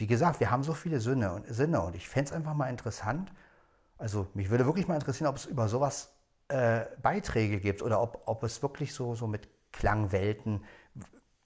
Wie 0.00 0.06
gesagt, 0.06 0.40
wir 0.40 0.50
haben 0.50 0.62
so 0.62 0.72
viele 0.72 0.98
Sinne 0.98 1.34
und, 1.34 1.46
Sinne 1.54 1.82
und 1.82 1.94
ich 1.94 2.08
fände 2.08 2.30
es 2.30 2.34
einfach 2.34 2.54
mal 2.54 2.70
interessant. 2.70 3.30
Also 3.98 4.26
mich 4.32 4.48
würde 4.48 4.64
wirklich 4.64 4.88
mal 4.88 4.94
interessieren, 4.94 5.28
ob 5.28 5.36
es 5.36 5.44
über 5.44 5.68
sowas 5.68 6.14
äh, 6.48 6.86
Beiträge 7.02 7.60
gibt 7.60 7.82
oder 7.82 8.00
ob, 8.00 8.22
ob 8.24 8.42
es 8.42 8.62
wirklich 8.62 8.94
so, 8.94 9.14
so 9.14 9.26
mit 9.26 9.46
Klangwelten 9.72 10.64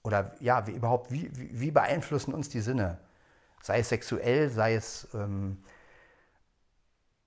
oder 0.03 0.37
ja, 0.39 0.65
wie 0.67 0.71
überhaupt, 0.71 1.11
wie, 1.11 1.29
wie, 1.35 1.69
beeinflussen 1.69 2.33
uns 2.33 2.47
die 2.47 2.61
Sinne? 2.61 2.97
Sei 3.61 3.79
es 3.79 3.89
sexuell, 3.89 4.49
sei 4.49 4.75
es, 4.75 5.09
ähm, 5.13 5.61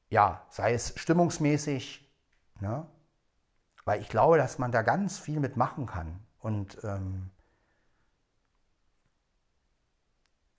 ja, 0.09 0.47
sei 0.49 0.73
es 0.73 0.95
stimmungsmäßig. 0.97 2.11
Ne? 2.61 2.87
Weil 3.85 4.01
ich 4.01 4.09
glaube, 4.09 4.39
dass 4.39 4.59
man 4.59 4.73
da 4.73 4.81
ganz 4.81 5.19
viel 5.19 5.41
mitmachen 5.41 5.85
kann 5.85 6.21
und 6.39 6.79
ähm, 6.85 7.29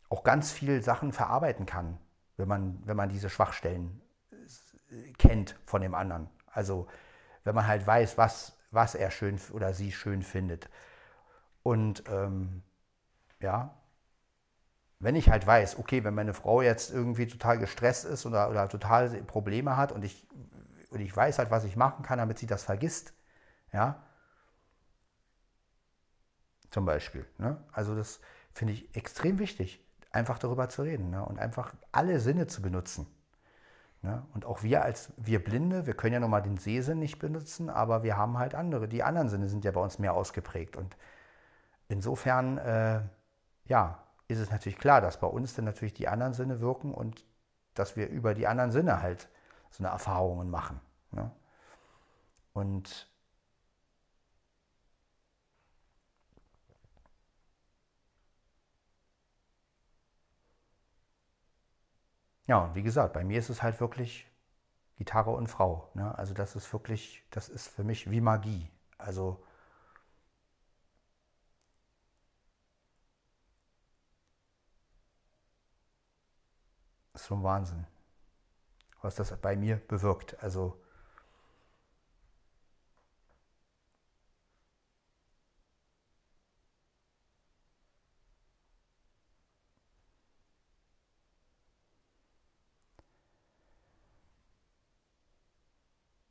auch 0.09 0.23
ganz 0.23 0.51
viel 0.51 0.81
Sachen 0.81 1.13
verarbeiten 1.13 1.65
kann, 1.65 1.99
wenn 2.37 2.47
man, 2.47 2.81
wenn 2.85 2.97
man 2.97 3.09
diese 3.09 3.29
Schwachstellen 3.29 4.01
äh, 4.91 5.13
kennt 5.13 5.55
von 5.65 5.81
dem 5.81 5.93
anderen. 5.95 6.29
Also 6.47 6.87
wenn 7.43 7.55
man 7.55 7.67
halt 7.67 7.85
weiß, 7.85 8.17
was, 8.17 8.57
was 8.71 8.95
er 8.95 9.11
schön 9.11 9.39
oder 9.53 9.73
sie 9.73 9.91
schön 9.91 10.23
findet. 10.23 10.69
Und 11.63 12.03
ähm, 12.07 12.63
ja, 13.39 13.75
wenn 14.99 15.15
ich 15.15 15.29
halt 15.29 15.47
weiß, 15.47 15.79
okay, 15.79 16.03
wenn 16.03 16.13
meine 16.13 16.33
Frau 16.33 16.61
jetzt 16.61 16.91
irgendwie 16.91 17.27
total 17.27 17.57
gestresst 17.57 18.05
ist 18.05 18.25
oder, 18.25 18.49
oder 18.49 18.67
total 18.67 19.09
Probleme 19.23 19.77
hat 19.77 19.91
und 19.91 20.03
ich, 20.03 20.27
und 20.89 20.99
ich 20.99 21.15
weiß 21.15 21.39
halt, 21.39 21.51
was 21.51 21.63
ich 21.63 21.75
machen 21.75 22.03
kann, 22.03 22.17
damit 22.17 22.39
sie 22.39 22.47
das 22.47 22.63
vergisst, 22.63 23.13
ja? 23.71 24.03
Zum 26.69 26.85
Beispiel. 26.85 27.25
Ne? 27.37 27.63
Also 27.71 27.95
das 27.95 28.19
finde 28.53 28.73
ich 28.73 28.95
extrem 28.95 29.39
wichtig, 29.39 29.83
einfach 30.11 30.39
darüber 30.39 30.69
zu 30.69 30.83
reden 30.83 31.09
ne? 31.11 31.23
und 31.23 31.39
einfach 31.39 31.73
alle 31.91 32.19
Sinne 32.19 32.47
zu 32.47 32.61
benutzen. 32.61 33.07
Ne? 34.01 34.25
Und 34.33 34.45
auch 34.45 34.63
wir 34.63 34.83
als 34.83 35.11
wir 35.17 35.43
Blinde, 35.43 35.85
wir 35.85 35.93
können 35.93 36.13
ja 36.13 36.19
nochmal 36.19 36.41
den 36.41 36.57
Sehsinn 36.57 36.99
nicht 36.99 37.19
benutzen, 37.19 37.69
aber 37.69 38.03
wir 38.03 38.17
haben 38.17 38.37
halt 38.37 38.55
andere. 38.55 38.87
Die 38.87 39.03
anderen 39.03 39.29
Sinne 39.29 39.49
sind 39.49 39.65
ja 39.65 39.71
bei 39.71 39.81
uns 39.81 39.99
mehr 39.99 40.13
ausgeprägt. 40.13 40.77
Und 40.77 40.95
insofern, 41.89 42.57
äh, 42.59 43.01
ja, 43.65 44.03
ist 44.27 44.39
es 44.39 44.51
natürlich 44.51 44.77
klar, 44.77 45.01
dass 45.01 45.19
bei 45.19 45.27
uns 45.27 45.55
dann 45.55 45.65
natürlich 45.65 45.93
die 45.93 46.07
anderen 46.07 46.33
Sinne 46.33 46.59
wirken 46.61 46.93
und 46.93 47.25
dass 47.73 47.95
wir 47.95 48.07
über 48.07 48.33
die 48.33 48.47
anderen 48.47 48.71
Sinne 48.71 49.01
halt 49.01 49.27
so 49.69 49.83
eine 49.83 49.91
Erfahrungen 49.91 50.49
machen. 50.49 50.79
Ne? 51.11 51.31
Und 52.53 53.08
Ja, 62.49 62.63
und 62.65 62.73
wie 62.73 62.81
gesagt, 62.81 63.13
bei 63.13 63.23
mir 63.23 63.37
ist 63.37 63.49
es 63.49 63.61
halt 63.61 63.79
wirklich 63.79 64.25
Gitarre 64.97 65.31
und 65.31 65.47
Frau. 65.49 65.91
Ne? 65.93 66.17
Also 66.17 66.33
das 66.33 66.55
ist 66.55 66.73
wirklich, 66.73 67.23
das 67.31 67.49
ist 67.49 67.67
für 67.69 67.83
mich 67.83 68.09
wie 68.11 68.21
Magie. 68.21 68.71
Also 68.97 69.43
ist 77.13 77.27
schon 77.27 77.43
Wahnsinn, 77.43 77.85
was 79.01 79.15
das 79.15 79.35
bei 79.39 79.55
mir 79.55 79.77
bewirkt. 79.77 80.41
Also 80.43 80.81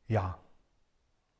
Ja, 0.09 0.39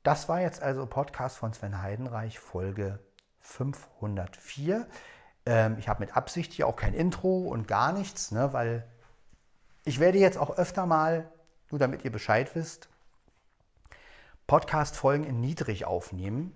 das 0.03 0.29
war 0.29 0.43
jetzt 0.43 0.63
also 0.63 0.85
Podcast 0.85 1.39
von 1.39 1.55
Sven 1.55 1.81
Heidenreich, 1.81 2.39
Folge 2.39 2.99
504. 3.41 4.87
Ähm, 5.47 5.79
ich 5.79 5.89
habe 5.89 6.01
mit 6.01 6.15
Absicht 6.15 6.53
hier 6.53 6.67
auch 6.67 6.77
kein 6.77 6.93
Intro 6.93 7.49
und 7.49 7.67
gar 7.67 7.93
nichts, 7.93 8.31
ne, 8.31 8.53
weil 8.53 8.87
ich 9.87 10.01
werde 10.01 10.19
jetzt 10.19 10.37
auch 10.37 10.59
öfter 10.59 10.85
mal, 10.85 11.33
nur 11.71 11.79
damit 11.79 12.05
ihr 12.05 12.13
Bescheid 12.13 12.55
wisst, 12.55 12.91
Podcast-Folgen 14.47 15.25
in 15.25 15.41
niedrig 15.41 15.87
aufnehmen. 15.87 16.53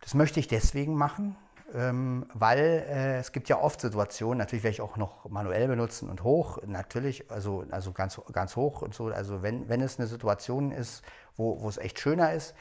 Das 0.00 0.14
möchte 0.14 0.40
ich 0.40 0.48
deswegen 0.48 0.96
machen, 0.96 1.36
ähm, 1.74 2.26
weil 2.34 2.58
äh, 2.58 3.18
es 3.18 3.32
gibt 3.32 3.48
ja 3.48 3.58
oft 3.58 3.80
Situationen, 3.80 4.38
natürlich 4.38 4.62
werde 4.62 4.74
ich 4.74 4.80
auch 4.80 4.96
noch 4.96 5.28
manuell 5.28 5.68
benutzen 5.68 6.10
und 6.10 6.22
hoch, 6.22 6.58
natürlich, 6.66 7.30
also, 7.30 7.64
also 7.70 7.92
ganz, 7.92 8.20
ganz 8.32 8.56
hoch 8.56 8.82
und 8.82 8.94
so, 8.94 9.06
also 9.06 9.42
wenn, 9.42 9.68
wenn 9.68 9.80
es 9.80 9.98
eine 9.98 10.06
Situation 10.06 10.70
ist, 10.70 11.02
wo, 11.36 11.60
wo 11.62 11.68
es 11.68 11.78
echt 11.78 11.98
schöner 11.98 12.32
ist, 12.32 12.54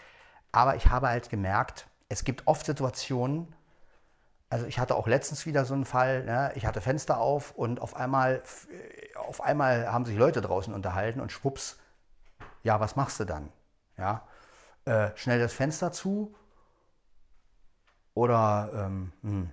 aber 0.52 0.76
ich 0.76 0.88
habe 0.88 1.10
halt 1.10 1.30
gemerkt, 1.30 1.88
es 2.10 2.24
gibt 2.24 2.48
oft 2.48 2.66
Situationen, 2.66 3.54
also 4.50 4.66
ich 4.66 4.80
hatte 4.80 4.96
auch 4.96 5.08
letztens 5.08 5.46
wieder 5.46 5.66
so 5.66 5.74
einen 5.74 5.86
Fall, 5.86 6.24
ne? 6.24 6.52
ich 6.56 6.66
hatte 6.66 6.82
Fenster 6.82 7.20
auf 7.20 7.52
und 7.52 7.82
auf 7.82 7.96
einmal, 7.96 8.44
auf 9.16 9.42
einmal 9.42 9.92
haben 9.92 10.06
sich 10.06 10.18
Leute 10.18 10.42
draußen 10.42 10.74
unterhalten 10.74 11.22
und 11.22 11.32
schwupps, 11.32 11.80
ja, 12.64 12.80
was 12.80 12.96
machst 12.96 13.20
du 13.20 13.26
dann? 13.26 13.50
Ja, 13.98 14.28
äh, 14.86 15.10
schnell 15.16 15.40
das 15.40 15.54
Fenster 15.54 15.92
zu 15.92 16.36
oder 18.14 18.72
ähm, 18.74 19.12
hm, 19.22 19.50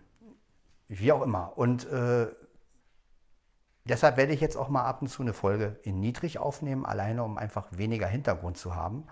wie 0.89 1.13
auch 1.13 1.23
immer. 1.23 1.57
Und 1.57 1.87
äh, 1.91 2.29
deshalb 3.85 4.17
werde 4.17 4.33
ich 4.33 4.41
jetzt 4.41 4.57
auch 4.57 4.69
mal 4.69 4.85
ab 4.85 5.03
und 5.03 5.09
zu 5.09 5.23
eine 5.23 5.33
Folge 5.33 5.79
in 5.83 6.01
niedrig 6.01 6.39
aufnehmen, 6.39 6.87
alleine 6.87 7.23
um 7.25 7.39
einfach 7.39 7.67
weniger 7.71 8.07
Hintergrund 8.07 8.57
zu 8.57 8.75
haben. 8.75 9.07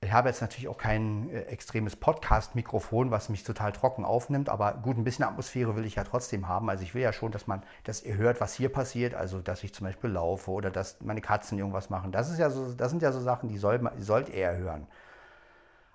Ich 0.00 0.12
habe 0.12 0.28
jetzt 0.28 0.42
natürlich 0.42 0.68
auch 0.68 0.76
kein 0.76 1.30
äh, 1.30 1.42
extremes 1.44 1.96
Podcast-Mikrofon, 1.96 3.10
was 3.10 3.30
mich 3.30 3.42
total 3.42 3.72
trocken 3.72 4.04
aufnimmt, 4.04 4.50
aber 4.50 4.74
gut, 4.74 4.98
ein 4.98 5.04
bisschen 5.04 5.24
Atmosphäre 5.24 5.76
will 5.76 5.86
ich 5.86 5.94
ja 5.94 6.04
trotzdem 6.04 6.46
haben. 6.46 6.68
Also 6.68 6.82
ich 6.82 6.94
will 6.94 7.00
ja 7.00 7.12
schon, 7.12 7.32
dass 7.32 7.46
man, 7.46 7.62
dass 7.84 8.02
ihr 8.02 8.16
hört, 8.16 8.40
was 8.40 8.52
hier 8.52 8.70
passiert, 8.70 9.14
also 9.14 9.40
dass 9.40 9.64
ich 9.64 9.72
zum 9.72 9.86
Beispiel 9.86 10.10
laufe 10.10 10.50
oder 10.50 10.70
dass 10.70 11.00
meine 11.00 11.22
Katzen 11.22 11.58
irgendwas 11.58 11.88
machen. 11.88 12.12
Das 12.12 12.30
ist 12.30 12.38
ja 12.38 12.50
so, 12.50 12.74
das 12.74 12.90
sind 12.90 13.02
ja 13.02 13.12
so 13.12 13.20
Sachen, 13.20 13.48
die 13.48 13.56
soll, 13.56 13.80
sollt 13.98 14.28
ihr 14.28 14.54
hören. 14.56 14.86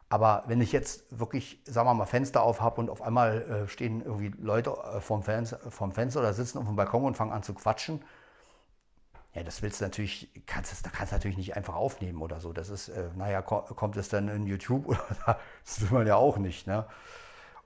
Aber 0.10 0.44
wenn 0.48 0.60
ich 0.60 0.72
jetzt 0.72 1.20
wirklich, 1.20 1.62
sagen 1.66 1.88
wir 1.88 1.94
mal, 1.94 2.06
Fenster 2.06 2.42
auf 2.42 2.62
habe 2.62 2.82
und 2.82 2.90
auf 2.90 3.02
einmal 3.04 3.42
äh, 3.42 3.68
stehen 3.68 4.04
irgendwie 4.04 4.32
Leute 4.42 4.72
äh, 4.72 5.02
vorm, 5.02 5.22
Fenster, 5.22 5.60
vorm 5.70 5.92
Fenster 5.92 6.20
oder 6.22 6.34
sitzen 6.34 6.58
auf 6.58 6.66
dem 6.66 6.76
Balkon 6.76 7.04
und 7.06 7.16
fangen 7.16 7.32
an 7.32 7.44
zu 7.44 7.54
quatschen, 7.54 8.04
ja, 9.36 9.44
das 9.44 9.62
willst 9.62 9.80
du 9.80 9.86
natürlich, 9.86 10.28
kannst 10.48 10.86
du 10.86 10.90
kannst 10.90 11.14
natürlich 11.14 11.38
nicht 11.38 11.56
einfach 11.56 11.76
aufnehmen 11.76 12.22
oder 12.24 12.40
so. 12.40 12.52
Das 12.52 12.70
ist, 12.70 12.90
äh, 12.90 13.10
naja, 13.16 13.44
ko 13.44 13.62
kommt 13.62 13.96
es 13.98 14.10
dann 14.10 14.28
in 14.28 14.48
YouTube 14.48 14.88
oder 14.88 15.40
das 15.64 15.82
will 15.82 16.00
man 16.00 16.08
ja 16.08 16.16
auch 16.16 16.38
nicht. 16.38 16.66
Ne? 16.66 16.86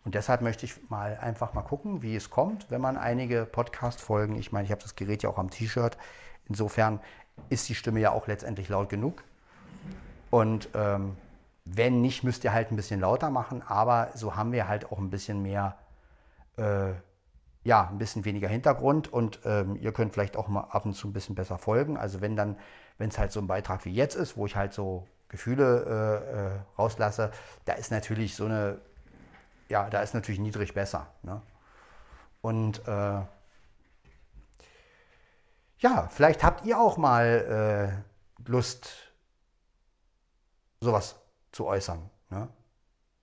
Und 0.04 0.16
deshalb 0.16 0.42
möchte 0.42 0.66
ich 0.66 0.90
mal 0.90 1.18
einfach 1.18 1.54
mal 1.54 1.62
gucken, 1.62 2.02
wie 2.02 2.16
es 2.16 2.30
kommt, 2.30 2.70
wenn 2.70 2.82
man 2.82 2.98
einige 2.98 3.46
Podcast-Folgen, 3.46 4.36
ich 4.36 4.52
meine, 4.52 4.66
ich 4.66 4.72
habe 4.72 4.82
das 4.82 4.96
Gerät 4.98 5.24
ja 5.24 5.30
auch 5.30 5.38
am 5.38 5.50
T-Shirt, 5.50 5.98
insofern 6.50 7.00
ist 7.48 7.70
die 7.70 7.76
Stimme 7.76 8.02
ja 8.02 8.12
auch 8.12 8.28
letztendlich 8.28 8.68
laut 8.68 8.90
genug. 8.90 9.24
Und 10.30 10.68
ähm, 10.74 11.16
wenn 11.66 12.02
nicht, 12.02 12.24
müsst 12.24 12.44
ihr 12.44 12.54
halt 12.54 12.72
ein 12.72 12.76
bisschen 12.76 13.00
lauter 13.00 13.30
machen, 13.30 13.62
aber 13.62 14.12
so 14.16 14.36
haben 14.36 14.52
wir 14.52 14.68
halt 14.68 14.92
auch 14.92 14.98
ein 14.98 15.10
bisschen 15.10 15.42
mehr, 15.42 15.78
äh, 16.58 16.92
ja, 17.64 17.88
ein 17.90 17.98
bisschen 17.98 18.26
weniger 18.26 18.50
Hintergrund 18.50 19.12
und 19.12 19.40
ähm, 19.46 19.78
ihr 19.78 19.94
könnt 19.94 20.14
vielleicht 20.14 20.36
auch 20.36 20.50
mal 20.50 20.66
ab 20.70 20.86
und 20.86 20.94
zu 20.94 21.08
ein 21.08 21.14
bisschen 21.14 21.36
besser 21.36 21.58
folgen. 21.58 21.98
Also 21.98 22.20
wenn 22.20 22.36
dann, 22.36 22.58
wenn 22.98 23.10
es 23.10 23.18
halt 23.18 23.32
so 23.32 23.40
ein 23.40 23.48
Beitrag 23.48 23.86
wie 23.86 23.94
jetzt 23.94 24.16
ist, 24.16 24.36
wo 24.36 24.46
ich 24.46 24.56
halt 24.58 24.74
so 24.74 25.08
Gefühle 25.30 25.86
äh, 25.86 26.38
äh, 26.38 26.60
rauslasse, 26.78 27.32
da 27.64 27.74
ist 27.74 27.92
natürlich 27.92 28.36
so 28.36 28.46
eine, 28.46 28.82
ja, 29.70 29.90
da 29.90 30.02
ist 30.02 30.14
natürlich 30.14 30.42
niedrig 30.42 30.74
besser. 30.74 31.08
Ne? 31.22 31.42
Und 32.42 32.86
äh, 32.86 33.22
ja, 35.80 36.08
vielleicht 36.10 36.44
habt 36.44 36.66
ihr 36.66 36.78
auch 36.78 36.98
mal 36.98 38.04
äh, 38.46 38.50
Lust, 38.50 39.14
sowas 40.82 41.23
zu 41.54 41.66
äußern. 41.66 42.10
Ne? 42.30 42.50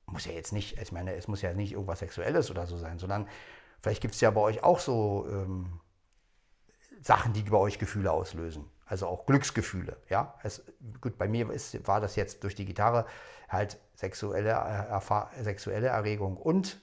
Muss 0.07 0.25
ja 0.25 0.33
jetzt 0.33 0.53
nicht, 0.53 0.81
ich 0.81 0.93
meine, 0.93 1.15
es 1.15 1.29
muss 1.29 1.43
ja 1.43 1.53
nicht 1.53 1.73
irgendwas 1.73 1.99
Sexuelles 1.99 2.51
oder 2.51 2.67
so 2.67 2.79
sein, 2.79 2.99
sondern 2.99 3.29
vielleicht 3.83 4.01
gibt 4.01 4.15
es 4.15 4.21
ja 4.23 4.31
bei 4.31 4.41
euch 4.41 4.63
auch 4.65 4.81
so 4.81 5.27
ähm, 5.31 5.81
Sachen, 7.03 7.35
die 7.35 7.43
bei 7.43 7.59
euch 7.59 7.79
Gefühle 7.79 8.11
auslösen. 8.11 8.71
Also 8.87 9.07
auch 9.07 9.27
Glücksgefühle. 9.27 9.97
Ja? 10.09 10.35
Es, 10.43 10.65
gut, 11.01 11.19
bei 11.19 11.29
mir 11.29 11.51
ist, 11.51 11.87
war 11.87 12.01
das 12.01 12.17
jetzt 12.17 12.43
durch 12.43 12.55
die 12.55 12.65
Gitarre 12.65 13.07
halt 13.49 13.79
sexuelle, 13.95 14.51
äh, 14.51 15.43
sexuelle 15.43 15.89
Erregung 15.89 16.37
und 16.37 16.81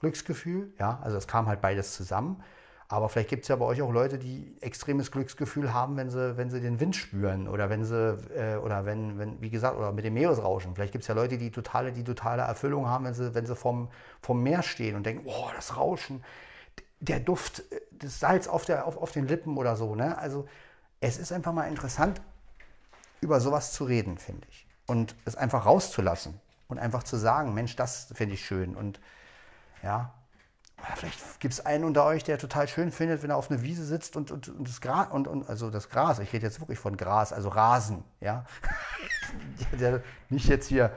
Glücksgefühl. 0.00 0.72
Ja? 0.78 1.00
Also 1.02 1.16
es 1.16 1.26
kam 1.26 1.46
halt 1.46 1.60
beides 1.60 1.94
zusammen. 1.94 2.42
Aber 2.90 3.10
vielleicht 3.10 3.28
gibt 3.28 3.42
es 3.42 3.48
ja 3.48 3.56
bei 3.56 3.66
euch 3.66 3.82
auch 3.82 3.92
Leute, 3.92 4.18
die 4.18 4.56
extremes 4.62 5.10
Glücksgefühl 5.10 5.74
haben, 5.74 5.98
wenn 5.98 6.08
sie, 6.08 6.38
wenn 6.38 6.48
sie 6.48 6.60
den 6.60 6.80
Wind 6.80 6.96
spüren 6.96 7.46
oder 7.46 7.68
wenn 7.68 7.84
sie, 7.84 8.16
äh, 8.34 8.56
oder 8.56 8.86
wenn, 8.86 9.18
wenn, 9.18 9.42
wie 9.42 9.50
gesagt, 9.50 9.76
oder 9.76 9.92
mit 9.92 10.06
dem 10.06 10.14
Meeresrauschen. 10.14 10.74
Vielleicht 10.74 10.92
gibt 10.92 11.02
es 11.02 11.08
ja 11.08 11.14
Leute, 11.14 11.36
die 11.36 11.50
totale, 11.50 11.92
die 11.92 12.02
totale 12.02 12.42
Erfüllung 12.42 12.88
haben, 12.88 13.04
wenn 13.04 13.12
sie, 13.12 13.34
wenn 13.34 13.44
sie 13.44 13.54
vom, 13.54 13.90
vom 14.22 14.42
Meer 14.42 14.62
stehen 14.62 14.96
und 14.96 15.04
denken, 15.04 15.26
oh, 15.26 15.50
das 15.54 15.76
Rauschen, 15.76 16.24
der 17.00 17.20
Duft, 17.20 17.62
das 17.92 18.20
Salz 18.20 18.48
auf, 18.48 18.64
der, 18.64 18.86
auf, 18.86 18.96
auf 18.96 19.12
den 19.12 19.28
Lippen 19.28 19.58
oder 19.58 19.76
so. 19.76 19.94
Ne? 19.94 20.16
Also 20.16 20.48
es 21.00 21.18
ist 21.18 21.30
einfach 21.30 21.52
mal 21.52 21.68
interessant, 21.68 22.22
über 23.20 23.38
sowas 23.40 23.72
zu 23.72 23.84
reden, 23.84 24.16
finde 24.16 24.46
ich. 24.48 24.66
Und 24.86 25.14
es 25.26 25.36
einfach 25.36 25.66
rauszulassen 25.66 26.40
und 26.68 26.78
einfach 26.78 27.02
zu 27.02 27.18
sagen, 27.18 27.52
Mensch, 27.52 27.76
das 27.76 28.08
finde 28.14 28.34
ich 28.34 28.46
schön. 28.46 28.74
Und 28.74 28.98
ja, 29.82 30.14
Vielleicht 30.96 31.40
gibt 31.40 31.54
es 31.54 31.64
einen 31.64 31.84
unter 31.84 32.04
euch, 32.04 32.24
der 32.24 32.38
total 32.38 32.68
schön 32.68 32.90
findet, 32.92 33.22
wenn 33.22 33.30
er 33.30 33.36
auf 33.36 33.50
einer 33.50 33.62
Wiese 33.62 33.84
sitzt 33.84 34.16
und, 34.16 34.30
und, 34.30 34.48
und 34.48 34.68
das 34.68 34.80
Gras, 34.80 35.08
und, 35.10 35.28
und, 35.28 35.48
also 35.48 35.70
das 35.70 35.88
Gras, 35.88 36.18
ich 36.18 36.32
rede 36.32 36.46
jetzt 36.46 36.60
wirklich 36.60 36.78
von 36.78 36.96
Gras, 36.96 37.32
also 37.32 37.48
Rasen, 37.48 38.04
ja, 38.20 38.44
der 39.80 40.02
nicht 40.30 40.48
jetzt 40.48 40.66
hier 40.66 40.92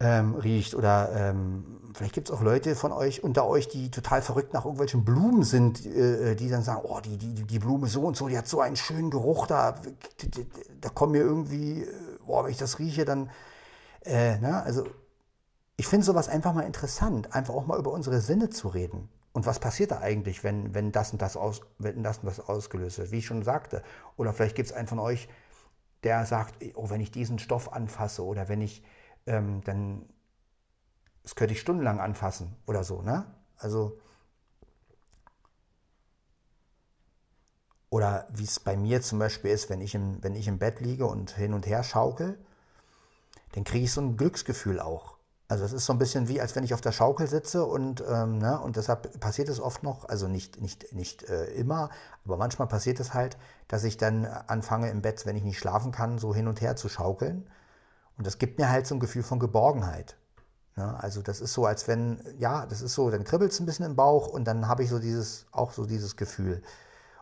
ähm, 0.00 0.34
riecht. 0.34 0.74
Oder 0.74 1.10
ähm, 1.14 1.64
vielleicht 1.94 2.14
gibt 2.14 2.28
es 2.28 2.34
auch 2.34 2.42
Leute 2.42 2.74
von 2.76 2.92
euch 2.92 3.24
unter 3.24 3.46
euch, 3.46 3.68
die 3.68 3.90
total 3.90 4.22
verrückt 4.22 4.52
nach 4.52 4.64
irgendwelchen 4.64 5.04
Blumen 5.04 5.42
sind, 5.42 5.84
äh, 5.86 6.34
die 6.34 6.48
dann 6.48 6.62
sagen, 6.62 6.82
oh, 6.84 7.00
die, 7.00 7.16
die, 7.16 7.44
die 7.44 7.58
Blume 7.58 7.86
so 7.86 8.02
und 8.02 8.16
so, 8.16 8.28
die 8.28 8.36
hat 8.36 8.46
so 8.46 8.60
einen 8.60 8.76
schönen 8.76 9.10
Geruch, 9.10 9.46
da, 9.46 9.74
da 10.80 10.88
kommen 10.90 11.12
mir 11.12 11.22
irgendwie, 11.22 11.86
boah, 12.26 12.44
wenn 12.44 12.50
ich 12.50 12.58
das 12.58 12.78
rieche, 12.78 13.04
dann, 13.04 13.30
äh, 14.04 14.38
ne, 14.38 14.62
also 14.62 14.84
ich 15.76 15.86
finde 15.86 16.06
sowas 16.06 16.28
einfach 16.28 16.54
mal 16.54 16.62
interessant, 16.62 17.34
einfach 17.34 17.54
auch 17.54 17.66
mal 17.66 17.78
über 17.78 17.92
unsere 17.92 18.20
Sinne 18.20 18.50
zu 18.50 18.68
reden. 18.68 19.08
Und 19.32 19.44
was 19.44 19.58
passiert 19.58 19.90
da 19.90 19.98
eigentlich, 20.00 20.44
wenn, 20.44 20.74
wenn, 20.74 20.92
das, 20.92 21.12
und 21.12 21.20
das, 21.20 21.36
aus, 21.36 21.60
wenn 21.78 22.02
das 22.02 22.18
und 22.18 22.26
das 22.26 22.40
ausgelöst 22.40 22.98
wird, 22.98 23.10
wie 23.10 23.18
ich 23.18 23.26
schon 23.26 23.42
sagte. 23.42 23.82
Oder 24.16 24.32
vielleicht 24.32 24.56
gibt 24.56 24.70
es 24.70 24.74
einen 24.74 24.88
von 24.88 24.98
euch, 24.98 25.28
der 26.04 26.24
sagt, 26.24 26.54
oh, 26.74 26.88
wenn 26.88 27.02
ich 27.02 27.10
diesen 27.10 27.38
Stoff 27.38 27.72
anfasse 27.72 28.24
oder 28.24 28.48
wenn 28.48 28.62
ich, 28.62 28.82
ähm, 29.26 29.60
dann, 29.64 30.08
das 31.22 31.34
könnte 31.34 31.52
ich 31.52 31.60
stundenlang 31.60 32.00
anfassen 32.00 32.56
oder 32.66 32.82
so, 32.82 33.02
ne? 33.02 33.26
Also, 33.58 33.98
oder 37.90 38.26
wie 38.30 38.44
es 38.44 38.60
bei 38.60 38.76
mir 38.76 39.02
zum 39.02 39.18
Beispiel 39.18 39.50
ist, 39.50 39.68
wenn 39.68 39.82
ich, 39.82 39.94
im, 39.94 40.22
wenn 40.22 40.34
ich 40.34 40.48
im 40.48 40.58
Bett 40.58 40.80
liege 40.80 41.06
und 41.06 41.32
hin 41.32 41.52
und 41.52 41.66
her 41.66 41.82
schaukel, 41.82 42.38
dann 43.52 43.64
kriege 43.64 43.84
ich 43.84 43.92
so 43.92 44.00
ein 44.00 44.16
Glücksgefühl 44.16 44.80
auch. 44.80 45.15
Also 45.48 45.64
es 45.64 45.72
ist 45.72 45.86
so 45.86 45.92
ein 45.92 45.98
bisschen 45.98 46.26
wie, 46.26 46.40
als 46.40 46.56
wenn 46.56 46.64
ich 46.64 46.74
auf 46.74 46.80
der 46.80 46.90
Schaukel 46.90 47.28
sitze 47.28 47.64
und, 47.64 48.02
ähm, 48.08 48.38
ne, 48.38 48.60
und 48.60 48.76
deshalb 48.76 49.20
passiert 49.20 49.48
es 49.48 49.60
oft 49.60 49.84
noch, 49.84 50.08
also 50.08 50.26
nicht, 50.26 50.60
nicht, 50.60 50.92
nicht 50.92 51.22
äh, 51.28 51.46
immer, 51.52 51.90
aber 52.24 52.36
manchmal 52.36 52.66
passiert 52.66 52.98
es 52.98 53.14
halt, 53.14 53.36
dass 53.68 53.84
ich 53.84 53.96
dann 53.96 54.24
anfange 54.24 54.90
im 54.90 55.02
Bett, 55.02 55.24
wenn 55.24 55.36
ich 55.36 55.44
nicht 55.44 55.58
schlafen 55.58 55.92
kann, 55.92 56.18
so 56.18 56.34
hin 56.34 56.48
und 56.48 56.60
her 56.60 56.74
zu 56.74 56.88
schaukeln. 56.88 57.48
Und 58.18 58.26
das 58.26 58.38
gibt 58.38 58.58
mir 58.58 58.70
halt 58.70 58.88
so 58.88 58.96
ein 58.96 59.00
Gefühl 59.00 59.22
von 59.22 59.38
Geborgenheit. 59.38 60.16
Ne? 60.74 60.98
Also 61.00 61.22
das 61.22 61.40
ist 61.40 61.52
so, 61.52 61.64
als 61.64 61.86
wenn, 61.86 62.20
ja, 62.38 62.66
das 62.66 62.82
ist 62.82 62.94
so, 62.94 63.10
dann 63.10 63.22
kribbelt 63.22 63.52
es 63.52 63.60
ein 63.60 63.66
bisschen 63.66 63.86
im 63.86 63.94
Bauch 63.94 64.26
und 64.26 64.44
dann 64.44 64.66
habe 64.66 64.82
ich 64.82 64.90
so 64.90 64.98
dieses, 64.98 65.46
auch 65.52 65.72
so 65.72 65.86
dieses 65.86 66.16
Gefühl. 66.16 66.62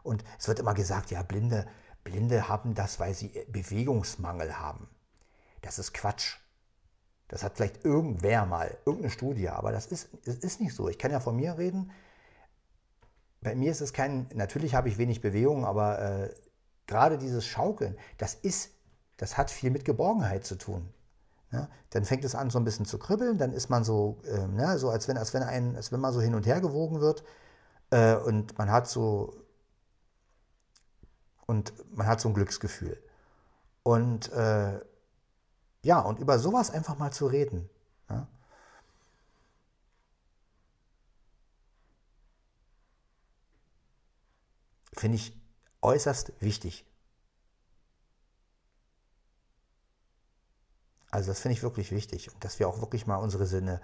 Und 0.02 0.24
es 0.38 0.48
wird 0.48 0.60
immer 0.60 0.74
gesagt, 0.74 1.10
ja, 1.10 1.22
Blinde, 1.22 1.66
Blinde 2.04 2.48
haben 2.48 2.74
das, 2.74 3.00
weil 3.00 3.14
sie 3.14 3.32
Bewegungsmangel 3.48 4.58
haben. 4.58 4.88
Das 5.62 5.78
ist 5.78 5.92
Quatsch. 5.94 6.38
Das 7.34 7.42
hat 7.42 7.56
vielleicht 7.56 7.84
irgendwer 7.84 8.46
mal, 8.46 8.78
irgendeine 8.86 9.10
Studie, 9.10 9.48
aber 9.48 9.72
das 9.72 9.86
ist, 9.86 10.08
das 10.24 10.36
ist 10.36 10.60
nicht 10.60 10.72
so. 10.72 10.88
Ich 10.88 11.00
kann 11.00 11.10
ja 11.10 11.18
von 11.18 11.34
mir 11.34 11.58
reden. 11.58 11.90
Bei 13.40 13.56
mir 13.56 13.72
ist 13.72 13.80
es 13.80 13.92
kein, 13.92 14.28
natürlich 14.34 14.76
habe 14.76 14.88
ich 14.88 14.98
wenig 14.98 15.20
Bewegung, 15.20 15.64
aber 15.64 15.98
äh, 15.98 16.34
gerade 16.86 17.18
dieses 17.18 17.44
Schaukeln, 17.44 17.98
das 18.18 18.34
ist, 18.34 18.70
das 19.16 19.36
hat 19.36 19.50
viel 19.50 19.72
mit 19.72 19.84
Geborgenheit 19.84 20.46
zu 20.46 20.54
tun. 20.54 20.88
Ja, 21.50 21.68
dann 21.90 22.04
fängt 22.04 22.24
es 22.24 22.36
an, 22.36 22.50
so 22.50 22.60
ein 22.60 22.64
bisschen 22.64 22.86
zu 22.86 23.00
kribbeln, 23.00 23.36
dann 23.36 23.52
ist 23.52 23.68
man 23.68 23.82
so, 23.82 24.20
äh, 24.26 24.46
ne, 24.46 24.78
so 24.78 24.90
als 24.90 25.08
wenn, 25.08 25.18
als 25.18 25.34
wenn 25.34 25.42
ein, 25.42 25.74
als 25.74 25.90
wenn 25.90 25.98
man 25.98 26.12
so 26.12 26.20
hin 26.20 26.36
und 26.36 26.46
her 26.46 26.60
gewogen 26.60 27.00
wird 27.00 27.24
äh, 27.90 28.14
und 28.14 28.56
man 28.58 28.70
hat 28.70 28.86
so 28.86 29.34
und 31.46 31.72
man 31.96 32.06
hat 32.06 32.20
so 32.20 32.28
ein 32.28 32.34
Glücksgefühl. 32.34 32.96
Und 33.82 34.30
äh, 34.30 34.78
ja, 35.84 36.00
und 36.00 36.18
über 36.18 36.38
sowas 36.38 36.70
einfach 36.70 36.98
mal 36.98 37.12
zu 37.12 37.26
reden. 37.26 37.68
Ja? 38.10 38.26
Finde 44.94 45.16
ich 45.16 45.38
äußerst 45.82 46.32
wichtig. 46.40 46.86
Also 51.10 51.30
das 51.30 51.40
finde 51.40 51.56
ich 51.56 51.62
wirklich 51.62 51.92
wichtig 51.92 52.28
dass 52.40 52.58
wir 52.58 52.68
auch 52.68 52.80
wirklich 52.80 53.06
mal 53.06 53.16
unsere 53.16 53.46
Sinne 53.46 53.80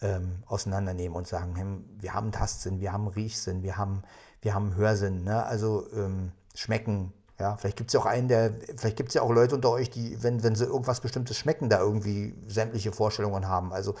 ähm, 0.00 0.42
auseinandernehmen 0.46 1.14
und 1.16 1.26
sagen, 1.26 1.84
wir 2.00 2.14
haben 2.14 2.32
Tastsinn, 2.32 2.80
wir 2.80 2.92
haben 2.92 3.08
Riechsinn, 3.08 3.62
wir 3.62 3.76
haben, 3.76 4.02
wir 4.40 4.54
haben 4.54 4.74
Hörsinn, 4.76 5.24
ne? 5.24 5.44
also 5.44 5.92
ähm, 5.92 6.32
schmecken, 6.54 7.12
ja, 7.40 7.56
vielleicht 7.56 7.78
gibt 7.78 7.88
es 7.88 7.94
ja 7.94 8.00
auch 8.00 8.06
einen, 8.06 8.28
der, 8.28 8.52
vielleicht 8.76 8.96
gibt 8.96 9.08
es 9.08 9.14
ja 9.14 9.22
auch 9.22 9.30
Leute 9.30 9.54
unter 9.54 9.70
euch, 9.70 9.90
die, 9.90 10.22
wenn, 10.22 10.42
wenn 10.42 10.54
sie 10.54 10.64
irgendwas 10.64 11.00
Bestimmtes 11.00 11.38
schmecken, 11.38 11.70
da 11.70 11.80
irgendwie 11.80 12.34
sämtliche 12.46 12.92
Vorstellungen 12.92 13.48
haben. 13.48 13.72
Also, 13.72 13.94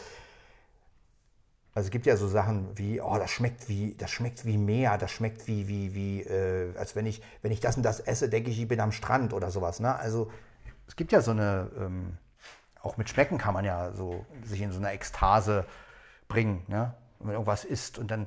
also 1.72 1.86
es 1.86 1.90
gibt 1.90 2.04
ja 2.04 2.16
so 2.16 2.28
Sachen 2.28 2.76
wie, 2.76 3.00
oh, 3.00 3.16
das 3.16 3.30
schmeckt 3.30 3.68
wie, 3.68 3.94
das 3.94 4.10
schmeckt 4.10 4.44
wie 4.44 4.58
Meer, 4.58 4.98
das 4.98 5.10
schmeckt 5.10 5.46
wie, 5.46 5.68
wie, 5.68 5.94
wie, 5.94 6.20
äh, 6.22 6.76
als 6.76 6.94
wenn 6.96 7.06
ich, 7.06 7.22
wenn 7.42 7.50
ich 7.50 7.60
das 7.60 7.76
und 7.76 7.82
das 7.82 8.00
esse, 8.00 8.28
denke 8.28 8.50
ich, 8.50 8.60
ich 8.60 8.68
bin 8.68 8.80
am 8.80 8.92
Strand 8.92 9.32
oder 9.32 9.50
sowas. 9.50 9.80
Ne? 9.80 9.94
Also 9.94 10.30
es 10.86 10.96
gibt 10.96 11.10
ja 11.10 11.22
so 11.22 11.30
eine, 11.30 11.70
ähm, 11.78 12.18
auch 12.82 12.96
mit 12.98 13.08
Schmecken 13.08 13.38
kann 13.38 13.54
man 13.54 13.64
ja 13.64 13.92
so 13.92 14.26
sich 14.44 14.60
in 14.60 14.72
so 14.72 14.78
eine 14.78 14.90
Ekstase 14.90 15.64
bringen, 16.28 16.64
ne? 16.68 16.94
wenn 17.18 17.28
man 17.28 17.34
irgendwas 17.34 17.64
isst 17.64 17.98
und 17.98 18.10
dann, 18.10 18.26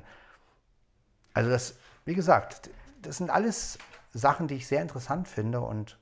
also 1.34 1.50
das, 1.50 1.74
wie 2.04 2.14
gesagt, 2.14 2.70
das 3.02 3.18
sind 3.18 3.30
alles 3.30 3.78
Sachen, 4.18 4.48
die 4.48 4.54
ich 4.54 4.66
sehr 4.66 4.82
interessant 4.82 5.28
finde 5.28 5.60
und 5.60 5.98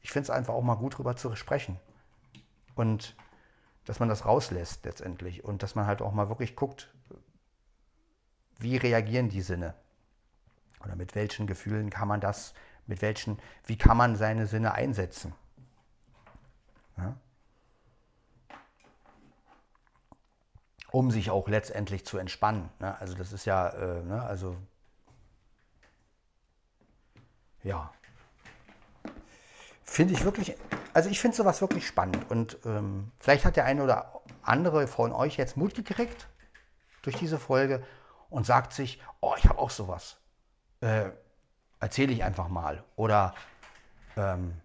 ich 0.00 0.10
finde 0.10 0.24
es 0.24 0.30
einfach 0.30 0.54
auch 0.54 0.62
mal 0.62 0.74
gut 0.74 0.98
drüber 0.98 1.16
zu 1.16 1.34
sprechen. 1.36 1.78
Und 2.74 3.14
dass 3.84 4.00
man 4.00 4.08
das 4.08 4.24
rauslässt 4.24 4.84
letztendlich 4.84 5.44
und 5.44 5.62
dass 5.62 5.74
man 5.74 5.86
halt 5.86 6.02
auch 6.02 6.12
mal 6.12 6.28
wirklich 6.28 6.56
guckt, 6.56 6.92
wie 8.58 8.76
reagieren 8.76 9.28
die 9.28 9.42
Sinne 9.42 9.74
oder 10.84 10.96
mit 10.96 11.14
welchen 11.14 11.46
Gefühlen 11.46 11.90
kann 11.90 12.08
man 12.08 12.20
das, 12.20 12.54
mit 12.86 13.02
welchen, 13.02 13.38
wie 13.66 13.76
kann 13.76 13.96
man 13.96 14.16
seine 14.16 14.46
Sinne 14.46 14.72
einsetzen. 14.72 15.34
Ja? 16.96 17.16
Um 20.90 21.10
sich 21.10 21.30
auch 21.30 21.48
letztendlich 21.48 22.04
zu 22.04 22.18
entspannen. 22.18 22.68
Ne? 22.78 22.98
Also 23.00 23.14
das 23.14 23.32
ist 23.32 23.44
ja, 23.44 23.68
äh, 23.68 24.02
ne? 24.02 24.22
also 24.22 24.56
ja. 27.62 27.92
Finde 29.84 30.14
ich 30.14 30.24
wirklich, 30.24 30.56
also 30.94 31.10
ich 31.10 31.20
finde 31.20 31.36
sowas 31.36 31.60
wirklich 31.60 31.86
spannend. 31.86 32.30
Und 32.30 32.58
ähm, 32.64 33.12
vielleicht 33.18 33.44
hat 33.44 33.56
der 33.56 33.64
eine 33.64 33.82
oder 33.82 34.22
andere 34.42 34.86
von 34.86 35.12
euch 35.12 35.36
jetzt 35.36 35.56
Mut 35.56 35.74
gekriegt 35.74 36.28
durch 37.02 37.16
diese 37.16 37.38
Folge 37.38 37.84
und 38.30 38.46
sagt 38.46 38.72
sich, 38.72 39.02
oh, 39.20 39.34
ich 39.36 39.46
habe 39.46 39.58
auch 39.58 39.70
sowas. 39.70 40.18
Äh, 40.80 41.10
Erzähle 41.80 42.12
ich 42.12 42.22
einfach 42.22 42.48
mal. 42.48 42.84
Oder, 42.94 43.34
ähm, 44.16 44.60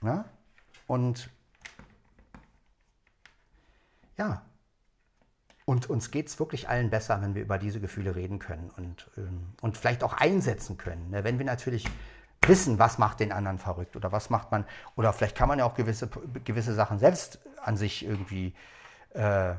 ne? 0.00 0.24
Und 0.88 1.30
ja, 4.18 4.42
und 5.64 5.88
uns 5.88 6.10
geht 6.10 6.28
es 6.28 6.38
wirklich 6.38 6.68
allen 6.68 6.90
besser, 6.90 7.20
wenn 7.22 7.34
wir 7.34 7.42
über 7.42 7.58
diese 7.58 7.80
Gefühle 7.80 8.14
reden 8.16 8.38
können 8.38 8.70
und, 8.76 9.10
ähm, 9.16 9.54
und 9.60 9.76
vielleicht 9.76 10.02
auch 10.02 10.14
einsetzen 10.14 10.76
können. 10.76 11.10
Ne? 11.10 11.24
Wenn 11.24 11.38
wir 11.38 11.46
natürlich 11.46 11.86
wissen, 12.44 12.78
was 12.78 12.98
macht 12.98 13.20
den 13.20 13.32
anderen 13.32 13.58
verrückt 13.58 13.96
oder 13.96 14.10
was 14.10 14.30
macht 14.30 14.50
man, 14.50 14.64
oder 14.96 15.12
vielleicht 15.12 15.36
kann 15.36 15.48
man 15.48 15.58
ja 15.58 15.64
auch 15.64 15.74
gewisse, 15.74 16.08
gewisse 16.44 16.74
Sachen 16.74 16.98
selbst 16.98 17.38
an 17.62 17.76
sich 17.76 18.04
irgendwie 18.04 18.54
äh, 19.10 19.54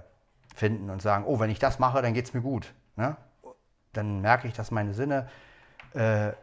finden 0.53 0.89
und 0.89 1.01
sagen, 1.01 1.23
oh, 1.25 1.39
wenn 1.39 1.49
ich 1.49 1.59
das 1.59 1.79
mache, 1.79 2.01
dann 2.01 2.13
geht 2.13 2.25
es 2.25 2.33
mir 2.33 2.41
gut. 2.41 2.73
Ne? 2.95 3.15
Dann 3.93 4.21
merke 4.21 4.47
ich, 4.47 4.53
dass 4.53 4.71
meine 4.71 4.93
Sinne 4.93 5.29
äh, 5.93 6.33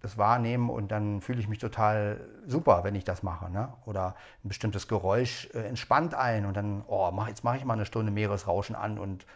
das 0.00 0.16
wahrnehmen 0.16 0.70
und 0.70 0.90
dann 0.90 1.20
fühle 1.20 1.40
ich 1.40 1.48
mich 1.48 1.58
total 1.58 2.20
super, 2.46 2.84
wenn 2.84 2.94
ich 2.94 3.04
das 3.04 3.22
mache. 3.22 3.50
Ne? 3.50 3.72
Oder 3.84 4.14
ein 4.44 4.48
bestimmtes 4.48 4.88
Geräusch 4.88 5.48
äh, 5.52 5.60
entspannt 5.60 6.14
ein 6.14 6.46
und 6.46 6.56
dann, 6.56 6.82
oh, 6.86 7.10
mach, 7.12 7.28
jetzt 7.28 7.44
mache 7.44 7.58
ich 7.58 7.64
mal 7.64 7.74
eine 7.74 7.86
Stunde 7.86 8.10
Meeresrauschen 8.10 8.74
an 8.74 8.98
und 8.98 9.26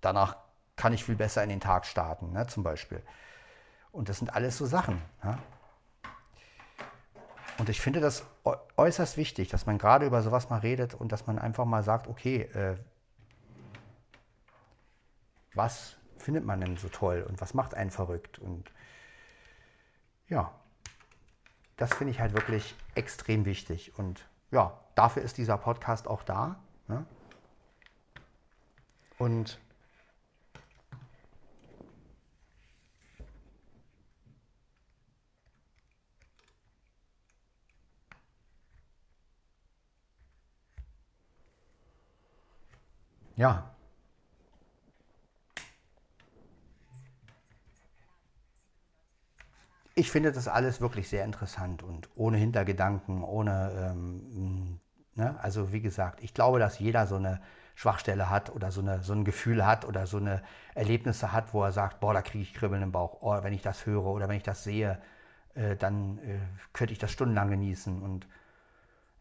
danach 0.00 0.36
kann 0.76 0.92
ich 0.92 1.04
viel 1.04 1.16
besser 1.16 1.42
in 1.42 1.50
den 1.50 1.60
Tag 1.60 1.86
starten, 1.86 2.32
ne? 2.32 2.46
zum 2.46 2.62
Beispiel. 2.62 3.02
Und 3.92 4.08
das 4.08 4.18
sind 4.18 4.34
alles 4.34 4.56
so 4.58 4.66
Sachen. 4.66 5.00
Ne? 5.22 5.38
Und 7.58 7.68
ich 7.68 7.80
finde 7.80 8.00
das 8.00 8.24
äußerst 8.76 9.16
wichtig, 9.16 9.50
dass 9.50 9.66
man 9.66 9.76
gerade 9.76 10.06
über 10.06 10.22
sowas 10.22 10.48
mal 10.48 10.60
redet 10.60 10.94
und 10.94 11.12
dass 11.12 11.26
man 11.26 11.38
einfach 11.38 11.66
mal 11.66 11.82
sagt, 11.82 12.08
okay, 12.08 12.42
äh, 12.54 12.76
was 15.54 15.96
findet 16.16 16.44
man 16.44 16.60
denn 16.60 16.76
so 16.76 16.88
toll 16.88 17.24
und 17.28 17.40
was 17.40 17.54
macht 17.54 17.74
einen 17.74 17.90
verrückt? 17.90 18.38
Und 18.38 18.72
ja, 20.30 20.52
das 21.76 21.92
finde 21.92 22.12
ich 22.12 22.20
halt 22.20 22.32
wirklich 22.32 22.74
extrem 22.94 23.44
wichtig. 23.44 23.98
Und 23.98 24.26
ja, 24.50 24.78
dafür 24.94 25.22
ist 25.22 25.36
dieser 25.36 25.58
Podcast 25.58 26.08
auch 26.08 26.22
da. 26.22 26.60
Ne? 26.88 27.04
Und 29.18 29.58
ja, 43.36 43.74
ich 50.00 50.10
finde 50.10 50.32
das 50.32 50.48
alles 50.48 50.80
wirklich 50.80 51.10
sehr 51.10 51.26
interessant 51.26 51.82
und 51.82 52.08
ohne 52.14 52.38
Hintergedanken, 52.38 53.22
ohne, 53.22 53.70
ähm, 53.92 54.80
ne? 55.14 55.38
also 55.42 55.72
wie 55.72 55.82
gesagt, 55.82 56.22
ich 56.22 56.32
glaube, 56.32 56.58
dass 56.58 56.78
jeder 56.78 57.06
so 57.06 57.16
eine 57.16 57.40
Schwachstelle 57.74 58.30
hat 58.30 58.48
oder 58.54 58.70
so, 58.70 58.80
eine, 58.80 59.02
so 59.02 59.12
ein 59.12 59.24
Gefühl 59.24 59.66
hat 59.66 59.84
oder 59.84 60.06
so 60.06 60.16
eine 60.16 60.42
Erlebnisse 60.74 61.32
hat, 61.32 61.52
wo 61.52 61.62
er 61.62 61.72
sagt, 61.72 62.00
boah, 62.00 62.14
da 62.14 62.22
kriege 62.22 62.42
ich 62.42 62.54
Kribbeln 62.54 62.82
im 62.82 62.92
Bauch, 62.92 63.18
oh, 63.20 63.42
wenn 63.42 63.52
ich 63.52 63.60
das 63.60 63.84
höre 63.84 64.06
oder 64.06 64.26
wenn 64.28 64.38
ich 64.38 64.42
das 64.42 64.64
sehe, 64.64 64.98
äh, 65.54 65.76
dann 65.76 66.18
äh, 66.18 66.38
könnte 66.72 66.94
ich 66.94 66.98
das 66.98 67.10
stundenlang 67.10 67.50
genießen 67.50 68.00
und 68.00 68.26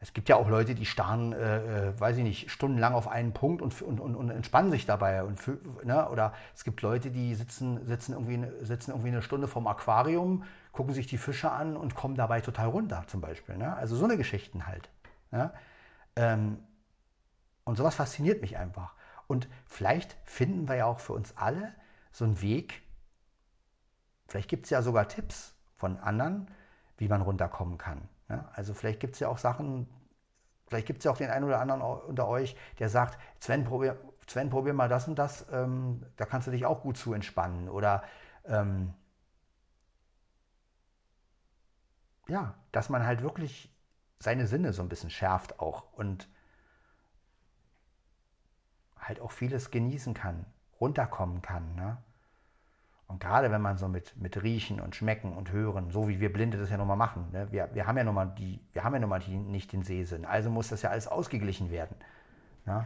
es 0.02 0.14
gibt 0.14 0.30
ja 0.30 0.38
auch 0.38 0.48
Leute, 0.48 0.76
die 0.76 0.86
starren, 0.86 1.34
äh, 1.34 1.90
äh, 1.90 2.00
weiß 2.00 2.16
ich 2.18 2.24
nicht, 2.24 2.52
stundenlang 2.52 2.94
auf 2.94 3.10
einen 3.10 3.34
Punkt 3.34 3.62
und, 3.62 3.82
und, 3.82 4.00
und, 4.00 4.16
und 4.16 4.30
entspannen 4.30 4.72
sich 4.72 4.86
dabei. 4.86 5.26
Und, 5.26 5.42
ne? 5.86 6.08
Oder 6.10 6.32
es 6.56 6.64
gibt 6.64 6.82
Leute, 6.82 7.12
die 7.12 7.36
sitzen, 7.36 7.86
sitzen, 7.86 8.14
irgendwie, 8.14 8.66
sitzen 8.66 8.92
irgendwie 8.92 9.10
eine 9.10 9.22
Stunde 9.22 9.50
vorm 9.50 9.68
Aquarium, 9.68 10.46
gucken 10.72 10.94
sich 10.94 11.08
die 11.08 11.18
Fische 11.18 11.52
an 11.52 11.76
und 11.76 11.96
kommen 11.96 12.16
dabei 12.16 12.42
total 12.42 12.68
runter, 12.68 13.04
zum 13.08 13.22
Beispiel. 13.22 13.58
Ne? 13.58 13.76
Also 13.76 13.96
so 13.96 14.06
eine 14.06 14.18
Geschichten 14.18 14.68
halt. 14.68 14.90
Ne? 15.32 15.52
Ähm, 16.16 16.60
und 17.64 17.76
sowas 17.76 17.96
fasziniert 17.96 18.42
mich 18.42 18.58
einfach. 18.58 18.96
Und 19.28 19.48
vielleicht 19.66 20.18
finden 20.24 20.68
wir 20.68 20.76
ja 20.76 20.86
auch 20.86 21.00
für 21.00 21.14
uns 21.14 21.38
alle 21.38 21.74
so 22.12 22.26
einen 22.26 22.42
Weg, 22.42 22.82
vielleicht 24.28 24.50
gibt 24.50 24.66
es 24.66 24.70
ja 24.72 24.82
sogar 24.82 25.08
Tipps 25.08 25.54
von 25.76 25.98
anderen, 25.98 26.50
wie 26.98 27.08
man 27.08 27.22
runterkommen 27.22 27.78
kann. 27.78 28.10
Ja, 28.28 28.50
also 28.54 28.74
vielleicht 28.74 29.00
gibt 29.00 29.16
es 29.16 29.20
ja 29.20 29.28
auch 29.28 29.38
Sachen, 29.38 29.88
vielleicht 30.68 30.88
gibt 30.88 31.00
es 31.00 31.06
ja 31.06 31.12
auch 31.12 31.18
den 31.18 31.30
einen 31.30 31.46
oder 31.46 31.60
anderen 31.60 31.82
unter 31.82 32.28
euch, 32.28 32.56
der 32.80 32.90
sagt, 32.90 33.20
Sven, 33.40 33.64
probier, 33.64 33.98
Sven, 34.28 34.50
probier 34.50 34.74
mal 34.74 34.90
das 34.90 35.08
und 35.08 35.18
das, 35.18 35.46
ähm, 35.52 36.06
da 36.18 36.26
kannst 36.26 36.48
du 36.48 36.52
dich 36.52 36.66
auch 36.66 36.82
gut 36.82 36.98
zu 36.98 37.14
entspannen. 37.14 37.70
Oder 37.70 38.04
ähm, 38.46 38.94
ja, 42.30 42.56
dass 42.72 42.90
man 42.90 43.06
halt 43.06 43.22
wirklich 43.22 43.74
seine 44.20 44.48
Sinne 44.48 44.74
so 44.74 44.82
ein 44.82 44.90
bisschen 44.90 45.10
schärft 45.10 45.60
auch 45.60 45.92
und 45.94 46.30
halt 48.98 49.20
auch 49.22 49.32
vieles 49.32 49.72
genießen 49.72 50.14
kann, 50.14 50.46
runterkommen 50.80 51.42
kann. 51.42 51.76
Ne? 51.76 51.98
Und 53.08 53.20
gerade 53.20 53.50
wenn 53.50 53.62
man 53.62 53.78
so 53.78 53.88
mit, 53.88 54.16
mit 54.18 54.44
Riechen 54.44 54.80
und 54.80 54.96
Schmecken 54.96 55.34
und 55.34 55.52
Hören, 55.52 55.90
so 55.90 56.08
wie 56.08 56.20
wir 56.20 56.32
Blinde 56.32 56.58
das 56.58 56.70
ja 56.70 56.78
nun 56.78 56.88
mal 56.88 56.96
machen, 56.96 57.32
ne? 57.32 57.52
wir, 57.52 57.70
wir 57.74 57.88
haben 57.88 57.98
ja 57.98 58.04
nun 58.04 58.14
mal, 58.14 58.28
die, 58.28 58.60
wir 58.74 58.84
haben 58.84 58.94
ja 58.94 59.00
nun 59.00 59.10
mal 59.10 59.20
die, 59.20 59.36
nicht 59.36 59.72
den 59.72 59.84
Sehsinn, 59.84 60.26
also 60.26 60.50
muss 60.50 60.70
das 60.70 60.84
ja 60.84 60.92
alles 60.92 61.08
ausgeglichen 61.08 61.72
werden. 61.72 61.96
Ne? 62.66 62.86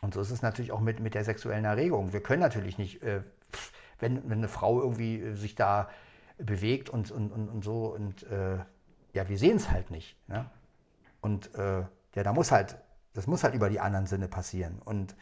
Und 0.00 0.14
so 0.14 0.20
ist 0.20 0.30
es 0.30 0.42
natürlich 0.42 0.72
auch 0.72 0.80
mit, 0.80 1.00
mit 1.00 1.14
der 1.14 1.24
sexuellen 1.24 1.64
Erregung. 1.64 2.12
Wir 2.12 2.22
können 2.22 2.40
natürlich 2.40 2.78
nicht, 2.78 3.02
äh, 3.02 3.22
wenn, 3.98 4.28
wenn 4.28 4.38
eine 4.38 4.48
Frau 4.48 4.80
irgendwie 4.80 5.20
äh, 5.20 5.34
sich 5.34 5.54
da 5.54 5.88
bewegt 6.38 6.88
und, 6.90 7.10
und, 7.10 7.30
und, 7.32 7.48
und 7.48 7.64
so, 7.64 7.94
und 7.94 8.22
äh, 8.24 8.58
ja, 9.12 9.28
wir 9.28 9.38
sehen 9.38 9.56
es 9.56 9.70
halt 9.70 9.90
nicht. 9.90 10.16
Ne? 10.28 10.48
Und 11.20 11.54
äh, 11.54 11.80
ja, 12.14 12.22
da 12.22 12.32
muss 12.32 12.52
halt, 12.52 12.78
das 13.14 13.26
muss 13.26 13.44
halt 13.44 13.54
über 13.54 13.68
die 13.68 13.80
anderen 13.80 14.06
Sinne 14.06 14.28
passieren. 14.28 14.80
Und 14.84 15.14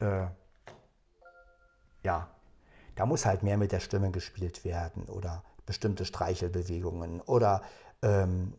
äh, 0.00 0.26
ja, 2.02 2.28
da 2.94 3.06
muss 3.06 3.26
halt 3.26 3.42
mehr 3.42 3.56
mit 3.56 3.72
der 3.72 3.80
Stimme 3.80 4.10
gespielt 4.10 4.64
werden 4.64 5.06
oder 5.08 5.42
bestimmte 5.64 6.04
Streichelbewegungen 6.04 7.20
oder 7.20 7.62
ähm, 8.02 8.54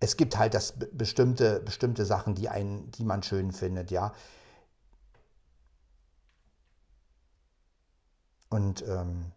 es 0.00 0.16
gibt 0.16 0.36
halt 0.36 0.54
das 0.54 0.74
bestimmte, 0.92 1.60
bestimmte 1.60 2.04
Sachen, 2.04 2.34
die, 2.34 2.48
einen, 2.48 2.90
die 2.92 3.04
man 3.04 3.22
schön 3.22 3.52
findet, 3.52 3.90
ja. 3.90 4.12
Und 8.48 8.86
ähm, 8.86 9.32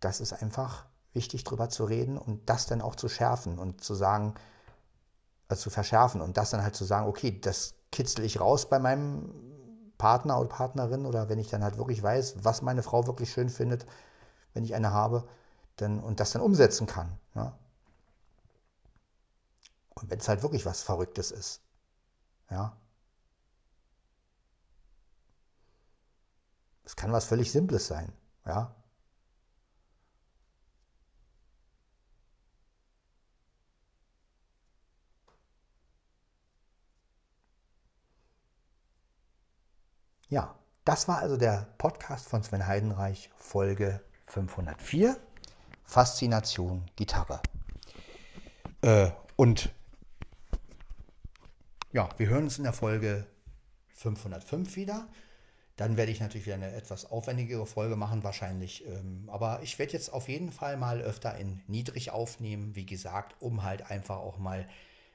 das 0.00 0.20
ist 0.20 0.32
einfach 0.32 0.86
wichtig, 1.12 1.44
drüber 1.44 1.68
zu 1.68 1.84
reden 1.84 2.18
und 2.18 2.48
das 2.48 2.66
dann 2.66 2.80
auch 2.80 2.94
zu 2.94 3.08
schärfen 3.08 3.58
und 3.58 3.82
zu 3.82 3.94
sagen, 3.94 4.34
also 5.48 5.62
zu 5.62 5.70
verschärfen 5.70 6.20
und 6.20 6.36
das 6.36 6.50
dann 6.50 6.62
halt 6.62 6.76
zu 6.76 6.84
sagen, 6.84 7.06
okay, 7.08 7.40
das 7.40 7.74
kitzel 7.90 8.24
ich 8.24 8.40
raus 8.40 8.68
bei 8.68 8.78
meinem 8.78 9.32
Partner 9.96 10.38
oder 10.38 10.48
Partnerin 10.48 11.06
oder 11.06 11.28
wenn 11.28 11.38
ich 11.38 11.48
dann 11.48 11.64
halt 11.64 11.78
wirklich 11.78 12.02
weiß, 12.02 12.44
was 12.44 12.62
meine 12.62 12.82
Frau 12.82 13.06
wirklich 13.06 13.32
schön 13.32 13.48
findet, 13.48 13.86
wenn 14.54 14.64
ich 14.64 14.74
eine 14.74 14.92
habe, 14.92 15.28
dann, 15.76 16.00
und 16.00 16.20
das 16.20 16.32
dann 16.32 16.42
umsetzen 16.42 16.86
kann. 16.86 17.18
Ja? 17.34 17.58
Und 19.94 20.10
wenn 20.10 20.20
es 20.20 20.28
halt 20.28 20.42
wirklich 20.42 20.66
was 20.66 20.82
Verrücktes 20.82 21.30
ist. 21.30 21.60
Ja. 22.50 22.76
Es 26.84 26.96
kann 26.96 27.12
was 27.12 27.24
völlig 27.26 27.52
Simples 27.52 27.86
sein. 27.86 28.12
Ja. 28.46 28.74
Ja, 40.30 40.54
das 40.84 41.08
war 41.08 41.20
also 41.20 41.38
der 41.38 41.68
Podcast 41.78 42.28
von 42.28 42.42
Sven 42.42 42.66
Heidenreich, 42.66 43.30
Folge 43.38 44.02
504, 44.26 45.16
Faszination 45.84 46.84
Gitarre. 46.96 47.40
Äh, 48.82 49.10
und 49.36 49.70
ja, 51.92 52.10
wir 52.18 52.28
hören 52.28 52.44
uns 52.44 52.58
in 52.58 52.64
der 52.64 52.74
Folge 52.74 53.26
505 53.94 54.76
wieder. 54.76 55.08
Dann 55.76 55.96
werde 55.96 56.12
ich 56.12 56.20
natürlich 56.20 56.44
wieder 56.44 56.56
eine 56.56 56.74
etwas 56.74 57.10
aufwendigere 57.10 57.64
Folge 57.64 57.96
machen, 57.96 58.22
wahrscheinlich. 58.22 58.86
Ähm, 58.86 59.30
aber 59.32 59.62
ich 59.62 59.78
werde 59.78 59.94
jetzt 59.94 60.12
auf 60.12 60.28
jeden 60.28 60.52
Fall 60.52 60.76
mal 60.76 61.00
öfter 61.00 61.38
in 61.38 61.62
niedrig 61.68 62.10
aufnehmen, 62.10 62.76
wie 62.76 62.84
gesagt, 62.84 63.34
um 63.40 63.62
halt 63.62 63.90
einfach 63.90 64.18
auch 64.18 64.36
mal 64.36 64.68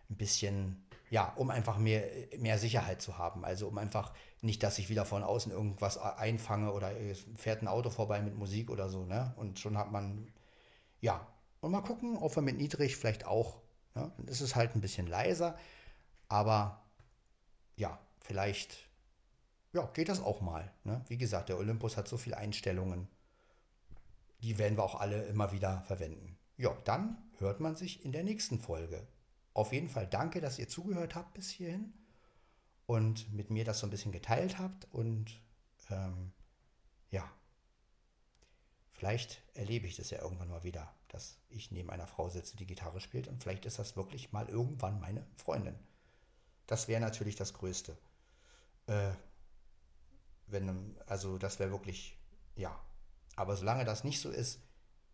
ein 0.10 0.16
bisschen 0.16 0.84
ja, 1.14 1.32
um 1.36 1.52
einfach 1.52 1.78
mehr, 1.78 2.10
mehr 2.40 2.58
Sicherheit 2.58 3.00
zu 3.00 3.20
haben. 3.20 3.46
Also 3.46 3.68
um 3.68 3.78
einfach 3.78 4.14
nicht, 4.42 4.64
dass 4.64 4.80
ich 4.80 4.90
wieder 4.90 5.06
von 5.06 5.22
außen 5.22 5.52
irgendwas 5.52 6.00
einfange 6.00 6.74
oder 6.74 7.00
es 7.00 7.24
fährt 7.36 7.62
ein 7.62 7.68
Auto 7.68 7.92
vorbei 7.92 8.20
mit 8.20 8.36
Musik 8.36 8.72
oder 8.72 8.90
so, 8.90 9.06
ne? 9.06 9.32
Und 9.38 9.60
schon 9.60 9.78
hat 9.78 9.92
man, 9.92 10.34
ja, 11.02 11.28
und 11.62 11.70
mal 11.70 11.82
gucken, 11.82 12.18
ob 12.18 12.36
wir 12.36 12.42
mit 12.42 12.58
niedrig 12.58 12.98
vielleicht 12.98 13.28
auch, 13.28 13.62
ne? 13.94 14.12
Dann 14.18 14.28
ist 14.28 14.42
es 14.42 14.56
halt 14.56 14.74
ein 14.74 14.82
bisschen 14.82 15.06
leiser, 15.06 15.56
aber 16.30 16.82
ja, 17.76 18.00
vielleicht, 18.22 18.90
ja, 19.72 19.86
geht 19.94 20.10
das 20.10 20.20
auch 20.20 20.42
mal. 20.42 20.74
Ne? 20.84 21.06
Wie 21.10 21.18
gesagt, 21.20 21.50
der 21.50 21.60
Olympus 21.60 21.96
hat 21.96 22.08
so 22.08 22.18
viele 22.18 22.38
Einstellungen, 22.38 23.08
die 24.42 24.58
werden 24.58 24.80
wir 24.80 24.84
auch 24.84 25.00
alle 25.00 25.22
immer 25.26 25.52
wieder 25.52 25.84
verwenden. 25.84 26.40
Ja, 26.58 26.76
dann 26.86 27.18
hört 27.38 27.60
man 27.60 27.76
sich 27.76 28.04
in 28.04 28.14
der 28.14 28.24
nächsten 28.24 28.58
Folge 28.58 29.06
auf 29.54 29.72
jeden 29.72 29.90
Fall 29.90 30.08
danke, 30.08 30.42
dass 30.42 30.60
ihr 30.60 30.68
zugehört 30.68 31.16
habt 31.16 31.34
bis 31.34 31.50
hierhin 31.50 31.94
und 32.86 33.32
mit 33.34 33.50
mir 33.50 33.66
das 33.66 33.80
so 33.80 33.88
ein 33.88 33.92
bisschen 33.92 34.12
geteilt 34.12 34.60
habt. 34.60 34.88
Und 34.92 35.40
ähm, 35.90 36.32
ja, 37.12 37.30
vielleicht 38.92 39.42
erlebe 39.54 39.88
ich 39.88 39.96
das 39.96 40.10
ja 40.10 40.22
irgendwann 40.22 40.50
mal 40.50 40.64
wieder, 40.64 40.94
dass 41.08 41.38
ich 41.50 41.72
neben 41.72 41.90
einer 41.90 42.08
Frau 42.08 42.30
sitze, 42.30 42.58
die 42.58 42.66
Gitarre 42.66 43.00
spielt. 43.00 43.28
Und 43.28 43.42
vielleicht 43.42 43.66
ist 43.66 43.80
das 43.80 43.96
wirklich 43.96 44.32
mal 44.32 44.50
irgendwann 44.50 45.00
meine 45.00 45.26
Freundin. 45.36 45.78
Das 46.66 46.88
wäre 46.88 47.02
natürlich 47.02 47.36
das 47.36 47.54
Größte. 47.54 47.98
Äh, 48.88 49.12
wenn, 50.48 50.98
also 51.06 51.38
das 51.38 51.60
wäre 51.60 51.72
wirklich, 51.72 52.18
ja, 52.56 52.80
Aber 53.36 53.56
solange 53.56 53.86
das 53.86 54.04
nicht 54.04 54.20
so 54.22 54.30
ist, 54.30 54.60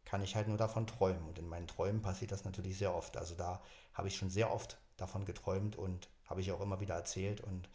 kann 0.10 0.24
ich 0.24 0.36
halt 0.36 0.48
nur 0.48 0.58
davon 0.58 0.88
träumen. 0.88 1.28
Und 1.28 1.38
in 1.38 1.48
meinen 1.48 1.68
Träumen 1.68 2.02
passiert 2.02 2.32
das 2.32 2.44
natürlich 2.44 2.78
sehr 2.80 2.96
oft. 2.96 3.16
Also 3.16 3.36
da 3.36 3.62
habe 3.94 4.08
ich 4.08 4.18
schon 4.18 4.32
sehr 4.32 4.52
oft 4.52 4.80
davon 4.98 5.24
geträumt 5.24 5.76
und 5.76 6.10
habe 6.26 6.42
ich 6.42 6.52
auch 6.52 6.62
immer 6.62 6.80
wieder 6.80 6.96
erzählt. 6.96 7.42
Und 7.42 7.70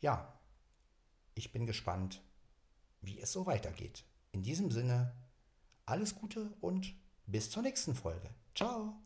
ja, 0.00 0.38
ich 1.34 1.52
bin 1.52 1.64
gespannt, 1.64 2.20
wie 3.00 3.18
es 3.20 3.32
so 3.32 3.46
weitergeht. 3.46 4.04
In 4.32 4.42
diesem 4.42 4.70
Sinne, 4.70 5.14
alles 5.86 6.14
Gute 6.14 6.52
und 6.60 6.94
bis 7.26 7.50
zur 7.50 7.62
nächsten 7.62 7.94
Folge. 7.94 8.28
Ciao! 8.54 8.96